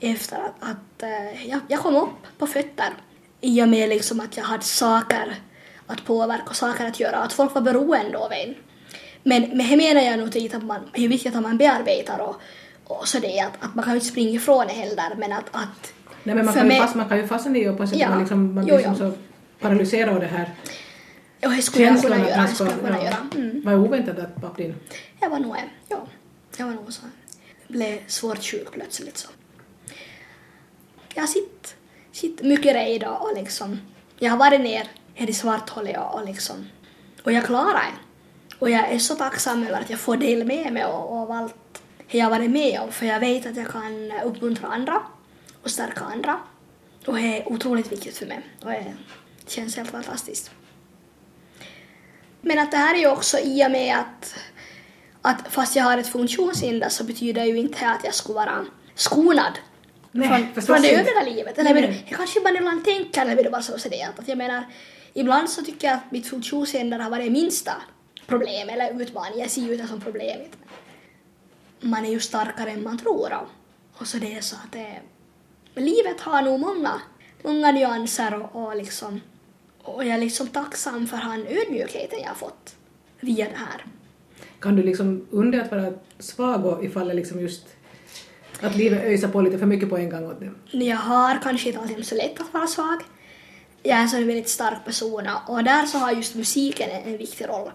Efter 0.00 0.36
att, 0.36 0.54
att 0.60 1.02
eh, 1.02 1.48
jag, 1.48 1.60
jag 1.68 1.80
kom 1.80 1.96
upp 1.96 2.38
på 2.38 2.46
fötter 2.46 2.94
i 3.40 3.62
och 3.62 3.68
med 3.68 3.88
liksom 3.88 4.20
att 4.20 4.36
jag 4.36 4.44
hade 4.44 4.64
saker 4.64 5.36
att 5.86 6.04
påverka 6.04 6.54
saker 6.54 6.86
att 6.86 7.00
göra, 7.00 7.16
att 7.16 7.32
folk 7.32 7.54
var 7.54 7.62
beroende 7.62 8.18
av 8.18 8.32
en. 8.32 8.54
Men, 9.22 9.42
men 9.42 9.70
det 9.70 9.76
menar 9.76 10.00
jag 10.00 10.18
nog 10.18 10.36
inte 10.36 10.56
att 10.56 10.64
man, 10.64 10.80
det 10.94 11.04
är 11.04 11.08
viktigt 11.08 11.36
att 11.36 11.42
man 11.42 11.56
bearbetar 11.58 12.18
och, 12.18 12.36
och 12.84 13.08
så 13.08 13.18
det 13.18 13.40
att, 13.40 13.52
att 13.60 13.74
man 13.74 13.84
kan 13.84 13.92
ju 13.92 13.96
inte 13.96 14.08
springa 14.08 14.30
ifrån 14.30 14.66
det 14.66 14.72
heller 14.72 15.14
men 15.16 15.32
att, 15.32 15.44
att 15.50 15.92
Nej 16.22 16.34
men 16.34 16.44
man 16.44 16.54
kan, 16.54 16.68
mig- 16.68 16.80
fast, 16.80 16.94
man 16.94 17.08
kan 17.08 17.18
ju 17.18 17.26
fastna 17.26 17.58
i 17.58 17.68
och 17.68 17.76
på 17.76 17.86
sätt 17.86 17.98
Ja. 17.98 18.08
man, 18.08 18.18
liksom, 18.20 18.54
man 18.54 18.66
Jo, 18.66 18.74
blir 18.76 18.84
som 18.84 18.92
ja. 18.92 19.10
så 19.10 19.12
paralyserad 19.60 20.14
av 20.14 20.20
det 20.20 20.26
här 20.26 20.50
ja, 21.40 21.48
det 21.56 21.62
skulle 21.62 21.84
jag 21.84 22.02
kunna 22.02 22.18
göra. 22.28 22.42
Det 22.42 22.48
skulle 22.48 22.70
jag 22.70 22.80
kunna 22.80 22.98
ja. 22.98 23.04
göra. 23.04 23.16
Mm. 23.34 23.62
Var 23.64 23.74
oväntat 23.74 24.18
att 24.18 24.34
pappa 24.34 24.56
din... 24.56 24.74
Jag 25.20 25.30
var 25.30 25.38
nog 25.38 25.56
ja. 25.88 26.06
Jag 26.56 26.66
var 26.66 26.74
nog 26.74 26.92
så. 26.92 27.02
Blev 27.68 27.98
svårt 28.06 28.42
sjuk 28.44 28.72
plötsligt 28.72 29.16
så. 29.18 29.28
Jag 31.14 31.28
sitter, 31.28 31.70
sitter 32.12 32.44
mycket 32.44 32.74
rädd 32.74 33.04
och 33.04 33.30
och 33.30 33.36
liksom, 33.36 33.80
jag 34.18 34.30
har 34.30 34.38
varit 34.38 34.60
ner 34.60 34.88
i 35.16 35.26
det 35.26 35.32
svarthålet 35.32 35.96
och, 35.96 36.14
och 36.14 36.26
liksom, 36.26 36.66
och 37.24 37.32
jag 37.32 37.44
klarar 37.44 37.72
det. 37.74 37.92
Och 38.58 38.70
jag 38.70 38.90
är 38.90 38.98
så 38.98 39.14
tacksam 39.14 39.66
över 39.66 39.80
att 39.80 39.90
jag 39.90 40.00
får 40.00 40.16
dela 40.16 40.44
med 40.44 40.72
mig 40.72 40.82
av, 40.82 41.30
allt 41.30 41.82
det 42.10 42.18
jag 42.18 42.24
har 42.24 42.30
varit 42.30 42.50
med 42.50 42.80
om, 42.80 42.92
för 42.92 43.06
jag 43.06 43.20
vet 43.20 43.46
att 43.46 43.56
jag 43.56 43.68
kan 43.68 44.12
uppmuntra 44.24 44.68
andra 44.68 45.02
och 45.62 45.70
stärka 45.70 46.04
andra. 46.04 46.38
Och 47.06 47.14
det 47.14 47.20
är 47.20 47.52
otroligt 47.52 47.92
viktigt 47.92 48.16
för 48.16 48.26
mig. 48.26 48.40
Och 48.62 48.70
det 48.70 48.94
känns 49.46 49.76
helt 49.76 49.90
fantastiskt. 49.90 50.50
Men 52.40 52.58
att 52.58 52.70
det 52.70 52.76
här 52.76 52.94
är 52.94 52.98
ju 52.98 53.10
också 53.10 53.38
i 53.38 53.66
och 53.66 53.70
med 53.70 53.96
att, 53.96 54.34
att 55.22 55.52
fast 55.52 55.76
jag 55.76 55.84
har 55.84 55.98
ett 55.98 56.08
funktionshinder 56.08 56.88
så 56.88 57.04
betyder 57.04 57.44
ju 57.44 57.56
inte 57.56 57.88
att 57.88 58.04
jag 58.04 58.14
skulle 58.14 58.36
vara 58.36 58.66
skonad 58.94 59.58
Nej, 60.10 60.48
från, 60.54 60.62
från 60.62 60.82
det 60.82 60.94
övriga 60.94 61.22
livet. 61.22 61.58
Eller 61.58 61.74
nej. 61.74 62.06
jag 62.08 62.18
kanske 62.18 62.40
bara 62.40 62.54
ibland 62.54 62.84
tänker 62.84 63.24
när 63.24 63.36
det 63.36 63.50
bara 63.50 63.62
så 63.62 63.78
så 63.78 63.88
det 63.88 64.02
att 64.02 64.28
jag 64.28 64.38
menar 64.38 64.64
ibland 65.16 65.50
så 65.50 65.62
tycker 65.62 65.88
jag 65.88 65.96
att 65.96 66.12
mitt 66.12 66.26
funktionshinder 66.26 66.98
har 66.98 67.10
varit 67.10 67.24
det 67.24 67.30
minsta 67.30 67.72
problem 68.26 68.68
eller 68.68 69.02
utmaning. 69.02 69.38
Jag 69.40 69.50
ser 69.50 69.62
ju 69.62 69.76
det 69.76 69.86
som 69.86 70.00
problemet. 70.00 70.50
Man 71.80 72.04
är 72.04 72.10
ju 72.10 72.20
starkare 72.20 72.70
än 72.70 72.82
man 72.82 72.98
tror 72.98 73.32
och, 73.98 74.06
så 74.06 74.18
det 74.18 74.34
är 74.34 74.40
så 74.40 74.56
att 74.56 74.72
det, 74.72 75.00
livet 75.74 76.20
har 76.20 76.42
nog 76.42 76.60
många, 76.60 77.00
många 77.42 77.72
nyanser 77.72 78.42
och, 78.42 78.66
och 78.66 78.76
liksom 78.76 79.20
och 79.82 80.04
jag 80.04 80.14
är 80.14 80.18
liksom 80.18 80.46
tacksam 80.46 81.06
för 81.06 81.16
han 81.16 81.46
ödmjukheten 81.46 82.18
jag 82.22 82.28
har 82.28 82.34
fått 82.34 82.76
via 83.20 83.44
det 83.44 83.56
här. 83.56 83.84
Kan 84.60 84.76
du 84.76 84.82
liksom 84.82 85.26
under 85.30 85.60
att 85.60 85.70
vara 85.70 85.92
svag 86.18 86.66
och 86.66 86.84
ifall 86.84 87.08
det 87.08 87.14
liksom 87.14 87.40
just 87.40 87.66
att 88.60 88.76
livet 88.76 89.04
ösar 89.04 89.28
på 89.28 89.40
lite 89.40 89.58
för 89.58 89.66
mycket 89.66 89.88
på 89.90 89.96
en 89.96 90.10
gång 90.10 90.24
åt 90.30 90.40
det? 90.40 90.84
Jag 90.84 90.96
har 90.96 91.38
kanske 91.42 91.68
inte 91.68 91.80
alltid 91.80 92.06
så 92.06 92.14
lätt 92.14 92.40
att 92.40 92.54
vara 92.54 92.66
svag. 92.66 93.02
Jag 93.86 93.98
är 93.98 94.02
en 94.02 94.08
sån 94.08 94.26
väldigt 94.26 94.48
stark 94.48 94.84
person 94.84 95.28
och 95.46 95.64
där 95.64 95.86
så 95.86 95.98
har 95.98 96.12
just 96.12 96.34
musiken 96.34 96.90
en, 96.90 97.16
viktig 97.16 97.48
roll. 97.48 97.70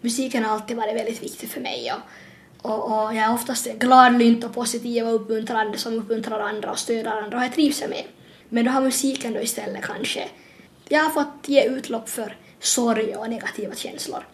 Musiken 0.00 0.44
har 0.44 0.54
alltid 0.54 0.76
varit 0.76 0.96
väldigt 0.96 1.22
viktig 1.22 1.50
för 1.50 1.60
mig 1.60 1.92
och, 1.92 2.70
och, 2.70 2.84
och 2.84 3.14
jag 3.14 3.24
är 3.24 3.34
oftast 3.34 3.66
gladlynt 3.66 4.44
och 4.44 4.54
positiv 4.54 5.06
och 5.06 5.14
uppmuntrande 5.14 5.78
som 5.78 5.98
uppmuntrar 5.98 6.40
andra 6.40 6.70
och 6.70 6.78
stöder 6.78 7.10
andra 7.10 7.38
och 7.38 7.44
jag 7.44 7.52
trivs 7.52 7.80
med. 7.80 8.04
Men 8.48 8.64
då 8.64 8.70
har 8.70 8.80
musiken 8.80 9.32
då 9.32 9.40
istället 9.40 9.82
kanske, 9.82 10.28
jag 10.88 11.00
har 11.00 11.10
fått 11.10 11.48
ge 11.48 11.64
utlopp 11.64 12.08
för 12.08 12.36
sorg 12.60 13.16
och 13.16 13.30
negativa 13.30 13.74
känslor. 13.74 14.26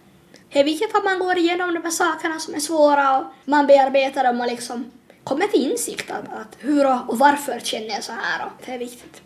Det 0.53 0.61
är 0.61 0.65
viktigt 0.65 0.97
att 0.97 1.05
man 1.05 1.19
går 1.19 1.39
igenom 1.39 1.75
de 1.75 1.83
här 1.83 1.91
sakerna 1.91 2.39
som 2.39 2.55
är 2.55 2.61
svåra 2.61 3.19
och 3.19 3.25
man 3.45 3.67
bearbetar 3.67 4.25
dem 4.25 4.41
och 4.41 4.47
liksom 4.47 4.91
kommer 5.25 5.47
till 5.47 5.71
insikt 5.71 6.11
att, 6.11 6.25
att 6.41 6.57
hur 6.59 6.87
och, 6.87 7.11
och 7.11 7.19
varför 7.19 7.61
känner 7.61 7.89
jag 7.89 8.05
så 8.05 8.13
här 8.13 8.47
och 8.47 8.53
det 8.67 8.73
är 8.73 8.79
viktigt. 8.79 9.23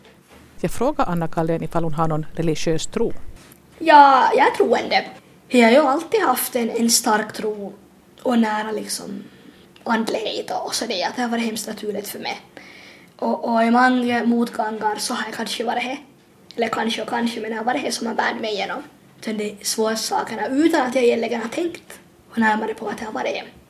Jag 0.62 0.70
frågar 0.70 1.04
Anna 1.08 1.28
Kaldén 1.28 1.62
ifall 1.62 1.84
hon 1.84 1.94
har 1.94 2.08
någon 2.08 2.26
religiös 2.34 2.86
tro. 2.86 3.12
Ja, 3.78 4.30
jag 4.36 4.46
är 4.46 4.50
troende. 4.50 5.04
Jag 5.48 5.64
har 5.64 5.70
ju 5.70 5.78
alltid 5.78 6.20
haft 6.20 6.56
en, 6.56 6.70
en 6.70 6.90
stark 6.90 7.32
tro 7.32 7.72
och 8.22 8.38
nära 8.38 8.72
liksom 8.72 9.24
andlighet 9.84 10.50
och 10.64 10.74
så 10.74 10.86
det 10.86 11.04
att 11.04 11.16
det 11.16 11.22
har 11.22 11.28
varit 11.28 11.44
hemskt 11.44 11.68
naturligt 11.68 12.08
för 12.08 12.18
mig. 12.18 12.40
Och, 13.16 13.44
och 13.44 13.64
i 13.64 13.70
många 13.70 14.24
motgångar 14.24 14.96
så 14.96 15.14
har 15.14 15.24
jag 15.24 15.34
kanske 15.34 15.64
varit 15.64 15.82
det. 15.82 15.98
Eller 16.56 16.68
kanske 16.68 17.02
och 17.02 17.08
kanske, 17.08 17.40
men 17.40 17.50
det 17.50 17.56
har 17.56 17.64
varit 17.64 17.84
det 17.84 17.92
som 17.92 18.06
har 18.06 18.14
bärt 18.14 18.40
mig 18.40 18.52
igenom 18.52 18.82
de 19.24 19.56
svåra 19.62 19.96
sakerna 19.96 20.46
utan 20.46 20.86
att 20.86 20.94
jag 20.94 21.04
egentligen 21.04 21.42
har 21.42 21.48
tänkt 21.48 22.00
och 22.30 22.38
närmare 22.38 22.74
på 22.74 22.88
att 22.88 22.98
det 22.98 23.04
har 23.04 23.12
varit 23.12 23.34
det. 23.34 23.61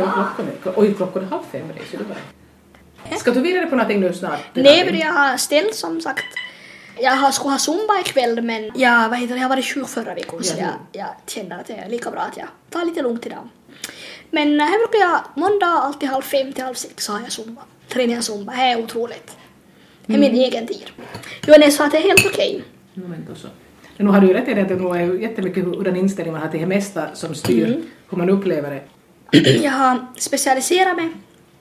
Vara 0.00 0.12
klockan? 0.12 0.46
är- 0.74 0.80
Oj, 0.80 0.94
klockan 0.94 1.22
är 1.22 1.26
halv 1.26 1.42
fem, 1.52 1.66
ser 1.90 1.98
du 1.98 2.04
bara. 2.04 3.16
Ska 3.18 3.30
du 3.30 3.40
vidare 3.40 3.66
på 3.66 3.76
någonting 3.76 4.00
nu 4.00 4.12
snart? 4.12 4.40
Nej, 4.54 4.84
men 4.84 4.98
jag 4.98 5.12
har 5.12 5.36
ställt 5.36 5.74
som 5.74 6.00
sagt. 6.00 6.24
Jag 6.98 7.12
har, 7.12 7.30
skulle 7.30 7.50
ha 7.50 7.58
zumba 7.58 8.00
ikväll 8.00 8.42
men 8.42 8.70
jag, 8.74 9.08
vad 9.08 9.18
heter 9.18 9.34
det, 9.34 9.40
jag 9.40 9.48
varit 9.48 9.64
sjuk 9.64 9.88
förra 9.88 10.14
veckan 10.14 10.42
så 10.44 10.54
Ja. 10.58 10.64
jag, 10.64 10.72
jag 11.02 11.06
känner 11.26 11.60
att 11.60 11.66
det 11.66 11.72
är 11.72 11.88
lika 11.88 12.10
bra 12.10 12.20
att 12.20 12.36
jag 12.36 12.46
tar 12.70 12.84
lite 12.84 13.02
lugnt 13.02 13.26
idag. 13.26 13.48
Men 14.30 14.60
här 14.60 14.78
brukar 14.78 14.98
jag, 15.08 15.20
måndag 15.34 15.66
alltid 15.66 16.08
halv 16.08 16.22
fem 16.22 16.52
till 16.52 16.64
halv 16.64 16.74
sex 16.74 17.04
så 17.04 17.12
har 17.12 17.20
jag 17.20 17.32
zumba. 17.32 17.62
Tränar 17.88 18.20
zumba, 18.20 18.52
det 18.52 18.62
är 18.62 18.78
otroligt. 18.84 19.36
Det 20.06 20.14
är 20.14 20.18
min 20.18 20.34
egen 20.34 20.66
tid. 20.66 20.86
Johannes 21.46 21.76
sa 21.76 21.84
att 21.84 21.92
det 21.92 21.98
är 21.98 22.02
helt 22.02 22.26
okej. 22.26 22.64
Moment 22.94 23.28
och 23.30 23.36
så. 23.36 23.48
Nu 23.96 24.10
har 24.10 24.20
du 24.20 24.26
ju 24.26 24.32
rätt 24.32 24.48
i 24.48 24.54
det 24.54 24.62
att 24.62 24.68
det 24.68 24.74
är 24.74 25.14
jättemycket 25.20 25.64
hur 25.64 25.84
den 25.84 25.96
inställning 25.96 26.32
man 26.32 26.42
har 26.42 26.48
till 26.48 26.60
det 26.60 26.66
mesta 26.66 27.14
som 27.14 27.34
styr 27.34 27.66
Mm. 27.66 27.82
hur 28.10 28.18
man 28.18 28.30
upplever 28.30 28.70
det. 28.70 28.82
Jag 29.62 29.72
har 29.72 30.06
specialiserat 30.16 30.96
mig 30.96 31.08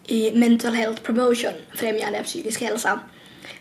i 0.07 0.31
mental 0.31 0.73
health 0.73 1.01
promotion, 1.01 1.53
främjande 1.75 2.19
av 2.19 2.23
psykisk 2.23 2.61
hälsa. 2.61 2.99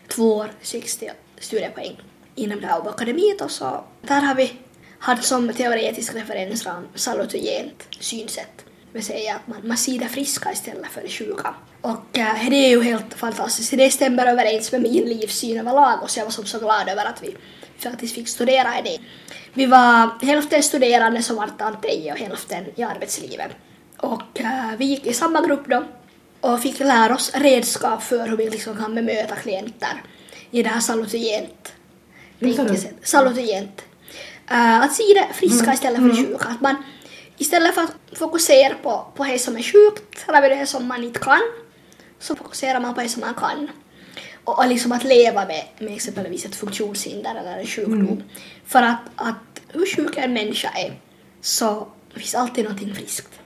Två 0.07 0.35
år, 0.35 0.51
60 0.61 1.11
studiepoäng. 1.39 1.97
inom 2.35 2.61
det 2.61 2.67
här 2.67 2.89
akademiet 2.89 3.41
och 3.41 3.51
så 3.51 3.83
där 4.01 4.21
har 4.21 4.35
vi 4.35 4.53
haft 4.99 5.23
som 5.23 5.53
teoretisk 5.53 6.15
referensram 6.15 6.87
salutogent 6.95 7.87
synsätt. 7.99 8.57
Det 8.57 8.99
vill 8.99 9.05
säga 9.05 9.35
att 9.35 9.47
man, 9.47 9.67
man 9.67 9.77
ser 9.77 9.99
det 9.99 10.07
friska 10.07 10.51
istället 10.51 10.87
för 10.87 11.01
det 11.01 11.09
sjuka. 11.09 11.55
Och 11.81 12.17
äh, 12.17 12.49
det 12.49 12.55
är 12.55 12.69
ju 12.69 12.83
helt 12.83 13.13
fantastiskt. 13.13 13.71
Det 13.77 13.89
stämmer 13.89 14.27
överens 14.27 14.71
med 14.71 14.81
min 14.81 15.03
livssyn 15.03 15.59
överlag 15.59 16.03
och 16.03 16.09
så 16.09 16.19
jag 16.19 16.25
var 16.25 16.31
som 16.31 16.45
så 16.45 16.59
glad 16.59 16.89
över 16.89 17.05
att 17.05 17.23
vi 17.23 17.35
faktiskt 17.79 18.15
fick 18.15 18.27
studera 18.27 18.79
i 18.79 18.81
det. 18.81 18.97
Vi 19.53 19.65
var 19.65 20.25
hälften 20.25 20.63
studerande 20.63 21.23
som 21.23 21.35
var 21.35 21.47
tantej 21.47 22.11
och 22.11 22.19
hälften 22.19 22.65
i 22.75 22.83
arbetslivet. 22.83 23.51
Och 23.97 24.39
äh, 24.41 24.77
vi 24.77 24.85
gick 24.85 25.05
i 25.05 25.13
samma 25.13 25.41
grupp 25.41 25.67
då 25.67 25.83
och 26.41 26.61
fick 26.61 26.79
lära 26.79 27.15
oss 27.15 27.31
redskap 27.33 28.03
för 28.03 28.27
hur 28.27 28.37
vi 28.37 28.49
liksom 28.49 28.77
kan 28.77 28.95
bemöta 28.95 29.35
klienter 29.35 30.03
i 30.51 30.63
det 30.63 30.69
här 30.69 30.79
salutogent 30.79 31.73
Salutogent. 33.03 33.81
Uh, 34.51 34.81
att 34.81 34.93
se 34.93 35.03
det 35.03 35.33
friska 35.33 35.63
mm. 35.63 35.73
istället 35.73 35.99
för 35.99 36.07
det 36.07 36.17
mm. 36.17 36.25
sjuka. 36.25 36.47
Att 36.47 36.61
man 36.61 36.75
istället 37.37 37.75
för 37.75 37.81
att 37.81 38.19
fokusera 38.19 38.75
på, 38.83 39.07
på 39.15 39.23
det 39.23 39.39
som 39.39 39.57
är 39.57 39.61
sjukt 39.61 40.25
eller 40.27 40.49
det 40.49 40.65
som 40.65 40.87
man 40.87 41.03
inte 41.03 41.19
kan 41.19 41.41
så 42.19 42.35
fokuserar 42.35 42.79
man 42.79 42.93
på 42.93 43.01
det 43.01 43.09
som 43.09 43.21
man 43.21 43.33
kan. 43.33 43.69
Och, 44.43 44.59
och 44.59 44.67
liksom 44.67 44.91
att 44.91 45.03
leva 45.03 45.45
med, 45.45 45.63
med 45.79 45.93
exempelvis 45.93 46.45
ett 46.45 46.55
funktionshinder 46.55 47.35
eller 47.35 47.57
en 47.59 47.67
sjukdom. 47.67 47.99
Mm. 47.99 48.23
För 48.65 48.81
att, 48.81 49.01
att 49.15 49.61
hur 49.67 49.85
sjuk 49.85 50.17
en 50.17 50.33
människa 50.33 50.69
är 50.69 50.99
så 51.41 51.87
finns 52.15 52.35
alltid 52.35 52.63
någonting 52.63 52.95
friskt. 52.95 53.39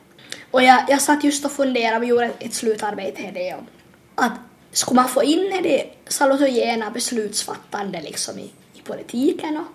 Och 0.51 0.63
jag, 0.63 0.85
jag 0.87 1.01
satt 1.01 1.23
just 1.23 1.45
och 1.45 1.51
funderade, 1.51 1.99
vi 1.99 2.07
gjorde 2.07 2.25
ett, 2.25 2.43
ett 2.43 2.53
slutarbete 2.53 3.21
här 3.21 3.31
det 3.31 3.53
om 3.53 3.67
att 4.15 4.31
skulle 4.71 4.95
man 4.95 5.09
få 5.09 5.23
in 5.23 5.59
det 5.63 5.85
salutogena 6.07 6.89
beslutsfattande 6.89 8.01
liksom 8.01 8.39
i, 8.39 8.51
i 8.73 8.81
politiken 8.83 9.57
och 9.57 9.65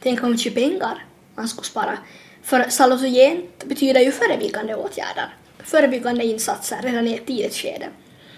tänk 0.00 0.22
om 0.22 0.30
mycket 0.30 0.54
pengar 0.54 1.04
man 1.34 1.48
skulle 1.48 1.64
spara. 1.64 1.98
För 2.42 2.68
salutogent 2.68 3.64
betyder 3.64 4.00
ju 4.00 4.12
förebyggande 4.12 4.74
åtgärder, 4.74 5.36
förebyggande 5.64 6.24
insatser 6.24 6.78
redan 6.82 7.06
i 7.06 7.14
ett 7.14 7.26
tidigt 7.26 7.54
skede. 7.54 7.88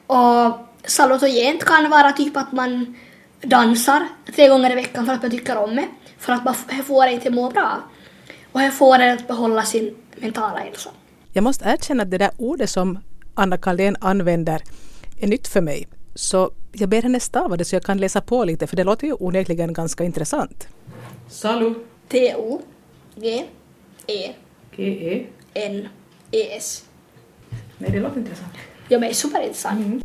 Och 0.06 0.58
salutogent 0.84 1.64
kan 1.64 1.90
vara 1.90 2.12
typ 2.12 2.36
att 2.36 2.52
man 2.52 2.96
dansar 3.40 4.08
tre 4.36 4.48
gånger 4.48 4.72
i 4.72 4.74
veckan 4.74 5.06
för 5.06 5.12
att 5.12 5.22
man 5.22 5.30
tycker 5.30 5.56
om 5.56 5.76
det, 5.76 5.88
för 6.18 6.32
att 6.32 6.44
man 6.44 6.54
får 6.84 7.06
det 7.06 7.12
inte 7.12 7.30
må 7.30 7.50
bra. 7.50 7.82
Och 8.52 8.60
det 8.60 8.70
får 8.70 8.98
en 8.98 9.18
att 9.18 9.28
behålla 9.28 9.62
sin 9.62 9.96
mentala 10.16 10.58
hälsa. 10.58 10.90
Jag 11.36 11.44
måste 11.44 11.64
erkänna 11.64 12.02
att 12.02 12.10
det 12.10 12.18
där 12.18 12.30
ordet 12.36 12.70
som 12.70 12.98
Anna 13.34 13.58
Kaldén 13.58 13.96
använder 14.00 14.62
är 15.20 15.26
nytt 15.26 15.48
för 15.48 15.60
mig. 15.60 15.88
Så 16.14 16.50
jag 16.72 16.88
ber 16.88 17.02
henne 17.02 17.20
stava 17.20 17.56
det 17.56 17.64
så 17.64 17.76
jag 17.76 17.82
kan 17.82 17.98
läsa 17.98 18.20
på 18.20 18.44
lite 18.44 18.66
för 18.66 18.76
det 18.76 18.84
låter 18.84 19.06
ju 19.06 19.12
onekligen 19.12 19.72
ganska 19.72 20.04
intressant. 20.04 20.68
Salu. 21.28 21.74
T-O. 22.08 22.60
G. 23.16 23.44
E. 24.06 24.32
G-E. 24.76 25.26
N. 25.54 25.88
E-S. 26.30 26.84
Nej, 27.78 27.90
det 27.90 28.00
låter 28.00 28.18
intressant. 28.18 28.52
Ja, 28.88 28.98
men 28.98 29.14
superintressant. 29.14 30.04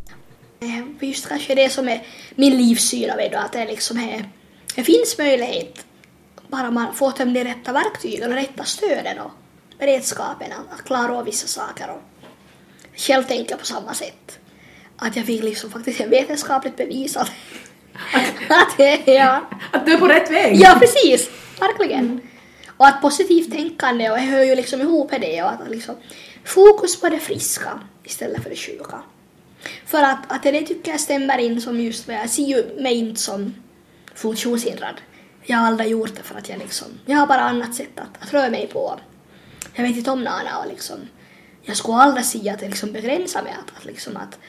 Mm. 0.62 0.94
Eh, 1.02 1.10
just 1.10 1.28
kanske 1.28 1.56
det 1.56 1.70
som 1.70 1.90
är 1.90 2.04
min 2.36 2.58
livssyn 2.58 3.12
av 3.12 3.18
det 3.18 3.40
att 3.40 3.54
det 3.54 3.66
liksom 3.66 3.98
är, 3.98 4.30
det 4.76 4.84
finns 4.84 5.18
möjlighet 5.18 5.86
bara 6.48 6.72
man 6.72 6.94
får 6.94 7.18
dem 7.18 7.34
de 7.34 7.44
rätta 7.44 7.72
verktygen 7.72 8.32
och 8.32 8.38
rätta 8.38 8.64
stöden 8.64 9.20
och 9.20 9.32
redskapen 9.80 10.52
att 10.72 10.84
klara 10.84 11.18
av 11.18 11.26
vissa 11.26 11.48
saker 11.48 11.90
och 11.90 12.02
själv 12.96 13.24
tänka 13.24 13.58
på 13.58 13.66
samma 13.66 13.94
sätt. 13.94 14.40
Att 14.98 15.16
jag 15.16 15.26
fick 15.26 15.44
liksom 15.44 15.72
faktiskt 15.72 16.02
vetenskapligt 16.02 16.78
bevisat 16.78 17.32
att, 18.50 19.06
ja. 19.06 19.50
att 19.72 19.86
du 19.86 19.94
är 19.94 19.98
på 19.98 20.08
rätt 20.08 20.32
väg? 20.32 20.56
Ja, 20.56 20.78
precis. 20.80 21.30
Verkligen. 21.60 22.00
Mm. 22.00 22.20
Och 22.78 22.88
att 22.88 23.02
positivt 23.02 23.52
tänkande 23.52 24.10
och 24.10 24.18
hör 24.18 24.44
ju 24.44 24.56
liksom 24.56 24.82
ihop 24.82 25.12
med 25.12 25.22
det 25.22 25.44
och 25.44 25.50
att 25.50 25.70
liksom 25.70 25.96
fokus 26.44 27.02
på 27.02 27.10
det 27.10 27.20
friska 27.20 27.80
istället 28.04 28.44
för 28.44 28.50
det 28.50 28.56
sjuka. 28.56 29.02
För 29.86 30.04
att, 30.04 30.32
att 30.32 30.44
det 30.44 30.62
tycker 30.62 30.92
jag 30.92 31.00
stämmer 31.00 31.38
in 31.38 31.62
som 31.62 31.80
just 31.80 32.08
vad 32.08 32.16
jag 32.18 32.30
ser 32.30 32.44
ju 32.44 32.82
mig 32.82 32.94
inte 32.94 33.22
som 33.22 33.56
funktionshindrad. 34.16 35.02
Jag 35.44 35.58
har 35.58 35.68
aldrig 35.68 35.90
gjort 35.90 36.16
det 36.16 36.24
för 36.24 36.36
att 36.36 36.50
jag 36.50 36.60
liksom, 36.60 36.88
jag 37.06 37.18
har 37.18 37.28
bara 37.28 37.42
annat 37.42 37.76
sätt 37.76 38.00
att, 38.00 38.24
att 38.24 38.34
röra 38.34 38.50
mig 38.50 38.68
på. 38.68 39.00
Jag 39.80 39.88
vet 39.88 39.98
inte 39.98 40.12
om 40.12 40.24
Nana 40.24 40.60
och 40.60 40.68
liksom, 40.68 40.98
jag 41.62 41.78
skulle 41.78 41.98
aldrig 41.98 42.26
säga 42.26 42.54
att 42.54 42.60
det 42.60 42.70
liksom 42.70 42.92
begränsar 42.92 43.44
mig 43.44 43.52
att, 43.52 43.78
att 43.78 43.86
liksom 43.86 44.18
att, 44.18 44.40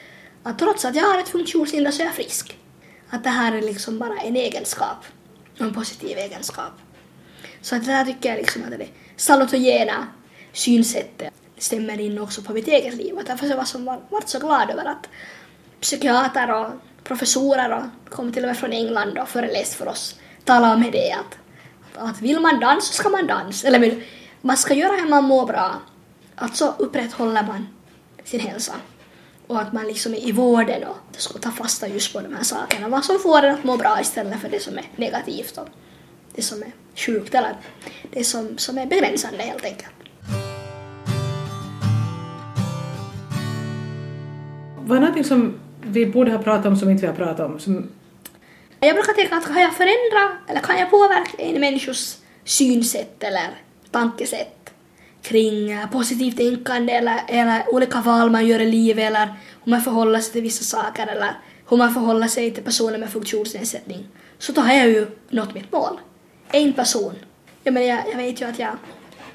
att 0.43 0.59
trots 0.59 0.85
att 0.85 0.95
jag 0.95 1.03
har 1.03 1.19
ett 1.19 1.29
funktionshinder 1.29 1.91
så 1.91 2.01
är 2.01 2.05
jag 2.05 2.13
frisk. 2.13 2.57
Att 3.09 3.23
det 3.23 3.29
här 3.29 3.55
är 3.55 3.61
liksom 3.61 3.99
bara 3.99 4.17
en 4.17 4.35
egenskap, 4.35 5.05
en 5.57 5.73
positiv 5.73 6.17
egenskap. 6.17 6.71
Så 7.61 7.75
att 7.75 7.85
det 7.85 7.91
här 7.91 8.05
tycker 8.05 8.29
jag 8.29 8.37
liksom 8.37 8.63
att 8.63 8.69
det 8.69 8.87
salutogena 9.15 10.07
synsättet 10.53 11.33
stämmer 11.57 11.99
in 11.99 12.19
också 12.19 12.41
på 12.41 12.53
mitt 12.53 12.67
eget 12.67 12.93
liv. 12.93 13.13
Och 13.13 13.23
därför 13.23 13.47
var 13.47 13.67
jag 13.73 14.01
varit 14.09 14.29
så 14.29 14.39
glad 14.39 14.69
över 14.69 14.85
att 14.85 15.09
psykiater 15.81 16.51
och 16.51 16.71
professorer 17.03 17.71
och 17.77 18.13
kom 18.13 18.33
till 18.33 18.43
och 18.43 18.47
med 18.47 18.57
från 18.57 18.71
England 18.71 19.17
och 19.17 19.29
föreläst 19.29 19.73
för 19.73 19.87
oss 19.87 20.15
talade 20.45 20.73
om 20.73 20.91
det 20.91 21.11
att, 21.11 21.37
att 21.95 22.21
vill 22.21 22.39
man 22.39 22.59
dansa 22.59 22.87
så 22.87 22.93
ska 22.93 23.09
man 23.09 23.27
dansa. 23.27 23.67
Eller 23.67 24.03
man 24.41 24.57
ska 24.57 24.73
göra 24.73 24.95
hur 24.95 25.09
man 25.09 25.23
mår 25.23 25.45
bra. 25.45 25.81
Alltså 26.35 26.75
upprätthåller 26.77 27.43
man 27.43 27.67
sin 28.23 28.39
hälsa. 28.39 28.73
Och 29.47 29.61
att 29.61 29.73
man 29.73 29.87
liksom 29.87 30.13
i 30.13 30.31
vården 30.31 30.83
och 30.83 30.97
ska 31.11 31.39
ta 31.39 31.51
fasta 31.51 31.87
just 31.87 32.13
på 32.13 32.21
de 32.21 32.35
här 32.35 32.43
sakerna. 32.43 32.89
Vad 32.89 33.05
som 33.05 33.19
får 33.19 33.43
en 33.43 33.53
att 33.53 33.63
må 33.63 33.77
bra 33.77 33.97
istället 34.01 34.41
för 34.41 34.49
det 34.49 34.59
som 34.59 34.77
är 34.77 34.85
negativt 34.95 35.57
och 35.57 35.67
det 36.35 36.41
som 36.41 36.61
är 36.63 36.71
sjukt 36.95 37.35
eller 37.35 37.55
det 38.11 38.23
som, 38.23 38.57
som 38.57 38.77
är 38.77 38.85
begränsande 38.85 39.43
helt 39.43 39.65
enkelt. 39.65 39.91
Vad 44.77 44.97
är 44.97 45.01
någonting 45.01 45.23
som 45.23 45.59
vi 45.81 46.05
borde 46.05 46.31
ha 46.31 46.43
pratat 46.43 46.65
om 46.65 46.77
som 46.77 46.89
inte 46.89 47.01
vi 47.01 47.07
har 47.07 47.15
pratat 47.15 47.39
om? 47.39 47.59
Som... 47.59 47.89
Jag 48.79 48.95
brukar 48.95 49.13
tänka 49.13 49.35
att 49.35 49.45
kan 49.45 49.61
jag 49.61 49.75
förändra 49.75 50.37
eller 50.47 50.59
kan 50.59 50.79
jag 50.79 50.89
påverka 50.89 51.31
en 51.37 51.61
människas 51.61 52.21
synsätt 52.43 53.23
eller 53.23 53.49
tankesätt 53.91 54.73
kring 55.21 55.71
eh, 55.71 55.89
positivt 55.89 56.37
tänkande 56.37 56.93
eller, 56.93 57.21
eller 57.27 57.73
olika 57.73 58.01
val 58.01 58.29
man 58.29 58.47
gör 58.47 58.59
i 58.59 58.71
livet 58.71 59.07
eller 59.07 59.25
hur 59.63 59.71
man 59.71 59.81
förhåller 59.81 60.19
sig 60.19 60.33
till 60.33 60.41
vissa 60.41 60.63
saker 60.63 61.07
eller 61.07 61.33
hur 61.69 61.77
man 61.77 61.93
förhåller 61.93 62.27
sig 62.27 62.51
till 62.51 62.63
personer 62.63 62.97
med 62.97 63.09
funktionsnedsättning 63.09 64.07
så 64.39 64.51
då 64.51 64.61
har 64.61 64.73
jag 64.73 64.89
ju 64.89 65.07
nått 65.29 65.53
mitt 65.53 65.71
mål. 65.71 65.99
En 66.51 66.73
person. 66.73 67.15
Jag, 67.63 67.73
menar, 67.73 67.87
jag, 67.87 68.03
jag 68.11 68.17
vet 68.17 68.41
ju 68.41 68.45
att 68.45 68.59
jag 68.59 68.77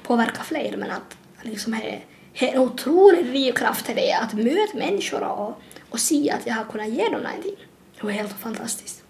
påverkar 0.03 0.43
fler 0.43 0.77
men 0.77 0.91
att 0.91 1.17
liksom 1.41 1.73
är, 1.73 2.05
är 2.33 2.47
en 2.47 2.59
otrolig 2.59 3.25
drivkraft 3.25 3.89
i 3.89 3.93
det 3.93 4.13
att 4.13 4.33
möta 4.33 4.77
människor 4.77 5.23
och, 5.23 5.61
och 5.89 5.99
se 5.99 6.31
att 6.31 6.47
jag 6.47 6.53
har 6.53 6.63
kunnat 6.63 6.89
ge 6.89 7.03
dem 7.03 7.21
någonting. 7.21 7.55
Det 7.99 8.03
var 8.03 8.11
helt 8.11 8.39
fantastiskt. 8.39 9.03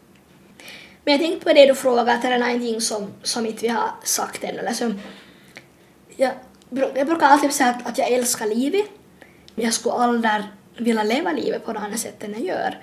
Men 1.04 1.12
jag 1.12 1.22
tänkte 1.22 1.46
på 1.46 1.54
det 1.54 1.66
du 1.66 1.76
frågade, 1.76 2.14
att 2.14 2.22
det 2.22 2.28
är 2.28 2.40
någonting 2.40 2.82
som, 2.82 3.12
som 3.24 3.46
inte 3.46 3.62
vi 3.62 3.68
har 3.68 3.90
sagt 4.04 4.44
ännu, 4.44 4.60
eller 4.60 4.74
som 4.74 5.00
jag, 6.18 6.32
jag 6.70 7.08
brukar 7.08 7.28
alltid 7.28 7.52
säga 7.52 7.70
att, 7.70 7.88
att 7.88 7.98
jag 7.98 8.12
älskar 8.12 8.46
livet. 8.46 8.86
Men 9.56 9.66
jag 9.66 9.74
skulle 9.74 9.96
aldrig 9.96 10.44
vilja 10.78 11.04
leva 11.04 11.32
livet 11.32 11.66
på 11.66 11.74
det 11.74 11.80
andra 11.80 11.98
sättet 11.98 12.24
än 12.24 12.32
jag 12.32 12.42
gör. 12.42 12.82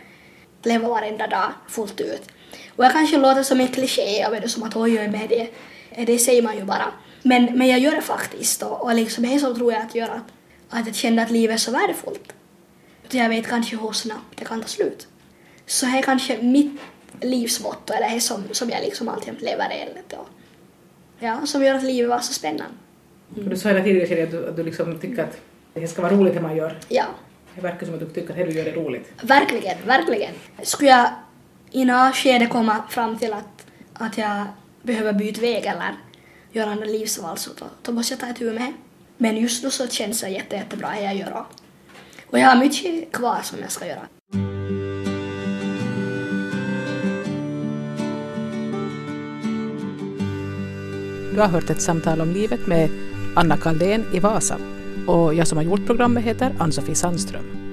Leva 0.63 0.89
varenda 0.89 1.27
dag 1.27 1.53
fullt 1.69 2.01
ut. 2.01 2.23
Och 2.77 2.85
jag 2.85 2.93
kanske 2.93 3.19
låter 3.19 3.43
som 3.43 3.61
en 3.61 3.69
kliché, 3.69 4.19
jag 4.19 4.31
vet 4.31 4.51
som 4.51 4.63
att 4.63 4.77
oj, 4.77 5.01
oj, 5.01 5.09
med 5.09 5.29
det, 5.29 5.51
det 6.05 6.19
säger 6.19 6.43
man 6.43 6.57
ju 6.57 6.65
bara. 6.65 6.93
Men, 7.23 7.59
men 7.59 7.69
jag 7.69 7.79
gör 7.79 7.91
det 7.91 8.03
faktiskt 8.03 8.63
och, 8.63 8.83
och 8.83 8.95
liksom 8.95 9.25
det 9.25 9.35
är 9.35 9.55
tror 9.55 9.73
jag 9.73 9.83
att 9.83 9.95
gör 9.95 10.09
att, 10.09 10.33
att 10.71 10.87
jag 10.87 10.95
känner 10.95 11.23
att 11.23 11.31
livet 11.31 11.55
är 11.55 11.59
så 11.59 11.71
värdefullt. 11.71 12.33
Jag 13.11 13.29
vet 13.29 13.47
kanske 13.47 13.77
hur 13.77 13.93
snabbt 13.93 14.37
det 14.39 14.45
kan 14.45 14.61
ta 14.61 14.69
slut. 14.69 15.07
Så 15.67 15.87
det 15.87 15.99
är 15.99 16.03
kanske 16.03 16.43
mitt 16.43 16.81
livsmotto, 17.21 17.93
eller 17.93 18.11
det 18.11 18.21
som, 18.21 18.45
som 18.53 18.71
jag 18.71 18.81
liksom 18.81 19.09
alltid 19.09 19.43
lever 19.43 19.71
enligt. 19.71 20.13
Och, 20.13 20.29
ja, 21.19 21.47
som 21.47 21.65
gör 21.65 21.75
att 21.75 21.83
livet 21.83 22.11
var 22.11 22.21
så 22.21 22.33
spännande. 22.33 22.75
Mm. 23.37 23.49
Du 23.49 23.57
sa 23.57 23.69
hela 23.69 23.85
tidigare 23.85 24.23
att 24.23 24.31
du, 24.31 24.49
att 24.49 24.57
du 24.57 24.63
liksom 24.63 24.99
tycker 24.99 25.23
att 25.23 25.41
det 25.75 25.89
ska 25.89 26.03
vara 26.03 26.13
roligt 26.13 26.35
det 26.35 26.41
man 26.41 26.57
gör. 26.57 26.79
Ja. 26.89 27.05
Det 27.55 27.61
verkar 27.61 27.87
som 27.87 27.95
att 27.95 28.01
du 28.01 28.07
tycker 28.07 28.31
att 28.31 28.37
det 28.37 28.45
du 28.45 28.53
gör 28.53 28.67
är 28.67 28.73
roligt. 28.73 29.13
Verkligen, 29.23 29.77
verkligen. 29.87 30.33
Skulle 30.63 30.91
jag 30.91 31.11
i 31.71 31.85
något 31.85 32.17
skede 32.17 32.47
komma 32.47 32.83
fram 32.91 33.19
till 33.19 33.33
att, 33.33 33.67
att 33.93 34.19
jag 34.19 34.47
behöver 34.83 35.13
byta 35.13 35.41
väg 35.41 35.67
eller 35.67 35.95
göra 36.53 36.71
andra 36.71 36.87
livsval 36.87 37.39
så 37.39 37.51
då, 37.59 37.67
då 37.83 37.93
måste 37.93 38.15
jag 38.15 38.21
ta 38.21 38.31
itu 38.31 38.53
med. 38.53 38.73
Men 39.17 39.37
just 39.37 39.65
nu 39.65 39.71
så 39.71 39.89
känns 39.89 40.21
det 40.21 40.29
jätte, 40.29 40.57
jättebra 40.57 40.91
det 40.91 41.03
jag 41.03 41.17
gör. 41.17 41.45
Och 42.27 42.39
jag 42.39 42.49
har 42.49 42.57
mycket 42.57 43.13
kvar 43.13 43.39
som 43.43 43.59
jag 43.61 43.71
ska 43.71 43.87
göra. 43.87 44.07
Du 51.35 51.41
har 51.41 51.49
hört 51.49 51.71
ett 51.71 51.83
samtal 51.83 52.21
om 52.21 52.31
livet 52.31 52.67
med 52.67 52.91
Anna 53.35 53.57
Kaldén 53.57 54.05
i 54.13 54.21
Vasa 54.21 54.59
och 55.07 55.35
jag 55.35 55.47
som 55.47 55.59
har 55.59 55.65
gjort 55.65 55.87
programmet 55.87 56.25
heter 56.25 56.53
Ann-Sofie 56.59 56.95
Sandström. 56.95 57.64